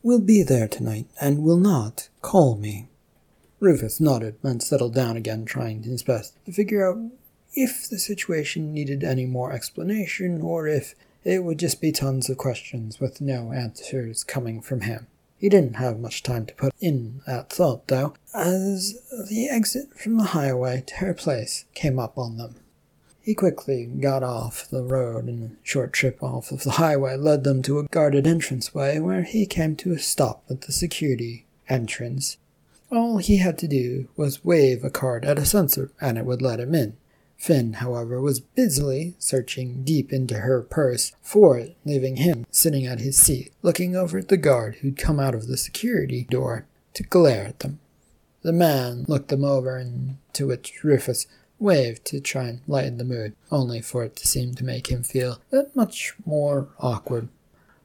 will 0.03 0.19
be 0.19 0.43
there 0.43 0.67
tonight 0.67 1.07
and 1.19 1.43
will 1.43 1.57
not 1.57 2.09
call 2.21 2.55
me. 2.55 2.87
Rufus 3.59 3.99
nodded 3.99 4.35
and 4.43 4.63
settled 4.63 4.95
down 4.95 5.17
again, 5.17 5.45
trying 5.45 5.83
his 5.83 6.03
best 6.03 6.33
to 6.45 6.51
figure 6.51 6.89
out 6.89 6.97
if 7.53 7.89
the 7.89 7.99
situation 7.99 8.73
needed 8.73 9.03
any 9.03 9.25
more 9.25 9.51
explanation 9.51 10.41
or 10.41 10.67
if 10.67 10.95
it 11.23 11.43
would 11.43 11.59
just 11.59 11.81
be 11.81 11.91
tons 11.91 12.29
of 12.29 12.37
questions 12.37 12.99
with 12.99 13.19
no 13.19 13.51
answers 13.51 14.23
coming 14.23 14.61
from 14.61 14.81
him. 14.81 15.07
He 15.37 15.49
didn't 15.49 15.75
have 15.75 15.99
much 15.99 16.23
time 16.23 16.45
to 16.47 16.53
put 16.53 16.73
in 16.79 17.21
that 17.25 17.49
thought, 17.49 17.87
though, 17.87 18.13
as 18.33 19.01
the 19.29 19.47
exit 19.49 19.97
from 19.97 20.17
the 20.17 20.25
highway 20.25 20.83
to 20.87 20.95
her 20.95 21.13
place 21.13 21.65
came 21.73 21.97
up 21.97 22.17
on 22.17 22.37
them. 22.37 22.55
He 23.29 23.35
quickly 23.35 23.85
got 23.85 24.23
off 24.23 24.67
the 24.67 24.81
road, 24.81 25.25
and 25.25 25.51
a 25.51 25.55
short 25.61 25.93
trip 25.93 26.23
off 26.23 26.51
of 26.51 26.63
the 26.63 26.71
highway 26.81 27.15
led 27.15 27.43
them 27.43 27.61
to 27.61 27.77
a 27.77 27.83
guarded 27.83 28.25
entranceway 28.25 28.97
where 28.97 29.21
he 29.21 29.45
came 29.45 29.75
to 29.75 29.91
a 29.91 29.99
stop 29.99 30.43
at 30.49 30.61
the 30.61 30.71
security 30.71 31.45
entrance. 31.67 32.37
All 32.91 33.19
he 33.19 33.37
had 33.37 33.59
to 33.59 33.67
do 33.67 34.07
was 34.15 34.43
wave 34.43 34.83
a 34.83 34.89
card 34.89 35.25
at 35.25 35.37
a 35.37 35.45
sensor, 35.45 35.91
and 36.01 36.17
it 36.17 36.25
would 36.25 36.41
let 36.41 36.59
him 36.59 36.73
in. 36.73 36.97
Finn, 37.37 37.73
however, 37.73 38.19
was 38.19 38.39
busily 38.39 39.13
searching 39.19 39.83
deep 39.83 40.11
into 40.11 40.39
her 40.39 40.63
purse 40.63 41.11
for 41.21 41.55
it, 41.59 41.77
leaving 41.85 42.15
him 42.15 42.47
sitting 42.49 42.87
at 42.87 42.99
his 42.99 43.15
seat, 43.15 43.53
looking 43.61 43.95
over 43.95 44.17
at 44.17 44.29
the 44.29 44.37
guard 44.37 44.77
who'd 44.77 44.97
come 44.97 45.19
out 45.19 45.35
of 45.35 45.45
the 45.45 45.55
security 45.55 46.25
door 46.31 46.65
to 46.95 47.03
glare 47.03 47.45
at 47.45 47.59
them. 47.59 47.79
The 48.41 48.53
man 48.53 49.05
looked 49.07 49.27
them 49.27 49.45
over, 49.45 49.77
and 49.77 50.17
to 50.33 50.47
which 50.47 50.83
Rufus 50.83 51.27
waved 51.59 52.05
to 52.05 52.19
try 52.19 52.45
and 52.45 52.61
lighten 52.67 52.97
the 52.97 53.03
mood, 53.03 53.35
only 53.51 53.81
for 53.81 54.03
it 54.03 54.15
to 54.15 54.27
seem 54.27 54.55
to 54.55 54.63
make 54.63 54.87
him 54.87 55.03
feel 55.03 55.39
that 55.51 55.75
much 55.75 56.13
more 56.25 56.69
awkward. 56.79 57.29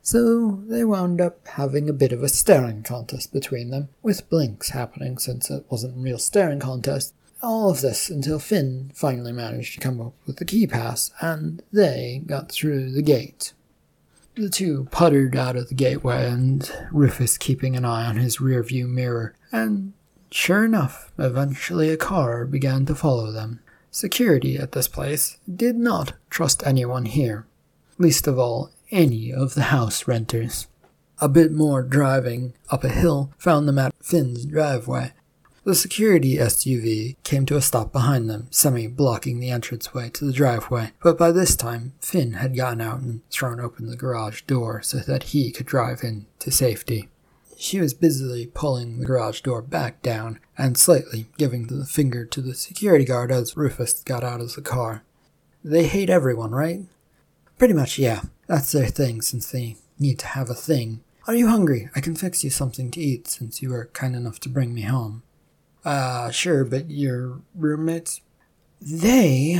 So 0.03 0.63
they 0.69 0.85
wound 0.85 1.21
up 1.21 1.47
having 1.49 1.89
a 1.89 1.95
bit 1.95 2.13
of 2.13 2.23
a 2.23 2.29
staring 2.29 2.83
contest 2.83 3.33
between 3.33 3.71
them, 3.71 3.89
with 4.03 4.29
blinks 4.29 4.71
happening 4.71 5.17
since 5.17 5.51
it 5.51 5.65
wasn't 5.71 5.97
a 5.97 6.01
real 6.01 6.19
staring 6.19 6.61
contest. 6.61 7.15
All 7.43 7.71
of 7.71 7.81
this 7.81 8.11
until 8.11 8.39
Finn 8.39 8.91
finally 8.95 9.33
managed 9.33 9.75
to 9.75 9.81
come 9.81 10.01
up 10.01 10.13
with 10.27 10.37
the 10.37 10.45
key 10.45 10.67
pass, 10.67 11.11
and 11.21 11.63
they 11.73 12.23
got 12.27 12.53
through 12.53 12.91
the 12.93 13.03
gate. 13.03 13.55
The 14.35 14.51
two 14.51 14.89
puttered 14.91 15.37
out 15.37 15.57
of 15.57 15.69
the 15.69 15.75
gateway, 15.75 16.27
and 16.27 16.71
Rufus 16.91 17.39
keeping 17.39 17.77
an 17.77 17.85
eye 17.85 18.07
on 18.07 18.17
his 18.17 18.39
rearview 18.39 18.87
mirror, 18.87 19.35
and 19.53 19.95
sure 20.31 20.65
enough, 20.65 21.13
eventually 21.19 21.89
a 21.89 21.97
car 21.97 22.45
began 22.45 22.85
to 22.87 22.95
follow 22.95 23.33
them. 23.33 23.61
Security 23.95 24.57
at 24.57 24.73
this 24.73 24.89
place 24.89 25.37
did 25.49 25.77
not 25.77 26.15
trust 26.29 26.67
anyone 26.67 27.05
here, 27.05 27.47
least 27.97 28.27
of 28.27 28.37
all 28.37 28.73
any 28.91 29.33
of 29.33 29.55
the 29.55 29.71
house 29.71 30.09
renters. 30.09 30.67
A 31.21 31.29
bit 31.29 31.53
more 31.53 31.81
driving 31.81 32.55
up 32.71 32.83
a 32.83 32.89
hill 32.89 33.31
found 33.39 33.69
them 33.69 33.79
at 33.79 33.95
Finn's 34.03 34.47
driveway. 34.47 35.13
The 35.63 35.77
security 35.77 36.39
SUV 36.39 37.15
came 37.23 37.47
to 37.47 37.57
a 37.57 37.63
stop 37.63 37.93
behind 37.93 38.29
them, 38.29 38.49
semi 38.51 38.89
blocking 38.89 39.39
the 39.39 39.51
entranceway 39.51 40.11
to 40.15 40.25
the 40.25 40.33
driveway, 40.33 40.91
but 41.01 41.17
by 41.17 41.31
this 41.31 41.55
time 41.55 41.93
Finn 42.01 42.33
had 42.33 42.57
gotten 42.57 42.81
out 42.81 42.99
and 42.99 43.21
thrown 43.31 43.61
open 43.61 43.87
the 43.87 43.97
garage 43.97 44.43
door 44.43 44.83
so 44.83 44.99
that 44.99 45.23
he 45.35 45.53
could 45.53 45.67
drive 45.67 46.03
in 46.03 46.27
to 46.41 46.51
safety. 46.51 47.11
She 47.65 47.81
was 47.81 47.95
busily 47.95 48.45
pulling 48.45 48.99
the 48.99 49.07
garage 49.07 49.41
door 49.41 49.63
back 49.63 50.03
down 50.03 50.39
and 50.59 50.77
slightly 50.77 51.29
giving 51.39 51.69
the 51.69 51.87
finger 51.87 52.27
to 52.27 52.43
the 52.43 52.53
security 52.53 53.07
guard 53.07 53.33
as 53.33 53.57
Rufus 53.57 54.03
got 54.03 54.23
out 54.23 54.43
of 54.43 54.55
the 54.55 54.61
car. 54.61 55.03
They 55.65 55.87
hate 55.87 56.11
everyone, 56.11 56.51
right? 56.51 56.81
Pretty 57.57 57.73
much, 57.73 57.99
yeah. 57.99 58.21
That's 58.49 58.71
their 58.71 58.89
thing 58.89 59.23
since 59.23 59.51
they 59.51 59.77
need 59.99 60.19
to 60.19 60.27
have 60.27 60.51
a 60.51 60.55
thing. 60.55 61.03
Are 61.27 61.35
you 61.35 61.49
hungry? 61.49 61.89
I 61.97 62.01
can 62.01 62.15
fix 62.15 62.45
you 62.45 62.51
something 62.51 62.91
to 62.91 63.01
eat 63.01 63.29
since 63.29 63.63
you 63.63 63.71
were 63.71 63.87
kind 63.95 64.15
enough 64.15 64.41
to 64.41 64.51
bring 64.51 64.75
me 64.75 64.83
home. 64.83 65.23
Uh, 65.87 66.31
sure, 66.31 66.67
but 66.67 66.91
your 66.91 67.41
roommates? 67.55 68.21
They 68.79 69.59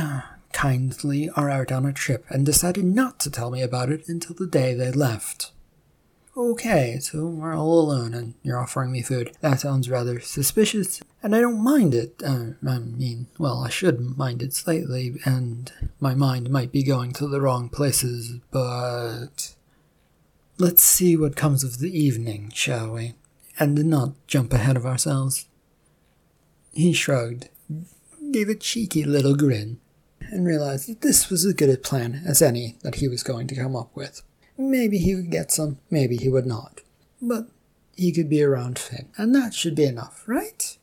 kindly 0.53 1.31
are 1.31 1.49
out 1.49 1.71
on 1.71 1.87
a 1.87 1.91
trip 1.91 2.25
and 2.29 2.45
decided 2.45 2.85
not 2.85 3.19
to 3.21 3.31
tell 3.31 3.49
me 3.49 3.63
about 3.63 3.89
it 3.89 4.07
until 4.07 4.35
the 4.35 4.45
day 4.45 4.75
they 4.75 4.91
left. 4.91 5.53
Okay, 6.37 6.99
so 6.99 7.27
we're 7.27 7.55
all 7.55 7.79
alone 7.79 8.13
and 8.13 8.33
you're 8.43 8.59
offering 8.59 8.91
me 8.91 9.01
food. 9.01 9.31
That 9.39 9.61
sounds 9.61 9.89
rather 9.89 10.19
suspicious, 10.19 11.01
and 11.23 11.33
I 11.33 11.39
don't 11.39 11.63
mind 11.63 11.95
it. 11.95 12.21
Uh, 12.21 12.51
I 12.67 12.79
mean, 12.79 13.27
well, 13.37 13.63
I 13.63 13.69
should 13.69 14.17
mind 14.17 14.41
it 14.41 14.53
slightly, 14.53 15.15
and 15.23 15.71
my 16.01 16.13
mind 16.13 16.49
might 16.49 16.73
be 16.73 16.83
going 16.83 17.13
to 17.13 17.27
the 17.27 17.39
wrong 17.39 17.69
places, 17.69 18.39
but. 18.51 19.55
Let's 20.57 20.83
see 20.83 21.17
what 21.17 21.35
comes 21.35 21.65
of 21.65 21.79
the 21.79 21.97
evening, 21.97 22.49
shall 22.53 22.93
we? 22.93 23.15
And 23.59 23.85
not 23.85 24.13
jump 24.25 24.53
ahead 24.53 24.77
of 24.77 24.85
ourselves. 24.85 25.47
He 26.73 26.93
shrugged, 26.93 27.49
gave 28.31 28.47
a 28.47 28.55
cheeky 28.55 29.03
little 29.03 29.35
grin, 29.35 29.79
and 30.21 30.45
realized 30.45 30.89
that 30.89 31.01
this 31.01 31.29
was 31.29 31.45
as 31.45 31.53
good 31.53 31.69
a 31.69 31.77
plan 31.77 32.23
as 32.25 32.41
any 32.41 32.77
that 32.83 32.95
he 32.95 33.07
was 33.09 33.21
going 33.21 33.47
to 33.47 33.55
come 33.55 33.75
up 33.75 33.93
with. 33.95 34.21
Maybe 34.57 34.97
he 34.97 35.15
would 35.15 35.29
get 35.29 35.51
some, 35.51 35.79
maybe 35.89 36.15
he 36.17 36.29
would 36.29 36.45
not. 36.45 36.81
But 37.21 37.47
he 37.95 38.11
could 38.11 38.29
be 38.29 38.43
around 38.43 38.79
Finn, 38.79 39.09
and 39.17 39.33
that 39.35 39.53
should 39.53 39.75
be 39.75 39.85
enough, 39.85 40.23
right? 40.27 40.77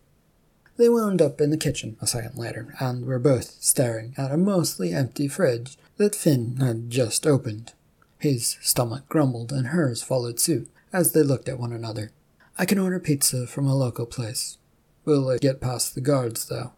They 0.76 0.88
wound 0.88 1.20
up 1.20 1.40
in 1.40 1.50
the 1.50 1.56
kitchen 1.56 1.96
a 2.00 2.06
second 2.06 2.36
later, 2.36 2.74
and 2.80 3.06
were 3.06 3.18
both 3.18 3.62
staring 3.62 4.14
at 4.16 4.32
a 4.32 4.36
mostly 4.36 4.92
empty 4.92 5.28
fridge 5.28 5.76
that 5.96 6.14
Finn 6.14 6.56
had 6.56 6.90
just 6.90 7.26
opened. 7.26 7.72
His 8.18 8.56
stomach 8.62 9.08
grumbled, 9.08 9.52
and 9.52 9.68
hers 9.68 10.02
followed 10.02 10.40
suit 10.40 10.70
as 10.92 11.12
they 11.12 11.22
looked 11.22 11.48
at 11.48 11.58
one 11.58 11.72
another. 11.72 12.12
I 12.58 12.64
can 12.64 12.78
order 12.78 13.00
pizza 13.00 13.46
from 13.46 13.66
a 13.66 13.74
local 13.74 14.06
place. 14.06 14.58
Will 15.04 15.28
it 15.30 15.40
get 15.40 15.60
past 15.60 15.94
the 15.94 16.00
guards, 16.00 16.46
though? 16.46 16.72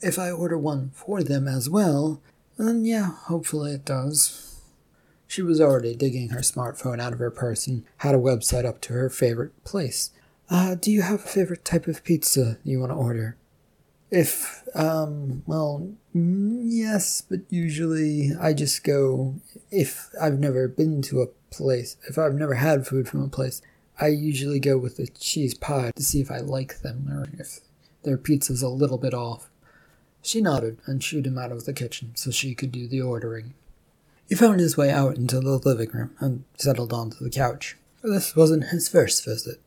If 0.00 0.18
I 0.18 0.30
order 0.30 0.58
one 0.58 0.90
for 0.94 1.22
them 1.22 1.48
as 1.48 1.70
well, 1.70 2.20
then 2.58 2.84
yeah, 2.84 3.12
hopefully 3.24 3.72
it 3.72 3.84
does. 3.84 4.45
She 5.26 5.42
was 5.42 5.60
already 5.60 5.94
digging 5.96 6.28
her 6.28 6.40
smartphone 6.40 7.00
out 7.00 7.12
of 7.12 7.18
her 7.18 7.30
purse 7.30 7.66
and 7.66 7.84
had 7.98 8.14
a 8.14 8.18
website 8.18 8.64
up 8.64 8.80
to 8.82 8.92
her 8.92 9.10
favorite 9.10 9.64
place. 9.64 10.10
Uh, 10.48 10.76
do 10.76 10.90
you 10.90 11.02
have 11.02 11.24
a 11.24 11.28
favorite 11.28 11.64
type 11.64 11.88
of 11.88 12.04
pizza 12.04 12.58
you 12.62 12.80
want 12.80 12.92
to 12.92 12.96
order? 12.96 13.36
If, 14.10 14.62
um, 14.74 15.42
well, 15.46 15.90
yes, 16.14 17.22
but 17.22 17.40
usually 17.50 18.30
I 18.40 18.52
just 18.52 18.84
go, 18.84 19.34
if 19.72 20.10
I've 20.20 20.38
never 20.38 20.68
been 20.68 21.02
to 21.02 21.22
a 21.22 21.26
place, 21.50 21.96
if 22.08 22.16
I've 22.16 22.34
never 22.34 22.54
had 22.54 22.86
food 22.86 23.08
from 23.08 23.22
a 23.22 23.28
place, 23.28 23.62
I 23.98 24.08
usually 24.08 24.60
go 24.60 24.78
with 24.78 24.96
the 24.96 25.08
cheese 25.08 25.54
pie 25.54 25.90
to 25.96 26.02
see 26.02 26.20
if 26.20 26.30
I 26.30 26.38
like 26.38 26.82
them 26.82 27.08
or 27.10 27.26
if 27.38 27.60
their 28.04 28.16
pizza's 28.16 28.62
a 28.62 28.68
little 28.68 28.98
bit 28.98 29.14
off. 29.14 29.50
She 30.22 30.40
nodded 30.40 30.78
and 30.86 31.02
shooed 31.02 31.26
him 31.26 31.38
out 31.38 31.52
of 31.52 31.64
the 31.64 31.72
kitchen 31.72 32.12
so 32.14 32.30
she 32.30 32.54
could 32.54 32.70
do 32.70 32.86
the 32.86 33.00
ordering. 33.00 33.54
He 34.28 34.34
found 34.34 34.60
his 34.60 34.76
way 34.76 34.90
out 34.90 35.16
into 35.16 35.40
the 35.40 35.58
living 35.58 35.90
room 35.90 36.10
and 36.18 36.44
settled 36.56 36.92
onto 36.92 37.22
the 37.22 37.30
couch. 37.30 37.76
This 38.02 38.34
wasn't 38.34 38.64
his 38.64 38.88
first 38.88 39.24
visit, 39.24 39.60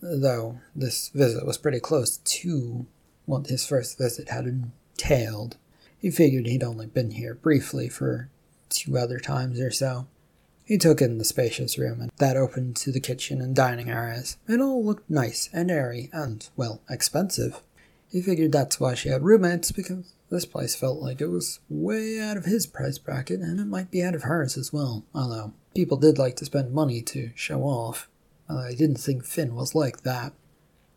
though 0.00 0.60
this 0.74 1.10
visit 1.10 1.46
was 1.46 1.58
pretty 1.58 1.80
close 1.80 2.16
to 2.18 2.86
what 3.26 3.48
his 3.48 3.66
first 3.66 3.98
visit 3.98 4.28
had 4.28 4.46
entailed. 4.46 5.56
He 5.98 6.10
figured 6.10 6.46
he'd 6.46 6.62
only 6.62 6.86
been 6.86 7.12
here 7.12 7.34
briefly 7.34 7.88
for 7.88 8.30
two 8.68 8.96
other 8.96 9.18
times 9.18 9.60
or 9.60 9.70
so. 9.70 10.06
He 10.64 10.78
took 10.78 11.00
in 11.00 11.18
the 11.18 11.24
spacious 11.24 11.78
room 11.78 12.10
that 12.18 12.36
opened 12.36 12.76
to 12.76 12.92
the 12.92 13.00
kitchen 13.00 13.40
and 13.40 13.54
dining 13.54 13.90
areas. 13.90 14.36
It 14.48 14.60
all 14.60 14.84
looked 14.84 15.08
nice 15.08 15.48
and 15.52 15.70
airy 15.70 16.10
and, 16.12 16.48
well, 16.56 16.80
expensive. 16.90 17.60
He 18.10 18.20
figured 18.20 18.52
that's 18.52 18.80
why 18.80 18.94
she 18.94 19.08
had 19.10 19.22
roommates 19.22 19.72
because 19.72 20.12
this 20.30 20.44
place 20.44 20.74
felt 20.74 21.00
like 21.00 21.20
it 21.20 21.28
was 21.28 21.60
way 21.68 22.20
out 22.20 22.36
of 22.36 22.44
his 22.44 22.66
price 22.66 22.98
bracket, 22.98 23.40
and 23.40 23.60
it 23.60 23.66
might 23.66 23.90
be 23.90 24.02
out 24.02 24.14
of 24.14 24.24
hers 24.24 24.56
as 24.56 24.72
well, 24.72 25.04
although 25.14 25.52
people 25.74 25.96
did 25.96 26.18
like 26.18 26.36
to 26.36 26.44
spend 26.44 26.72
money 26.72 27.00
to 27.02 27.30
show 27.34 27.62
off. 27.62 28.08
although 28.48 28.62
I 28.62 28.74
didn't 28.74 28.98
think 28.98 29.24
Finn 29.24 29.54
was 29.54 29.74
like 29.74 30.02
that. 30.02 30.32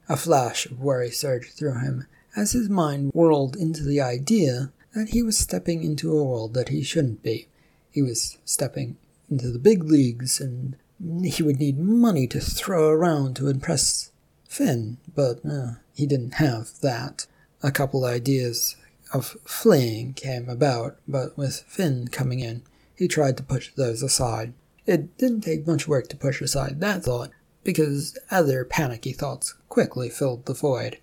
A 0.07 0.17
flash 0.17 0.65
of 0.65 0.79
worry 0.79 1.11
surged 1.11 1.53
through 1.53 1.79
him 1.79 2.07
as 2.35 2.53
his 2.53 2.69
mind 2.69 3.11
whirled 3.13 3.55
into 3.55 3.83
the 3.83 4.01
idea 4.01 4.71
that 4.95 5.09
he 5.09 5.21
was 5.21 5.37
stepping 5.37 5.83
into 5.83 6.17
a 6.17 6.23
world 6.23 6.53
that 6.55 6.69
he 6.69 6.81
shouldn't 6.81 7.21
be. 7.21 7.47
He 7.91 8.01
was 8.01 8.37
stepping 8.45 8.97
into 9.29 9.51
the 9.51 9.59
big 9.59 9.83
leagues, 9.83 10.41
and 10.41 10.75
he 11.23 11.43
would 11.43 11.59
need 11.59 11.77
money 11.77 12.25
to 12.27 12.39
throw 12.39 12.89
around 12.89 13.35
to 13.35 13.49
impress 13.49 14.11
Finn, 14.47 14.97
but 15.15 15.45
uh, 15.45 15.73
he 15.93 16.07
didn't 16.07 16.35
have 16.35 16.79
that. 16.81 17.27
A 17.61 17.71
couple 17.71 18.05
ideas 18.05 18.77
of 19.13 19.37
fleeing 19.45 20.13
came 20.13 20.49
about, 20.49 20.97
but 21.07 21.37
with 21.37 21.61
Finn 21.67 22.07
coming 22.07 22.39
in, 22.39 22.63
he 22.95 23.07
tried 23.07 23.37
to 23.37 23.43
push 23.43 23.71
those 23.73 24.03
aside. 24.03 24.53
It 24.85 25.17
didn't 25.17 25.41
take 25.41 25.67
much 25.67 25.87
work 25.87 26.09
to 26.09 26.17
push 26.17 26.41
aside 26.41 26.79
that 26.79 27.03
thought, 27.03 27.31
because 27.63 28.17
other 28.31 28.65
panicky 28.65 29.13
thoughts 29.13 29.55
quickly 29.67 30.09
filled 30.09 30.45
the 30.45 30.53
void. 30.53 30.97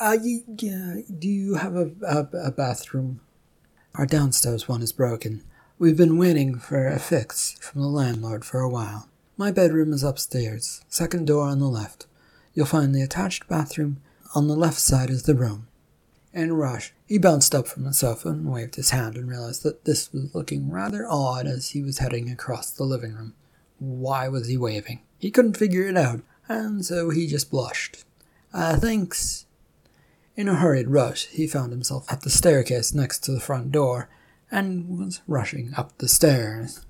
Uh, 0.00 0.16
do 0.16 1.28
you 1.28 1.54
have 1.54 1.76
a, 1.76 1.90
a, 2.06 2.28
a 2.46 2.50
bathroom? 2.50 3.20
Our 3.94 4.06
downstairs 4.06 4.68
one 4.68 4.82
is 4.82 4.92
broken. 4.92 5.44
We've 5.78 5.96
been 5.96 6.18
waiting 6.18 6.58
for 6.58 6.86
a 6.86 6.98
fix 6.98 7.56
from 7.60 7.80
the 7.80 7.88
landlord 7.88 8.44
for 8.44 8.60
a 8.60 8.68
while. 8.68 9.08
My 9.36 9.50
bedroom 9.50 9.92
is 9.92 10.02
upstairs, 10.02 10.84
second 10.88 11.26
door 11.26 11.48
on 11.48 11.58
the 11.58 11.66
left. 11.66 12.06
You'll 12.54 12.66
find 12.66 12.94
the 12.94 13.02
attached 13.02 13.48
bathroom 13.48 14.00
on 14.34 14.48
the 14.48 14.56
left 14.56 14.78
side 14.78 15.10
of 15.10 15.24
the 15.24 15.34
room. 15.34 15.66
In 16.34 16.50
a 16.50 16.54
rush, 16.54 16.92
he 17.06 17.16
bounced 17.16 17.54
up 17.54 17.68
from 17.68 17.84
the 17.84 17.94
sofa 17.94 18.30
and 18.30 18.50
waved 18.50 18.74
his 18.74 18.90
hand 18.90 19.16
and 19.16 19.30
realized 19.30 19.62
that 19.62 19.84
this 19.84 20.12
was 20.12 20.34
looking 20.34 20.68
rather 20.68 21.06
odd 21.08 21.46
as 21.46 21.70
he 21.70 21.80
was 21.80 21.98
heading 21.98 22.28
across 22.28 22.70
the 22.70 22.82
living 22.82 23.14
room. 23.14 23.34
Why 23.78 24.28
was 24.28 24.48
he 24.48 24.56
waving? 24.56 25.02
He 25.16 25.30
couldn't 25.30 25.56
figure 25.56 25.86
it 25.86 25.96
out, 25.96 26.22
and 26.48 26.84
so 26.84 27.10
he 27.10 27.28
just 27.28 27.52
blushed. 27.52 28.04
Uh, 28.52 28.76
thanks. 28.76 29.46
In 30.34 30.48
a 30.48 30.56
hurried 30.56 30.88
rush, 30.88 31.26
he 31.26 31.46
found 31.46 31.70
himself 31.70 32.10
at 32.10 32.22
the 32.22 32.30
staircase 32.30 32.92
next 32.92 33.20
to 33.20 33.32
the 33.32 33.38
front 33.38 33.70
door 33.70 34.08
and 34.50 34.98
was 34.98 35.20
rushing 35.28 35.72
up 35.76 35.96
the 35.98 36.08
stairs. 36.08 36.84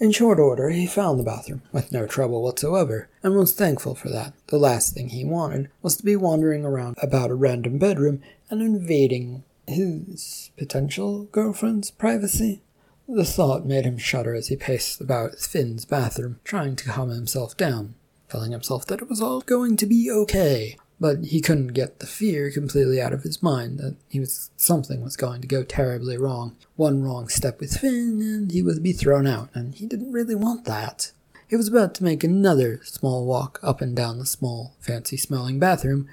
In 0.00 0.12
short 0.12 0.40
order, 0.40 0.70
he 0.70 0.86
found 0.86 1.20
the 1.20 1.24
bathroom, 1.24 1.60
with 1.72 1.92
no 1.92 2.06
trouble 2.06 2.42
whatsoever, 2.42 3.10
and 3.22 3.36
was 3.36 3.52
thankful 3.52 3.94
for 3.94 4.08
that. 4.08 4.32
The 4.46 4.58
last 4.58 4.94
thing 4.94 5.10
he 5.10 5.26
wanted 5.26 5.68
was 5.82 5.94
to 5.98 6.02
be 6.02 6.16
wandering 6.16 6.64
around 6.64 6.96
about 7.02 7.30
a 7.30 7.34
random 7.34 7.76
bedroom 7.76 8.22
and 8.48 8.62
invading 8.62 9.44
his 9.66 10.52
potential 10.56 11.24
girlfriend's 11.24 11.90
privacy. 11.90 12.62
The 13.06 13.26
thought 13.26 13.66
made 13.66 13.84
him 13.84 13.98
shudder 13.98 14.34
as 14.34 14.48
he 14.48 14.56
paced 14.56 15.02
about 15.02 15.38
Finn's 15.38 15.84
bathroom, 15.84 16.40
trying 16.44 16.76
to 16.76 16.88
calm 16.88 17.10
himself 17.10 17.54
down, 17.54 17.94
telling 18.30 18.52
himself 18.52 18.86
that 18.86 19.02
it 19.02 19.10
was 19.10 19.20
all 19.20 19.42
going 19.42 19.76
to 19.76 19.84
be 19.86 20.10
okay, 20.10 20.78
but 21.00 21.24
he 21.24 21.40
couldn't 21.40 21.68
get 21.68 21.98
the 21.98 22.06
fear 22.06 22.50
completely 22.50 23.00
out 23.00 23.14
of 23.14 23.22
his 23.22 23.42
mind 23.42 23.78
that 23.78 23.96
he 24.10 24.20
was 24.20 24.50
something 24.56 25.02
was 25.02 25.16
going 25.16 25.40
to 25.40 25.48
go 25.48 25.62
terribly 25.62 26.18
wrong. 26.18 26.54
One 26.76 27.02
wrong 27.02 27.28
step 27.28 27.58
with 27.58 27.78
Finn 27.78 28.20
and 28.20 28.52
he 28.52 28.62
would 28.62 28.82
be 28.82 28.92
thrown 28.92 29.26
out, 29.26 29.48
and 29.54 29.74
he 29.74 29.86
didn't 29.86 30.12
really 30.12 30.34
want 30.34 30.66
that. 30.66 31.12
He 31.48 31.56
was 31.56 31.68
about 31.68 31.94
to 31.96 32.04
make 32.04 32.22
another 32.22 32.80
small 32.84 33.24
walk 33.24 33.58
up 33.62 33.80
and 33.80 33.96
down 33.96 34.18
the 34.18 34.26
small, 34.26 34.74
fancy 34.78 35.16
smelling 35.16 35.58
bathroom 35.58 36.06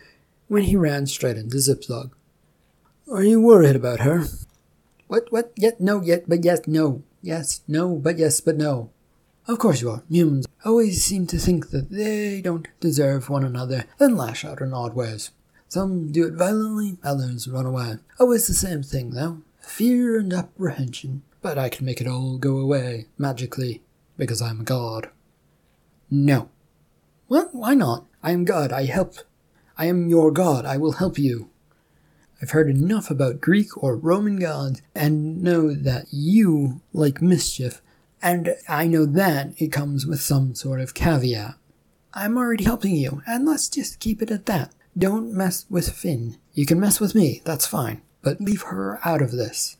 when 0.48 0.64
he 0.64 0.76
ran 0.76 1.06
straight 1.06 1.38
into 1.38 1.58
Zipzog. 1.58 2.12
Are 3.12 3.24
you 3.24 3.42
worried 3.42 3.76
about 3.76 4.00
her? 4.00 4.24
What, 5.08 5.32
what, 5.32 5.52
yet, 5.56 5.80
no, 5.80 6.02
yet, 6.02 6.24
but 6.28 6.44
yes, 6.44 6.62
no. 6.66 7.04
Yes, 7.22 7.62
no, 7.68 7.96
but 7.96 8.18
yes, 8.18 8.42
but 8.42 8.58
no. 8.58 8.90
Of 9.48 9.60
course 9.60 9.82
you 9.82 9.90
are. 9.90 10.04
Humans 10.10 10.48
always 10.66 11.04
seem 11.04 11.26
to 11.28 11.38
think 11.38 11.70
that 11.70 11.90
they 11.90 12.42
don't 12.42 12.68
deserve 12.80 13.30
one 13.30 13.46
another, 13.46 13.86
then 13.98 14.18
lash 14.18 14.44
out 14.44 14.62
in 14.62 14.74
odd 14.74 14.94
ways. 14.94 15.32
Some 15.70 16.12
do 16.12 16.28
it 16.28 16.34
violently, 16.34 16.98
others 17.04 17.48
run 17.48 17.66
away. 17.66 17.96
Always 18.20 18.48
the 18.48 18.54
same 18.54 18.84
thing, 18.84 19.12
though 19.12 19.42
fear 19.68 20.18
and 20.18 20.34
apprehension. 20.34 21.24
But 21.42 21.58
I 21.58 21.70
can 21.70 21.86
make 21.86 22.02
it 22.02 22.08
all 22.08 22.38
go 22.38 22.58
away, 22.58 23.08
magically, 23.18 23.84
because 24.18 24.42
I'm 24.42 24.62
a 24.62 24.64
god. 24.64 25.10
No. 26.10 26.50
Well, 27.30 27.50
why 27.52 27.74
not? 27.74 28.06
I 28.24 28.32
am 28.32 28.46
God, 28.46 28.72
I 28.72 28.86
help. 28.86 29.16
I 29.78 29.86
am 29.86 30.10
your 30.10 30.32
God, 30.32 30.66
I 30.66 30.78
will 30.78 30.94
help 30.94 31.20
you. 31.20 31.50
I've 32.42 32.52
heard 32.52 32.70
enough 32.70 33.12
about 33.12 33.42
Greek 33.42 33.82
or 33.82 33.96
Roman 33.96 34.40
gods 34.40 34.82
and 34.96 35.44
know 35.44 35.74
that 35.74 36.06
you 36.12 36.82
like 36.94 37.22
mischief, 37.22 37.82
and 38.22 38.56
I 38.68 38.88
know 38.88 39.06
that 39.06 39.54
it 39.58 39.72
comes 39.72 40.06
with 40.06 40.22
some 40.22 40.56
sort 40.56 40.82
of 40.82 40.94
caveat. 40.94 41.56
I'm 42.14 42.38
already 42.38 42.64
helping 42.64 42.96
you, 42.96 43.22
and 43.28 43.46
let's 43.46 43.70
just 43.70 44.00
keep 44.00 44.22
it 44.22 44.32
at 44.32 44.46
that. 44.48 44.74
Don't 44.98 45.34
mess 45.34 45.66
with 45.70 45.92
Finn. 45.92 46.38
You 46.54 46.66
can 46.66 46.80
mess 46.80 47.00
with 47.00 47.14
me, 47.14 47.42
that's 47.46 47.68
fine, 47.68 48.02
but 48.24 48.42
leave 48.42 48.64
her 48.64 49.00
out 49.06 49.22
of 49.22 49.32
this. 49.32 49.78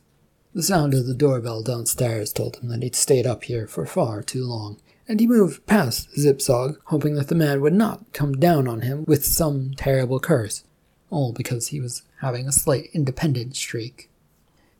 The 0.54 0.62
sound 0.62 0.94
of 0.94 1.06
the 1.06 1.14
doorbell 1.14 1.62
downstairs 1.62 2.32
told 2.32 2.56
him 2.56 2.68
that 2.68 2.82
he'd 2.82 2.94
stayed 2.94 3.26
up 3.26 3.44
here 3.44 3.66
for 3.66 3.84
far 3.84 4.22
too 4.22 4.44
long, 4.44 4.80
and 5.08 5.20
he 5.20 5.26
moved 5.26 5.66
past 5.66 6.08
Zipzog, 6.16 6.76
hoping 6.84 7.14
that 7.14 7.28
the 7.28 7.34
man 7.34 7.60
would 7.60 7.72
not 7.72 8.12
come 8.12 8.34
down 8.34 8.68
on 8.68 8.82
him 8.82 9.04
with 9.06 9.24
some 9.24 9.72
terrible 9.76 10.20
curse, 10.20 10.64
all 11.10 11.32
because 11.32 11.68
he 11.68 11.80
was 11.80 12.02
having 12.20 12.46
a 12.46 12.52
slight 12.52 12.88
independent 12.92 13.56
streak. 13.56 14.10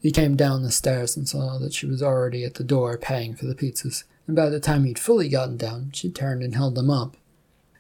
He 0.01 0.13
came 0.13 0.37
down 0.37 0.63
the 0.63 0.71
stairs 0.71 1.17
and 1.17 1.29
saw 1.29 1.59
that 1.59 1.75
she 1.75 1.87
was 1.87 2.03
already 2.03 2.45
at 2.45 2.55
the 2.55 2.65
door 2.65 2.97
paying 2.97 3.35
for 3.35 3.47
the 3.47 3.55
pizzas, 3.55 4.05
and 4.27 4.37
by 4.37 4.49
the 4.49 4.61
time 4.61 4.85
he'd 4.85 4.99
fully 4.99 5.29
gotten 5.29 5.57
down, 5.57 5.91
she 5.93 6.11
turned 6.11 6.43
and 6.43 6.55
held 6.55 6.75
them 6.75 6.91
up. 6.91 7.17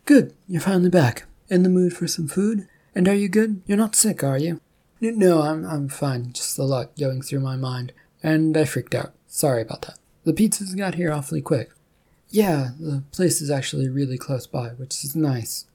Good, 0.05 0.35
you're 0.49 0.61
finally 0.61 0.91
back. 0.91 1.25
In 1.49 1.63
the 1.63 1.69
mood 1.69 1.93
for 1.93 2.09
some 2.09 2.29
food? 2.29 2.67
And 2.95 3.07
are 3.07 3.15
you 3.15 3.29
good? 3.29 3.63
You're 3.67 3.79
not 3.79 3.95
sick, 3.95 4.25
are 4.25 4.39
you? 4.39 4.61
No, 5.01 5.43
I'm, 5.43 5.65
I'm 5.65 5.89
fine. 5.89 6.33
Just 6.33 6.59
a 6.59 6.65
lot 6.65 6.97
going 6.99 7.23
through 7.23 7.41
my 7.41 7.57
mind. 7.57 7.93
And 8.23 8.57
I 8.57 8.65
freaked 8.65 8.95
out. 8.95 9.13
Sorry 9.29 9.63
about 9.63 9.83
that. 9.83 9.99
The 10.25 10.33
pizzas 10.33 10.77
got 10.77 10.97
here 10.97 11.13
awfully 11.13 11.41
quick. 11.41 11.71
Yeah, 12.31 12.71
the 12.81 13.03
place 13.13 13.41
is 13.41 13.51
actually 13.51 13.89
really 13.89 14.19
close 14.19 14.47
by, 14.47 14.71
which 14.71 15.05
is 15.05 15.15
nice. 15.15 15.67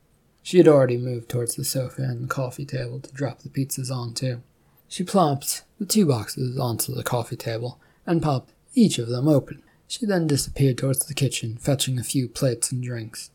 She 0.41 0.57
had 0.57 0.67
already 0.67 0.97
moved 0.97 1.29
towards 1.29 1.55
the 1.55 1.63
sofa 1.63 2.01
and 2.01 2.23
the 2.23 2.27
coffee 2.27 2.65
table 2.65 2.99
to 2.99 3.13
drop 3.13 3.39
the 3.39 3.49
pizzas 3.49 3.89
onto. 3.89 4.41
She 4.87 5.03
plopped 5.03 5.63
the 5.79 5.85
two 5.85 6.05
boxes 6.05 6.57
onto 6.57 6.93
the 6.93 7.03
coffee 7.03 7.35
table 7.35 7.79
and 8.05 8.21
popped 8.21 8.53
each 8.75 8.99
of 8.99 9.09
them 9.09 9.27
open. 9.27 9.63
She 9.87 10.05
then 10.05 10.27
disappeared 10.27 10.77
towards 10.77 11.05
the 11.05 11.13
kitchen, 11.13 11.57
fetching 11.57 11.99
a 11.99 12.03
few 12.03 12.27
plates 12.27 12.71
and 12.71 12.83
drinks. 12.83 13.29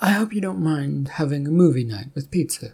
I 0.00 0.10
hope 0.10 0.32
you 0.32 0.40
don't 0.40 0.62
mind 0.62 1.08
having 1.08 1.46
a 1.46 1.50
movie 1.50 1.84
night 1.84 2.08
with 2.14 2.30
pizza. 2.30 2.72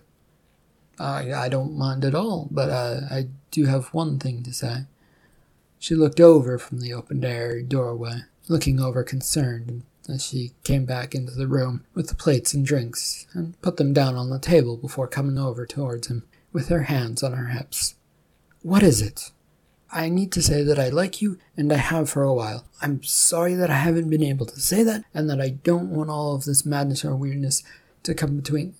I, 0.98 1.32
I 1.32 1.48
don't 1.48 1.76
mind 1.76 2.04
at 2.04 2.14
all, 2.14 2.48
but 2.50 2.70
uh, 2.70 3.00
I 3.10 3.28
do 3.50 3.66
have 3.66 3.94
one 3.94 4.18
thing 4.18 4.42
to 4.42 4.52
say. 4.52 4.86
She 5.78 5.94
looked 5.94 6.20
over 6.20 6.58
from 6.58 6.80
the 6.80 6.92
opened 6.92 7.24
air 7.24 7.62
doorway, 7.62 8.22
looking 8.48 8.80
over 8.80 9.02
concerned 9.02 9.82
as 10.08 10.24
she 10.24 10.52
came 10.64 10.84
back 10.84 11.14
into 11.14 11.32
the 11.32 11.46
room 11.46 11.84
with 11.94 12.08
the 12.08 12.14
plates 12.14 12.54
and 12.54 12.66
drinks, 12.66 13.26
and 13.34 13.60
put 13.62 13.76
them 13.76 13.92
down 13.92 14.16
on 14.16 14.30
the 14.30 14.38
table 14.38 14.76
before 14.76 15.08
coming 15.08 15.38
over 15.38 15.64
towards 15.66 16.08
him 16.08 16.24
with 16.52 16.68
her 16.68 16.82
hands 16.82 17.22
on 17.22 17.32
her 17.32 17.48
hips. 17.48 17.94
What 18.62 18.84
is 18.84 19.02
it? 19.02 19.32
I 19.90 20.08
need 20.08 20.30
to 20.32 20.42
say 20.42 20.62
that 20.62 20.78
I 20.78 20.88
like 20.88 21.20
you, 21.20 21.36
and 21.56 21.72
I 21.72 21.78
have 21.78 22.08
for 22.08 22.22
a 22.22 22.32
while. 22.32 22.64
I'm 22.80 23.02
sorry 23.02 23.54
that 23.54 23.70
I 23.70 23.74
haven't 23.74 24.08
been 24.08 24.22
able 24.22 24.46
to 24.46 24.60
say 24.60 24.84
that, 24.84 25.04
and 25.12 25.28
that 25.28 25.40
I 25.40 25.48
don't 25.50 25.90
want 25.90 26.10
all 26.10 26.36
of 26.36 26.44
this 26.44 26.64
madness 26.64 27.04
or 27.04 27.16
weirdness 27.16 27.64
to 28.04 28.14
come 28.14 28.36
between. 28.36 28.74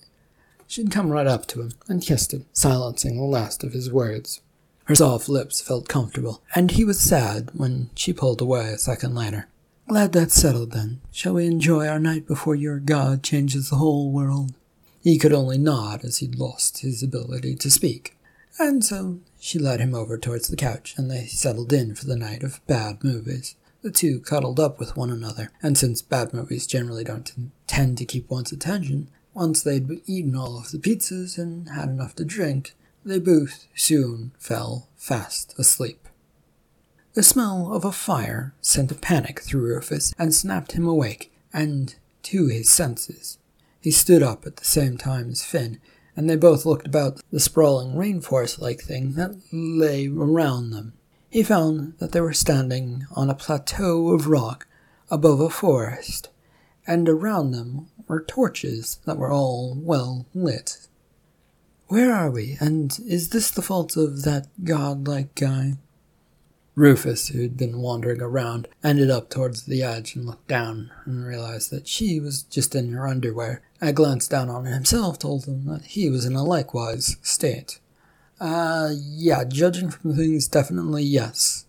She'd 0.67 0.89
come 0.89 1.09
right 1.09 1.27
up 1.27 1.47
to 1.47 1.61
him 1.61 1.73
and 1.89 2.01
kissed 2.01 2.33
him, 2.33 2.45
silencing 2.53 3.17
the 3.17 3.23
last 3.23 3.61
of 3.65 3.73
his 3.73 3.91
words. 3.91 4.39
Her 4.85 4.95
soft 4.95 5.27
lips 5.27 5.59
felt 5.59 5.89
comfortable, 5.89 6.41
and 6.55 6.71
he 6.71 6.85
was 6.85 6.99
sad 7.01 7.51
when 7.53 7.89
she 7.93 8.13
pulled 8.13 8.39
away 8.39 8.69
a 8.69 8.77
second 8.77 9.15
later. 9.15 9.49
Glad 9.89 10.13
that's 10.13 10.33
settled 10.33 10.71
then. 10.71 11.01
Shall 11.11 11.33
we 11.33 11.45
enjoy 11.45 11.87
our 11.87 11.99
night 11.99 12.25
before 12.25 12.55
your 12.55 12.79
god 12.79 13.21
changes 13.21 13.69
the 13.69 13.75
whole 13.75 14.11
world? 14.11 14.53
He 15.01 15.19
could 15.19 15.33
only 15.33 15.57
nod 15.57 16.05
as 16.05 16.19
he'd 16.19 16.35
lost 16.35 16.79
his 16.79 17.03
ability 17.03 17.55
to 17.57 17.69
speak, 17.69 18.15
and 18.57 18.83
so 18.83 19.19
she 19.43 19.59
led 19.59 19.81
him 19.81 19.93
over 19.93 20.17
towards 20.17 20.47
the 20.47 20.55
couch, 20.55 20.95
and 20.95 21.11
they 21.11 21.25
settled 21.25 21.73
in 21.73 21.93
for 21.95 22.05
the 22.05 22.15
night 22.15 22.43
of 22.43 22.65
bad 22.65 23.03
movies. 23.03 23.55
The 23.81 23.91
two 23.91 24.21
cuddled 24.21 24.57
up 24.57 24.79
with 24.79 24.95
one 24.95 25.09
another, 25.09 25.51
and 25.61 25.77
since 25.77 26.01
bad 26.01 26.33
movies 26.33 26.65
generally 26.65 27.03
don't 27.03 27.29
tend 27.67 27.97
to 27.97 28.05
keep 28.05 28.29
one's 28.29 28.53
attention, 28.53 29.09
once 29.33 29.61
they'd 29.61 30.01
eaten 30.05 30.33
all 30.33 30.57
of 30.57 30.71
the 30.71 30.79
pizzas 30.79 31.37
and 31.37 31.67
had 31.67 31.89
enough 31.89 32.15
to 32.15 32.23
drink, 32.23 32.73
they 33.03 33.19
both 33.19 33.67
soon 33.75 34.31
fell 34.39 34.87
fast 34.95 35.53
asleep. 35.59 36.07
The 37.13 37.21
smell 37.21 37.73
of 37.73 37.83
a 37.83 37.91
fire 37.91 38.53
sent 38.61 38.93
a 38.93 38.95
panic 38.95 39.41
through 39.41 39.67
Rufus 39.67 40.13
and 40.17 40.33
snapped 40.33 40.71
him 40.71 40.87
awake 40.87 41.33
and 41.51 41.93
to 42.23 42.47
his 42.47 42.69
senses. 42.69 43.39
He 43.81 43.91
stood 43.91 44.23
up 44.23 44.45
at 44.45 44.55
the 44.55 44.65
same 44.65 44.97
time 44.97 45.31
as 45.31 45.43
Finn, 45.43 45.81
and 46.15 46.29
they 46.29 46.35
both 46.35 46.65
looked 46.65 46.87
about 46.87 47.21
the 47.31 47.39
sprawling 47.39 47.95
rainforest 47.95 48.59
like 48.59 48.81
thing 48.81 49.13
that 49.13 49.35
lay 49.51 50.07
around 50.07 50.71
them. 50.71 50.93
He 51.29 51.43
found 51.43 51.97
that 51.97 52.11
they 52.11 52.21
were 52.21 52.33
standing 52.33 53.07
on 53.15 53.29
a 53.29 53.35
plateau 53.35 54.09
of 54.09 54.27
rock 54.27 54.67
above 55.09 55.39
a 55.39 55.49
forest, 55.49 56.29
and 56.85 57.09
around 57.09 57.51
them 57.51 57.87
were 58.07 58.23
torches 58.23 58.99
that 59.05 59.17
were 59.17 59.31
all 59.31 59.75
well 59.75 60.27
lit. 60.33 60.87
Where 61.87 62.13
are 62.13 62.31
we, 62.31 62.57
and 62.59 62.97
is 63.07 63.29
this 63.29 63.51
the 63.51 63.61
fault 63.61 63.97
of 63.97 64.23
that 64.23 64.47
godlike 64.63 65.35
guy? 65.35 65.77
Rufus, 66.75 67.27
who'd 67.27 67.55
been 67.55 67.79
wandering 67.79 68.21
around, 68.21 68.67
ended 68.83 69.11
up 69.11 69.29
towards 69.29 69.63
the 69.63 69.83
edge 69.83 70.15
and 70.15 70.25
looked 70.25 70.47
down 70.47 70.91
and 71.05 71.25
realized 71.25 71.69
that 71.71 71.87
she 71.87 72.19
was 72.19 72.43
just 72.43 72.73
in 72.73 72.91
her 72.93 73.07
underwear. 73.07 73.61
A 73.79 73.93
glance 73.93 74.27
down 74.27 74.49
on 74.49 74.65
himself 74.65 75.19
told 75.19 75.45
him 75.45 75.65
that 75.65 75.85
he 75.85 76.09
was 76.09 76.25
in 76.25 76.35
a 76.35 76.43
likewise 76.43 77.17
state. 77.21 77.79
Uh, 78.39 78.91
yeah, 78.95 79.43
judging 79.43 79.91
from 79.91 80.15
things, 80.15 80.47
definitely 80.47 81.03
yes. 81.03 81.65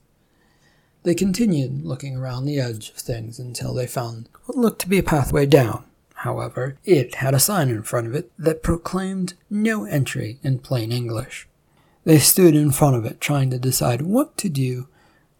They 1.02 1.14
continued 1.14 1.84
looking 1.84 2.16
around 2.16 2.46
the 2.46 2.58
edge 2.58 2.88
of 2.88 2.96
things 2.96 3.38
until 3.38 3.74
they 3.74 3.86
found 3.86 4.30
what 4.46 4.56
looked 4.56 4.80
to 4.82 4.88
be 4.88 4.98
a 4.98 5.02
pathway 5.02 5.44
down. 5.44 5.84
However, 6.14 6.78
it 6.84 7.16
had 7.16 7.34
a 7.34 7.38
sign 7.38 7.68
in 7.68 7.82
front 7.82 8.06
of 8.06 8.14
it 8.14 8.30
that 8.38 8.62
proclaimed 8.62 9.34
no 9.50 9.84
entry 9.84 10.38
in 10.42 10.60
plain 10.60 10.90
English. 10.90 11.46
They 12.04 12.18
stood 12.18 12.54
in 12.54 12.70
front 12.70 12.96
of 12.96 13.04
it 13.04 13.20
trying 13.20 13.50
to 13.50 13.58
decide 13.58 14.00
what 14.00 14.38
to 14.38 14.48
do 14.48 14.88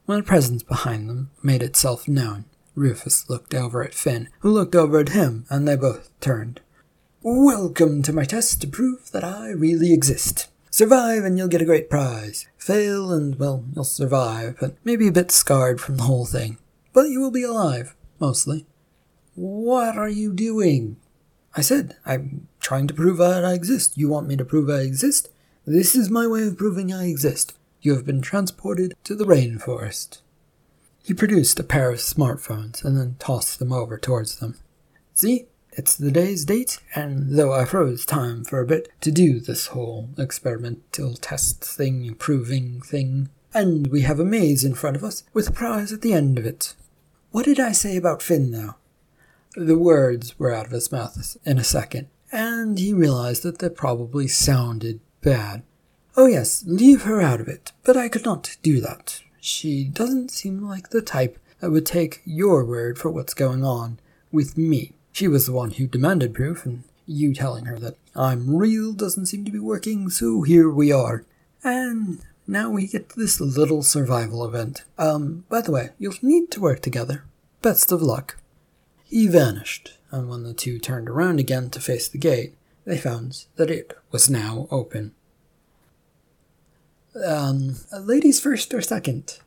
when 0.06 0.18
a 0.18 0.22
presence 0.22 0.62
behind 0.62 1.08
them 1.08 1.30
made 1.42 1.62
itself 1.62 2.06
known. 2.06 2.44
Rufus 2.74 3.28
looked 3.30 3.54
over 3.54 3.82
at 3.82 3.94
Finn, 3.94 4.28
who 4.40 4.50
looked 4.50 4.74
over 4.74 4.98
at 4.98 5.10
him, 5.10 5.46
and 5.48 5.66
they 5.66 5.76
both 5.76 6.10
turned. 6.20 6.60
Welcome 7.22 8.02
to 8.02 8.12
my 8.12 8.24
test 8.24 8.60
to 8.60 8.66
prove 8.66 9.10
that 9.12 9.24
I 9.24 9.48
really 9.50 9.94
exist. 9.94 10.48
Survive 10.70 11.24
and 11.24 11.38
you'll 11.38 11.48
get 11.48 11.62
a 11.62 11.66
great 11.66 11.88
prize. 11.88 12.48
Fail 12.58 13.12
and, 13.12 13.38
well, 13.38 13.64
you'll 13.74 13.84
survive, 13.84 14.56
but 14.60 14.74
maybe 14.84 15.08
a 15.08 15.12
bit 15.12 15.30
scarred 15.30 15.80
from 15.80 15.96
the 15.96 16.02
whole 16.02 16.26
thing. 16.26 16.58
But 16.92 17.08
you 17.08 17.20
will 17.20 17.30
be 17.30 17.44
alive, 17.44 17.94
mostly. 18.18 18.66
What 19.36 19.96
are 19.96 20.08
you 20.08 20.32
doing? 20.32 20.96
I 21.56 21.60
said, 21.60 21.96
I'm 22.04 22.48
trying 22.60 22.88
to 22.88 22.94
prove 22.94 23.18
that 23.18 23.44
I 23.44 23.52
exist. 23.52 23.96
You 23.96 24.08
want 24.08 24.26
me 24.26 24.36
to 24.36 24.44
prove 24.44 24.68
I 24.68 24.80
exist? 24.80 25.30
This 25.64 25.94
is 25.94 26.10
my 26.10 26.26
way 26.26 26.46
of 26.46 26.58
proving 26.58 26.92
I 26.92 27.06
exist. 27.06 27.54
You 27.84 27.94
have 27.96 28.06
been 28.06 28.22
transported 28.22 28.94
to 29.04 29.14
the 29.14 29.26
rainforest. 29.26 30.22
He 31.04 31.12
produced 31.12 31.60
a 31.60 31.62
pair 31.62 31.90
of 31.90 31.98
smartphones 31.98 32.82
and 32.82 32.96
then 32.96 33.16
tossed 33.18 33.58
them 33.58 33.74
over 33.74 33.98
towards 33.98 34.36
them. 34.36 34.56
See, 35.12 35.48
it's 35.70 35.94
the 35.94 36.10
day's 36.10 36.46
date, 36.46 36.78
and 36.94 37.36
though 37.36 37.52
I 37.52 37.66
froze 37.66 38.06
time 38.06 38.42
for 38.42 38.62
a 38.62 38.66
bit 38.66 38.88
to 39.02 39.12
do 39.12 39.38
this 39.38 39.66
whole 39.66 40.08
experimental 40.16 41.12
test 41.16 41.62
thing, 41.62 42.14
proving 42.14 42.80
thing, 42.80 43.28
and 43.52 43.88
we 43.88 44.00
have 44.00 44.18
a 44.18 44.24
maze 44.24 44.64
in 44.64 44.72
front 44.72 44.96
of 44.96 45.04
us 45.04 45.22
with 45.34 45.50
a 45.50 45.52
prize 45.52 45.92
at 45.92 46.00
the 46.00 46.14
end 46.14 46.38
of 46.38 46.46
it. 46.46 46.74
What 47.32 47.44
did 47.44 47.60
I 47.60 47.72
say 47.72 47.98
about 47.98 48.22
Finn, 48.22 48.50
though? 48.50 48.76
The 49.56 49.78
words 49.78 50.38
were 50.38 50.54
out 50.54 50.64
of 50.64 50.72
his 50.72 50.90
mouth 50.90 51.36
in 51.44 51.58
a 51.58 51.64
second, 51.64 52.08
and 52.32 52.78
he 52.78 52.94
realized 52.94 53.42
that 53.42 53.58
they 53.58 53.68
probably 53.68 54.26
sounded 54.26 55.00
bad. 55.20 55.64
Oh, 56.16 56.26
yes, 56.26 56.62
leave 56.66 57.02
her 57.02 57.20
out 57.20 57.40
of 57.40 57.48
it, 57.48 57.72
but 57.82 57.96
I 57.96 58.08
could 58.08 58.24
not 58.24 58.56
do 58.62 58.80
that. 58.80 59.20
She 59.40 59.84
doesn't 59.84 60.30
seem 60.30 60.62
like 60.62 60.90
the 60.90 61.02
type 61.02 61.38
that 61.60 61.70
would 61.70 61.86
take 61.86 62.22
your 62.24 62.64
word 62.64 62.98
for 62.98 63.10
what's 63.10 63.34
going 63.34 63.64
on 63.64 63.98
with 64.30 64.56
me. 64.56 64.92
She 65.12 65.26
was 65.26 65.46
the 65.46 65.52
one 65.52 65.72
who 65.72 65.88
demanded 65.88 66.32
proof, 66.32 66.64
and 66.64 66.84
you 67.04 67.34
telling 67.34 67.64
her 67.64 67.78
that 67.80 67.96
I'm 68.14 68.54
real 68.54 68.92
doesn't 68.92 69.26
seem 69.26 69.44
to 69.44 69.50
be 69.50 69.58
working, 69.58 70.08
so 70.08 70.42
here 70.42 70.70
we 70.70 70.92
are. 70.92 71.24
And 71.64 72.20
now 72.46 72.70
we 72.70 72.86
get 72.86 73.10
this 73.10 73.40
little 73.40 73.82
survival 73.82 74.44
event. 74.44 74.84
Um, 74.98 75.44
by 75.48 75.62
the 75.62 75.72
way, 75.72 75.90
you'll 75.98 76.14
need 76.22 76.50
to 76.52 76.60
work 76.60 76.80
together. 76.80 77.24
Best 77.60 77.90
of 77.90 78.02
luck. 78.02 78.36
He 79.04 79.26
vanished, 79.26 79.98
and 80.12 80.28
when 80.28 80.44
the 80.44 80.54
two 80.54 80.78
turned 80.78 81.08
around 81.08 81.40
again 81.40 81.70
to 81.70 81.80
face 81.80 82.08
the 82.08 82.18
gate, 82.18 82.54
they 82.84 82.98
found 82.98 83.46
that 83.56 83.70
it 83.70 83.96
was 84.10 84.30
now 84.30 84.68
open. 84.70 85.12
Um, 87.22 87.76
ladies 87.92 88.40
first 88.40 88.74
or 88.74 88.80
second? 88.80 89.38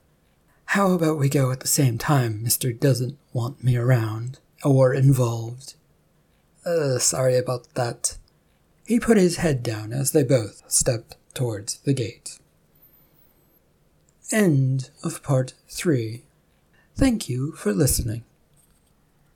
How 0.71 0.91
about 0.91 1.17
we 1.17 1.27
go 1.27 1.51
at 1.51 1.59
the 1.59 1.67
same 1.67 1.97
time, 1.97 2.41
Mr. 2.43 2.77
Doesn't 2.77 3.17
Want 3.33 3.63
Me 3.63 3.75
Around, 3.75 4.39
or 4.63 4.93
involved? 4.93 5.75
Uh, 6.65 6.97
sorry 6.97 7.37
about 7.37 7.73
that. 7.73 8.17
He 8.85 8.99
put 8.99 9.17
his 9.17 9.37
head 9.37 9.63
down 9.63 9.91
as 9.91 10.11
they 10.11 10.23
both 10.23 10.63
stepped 10.67 11.17
towards 11.33 11.79
the 11.79 11.93
gate. 11.93 12.39
End 14.31 14.89
of 15.03 15.21
part 15.23 15.53
three. 15.67 16.23
Thank 16.95 17.27
you 17.27 17.51
for 17.53 17.73
listening. 17.73 18.23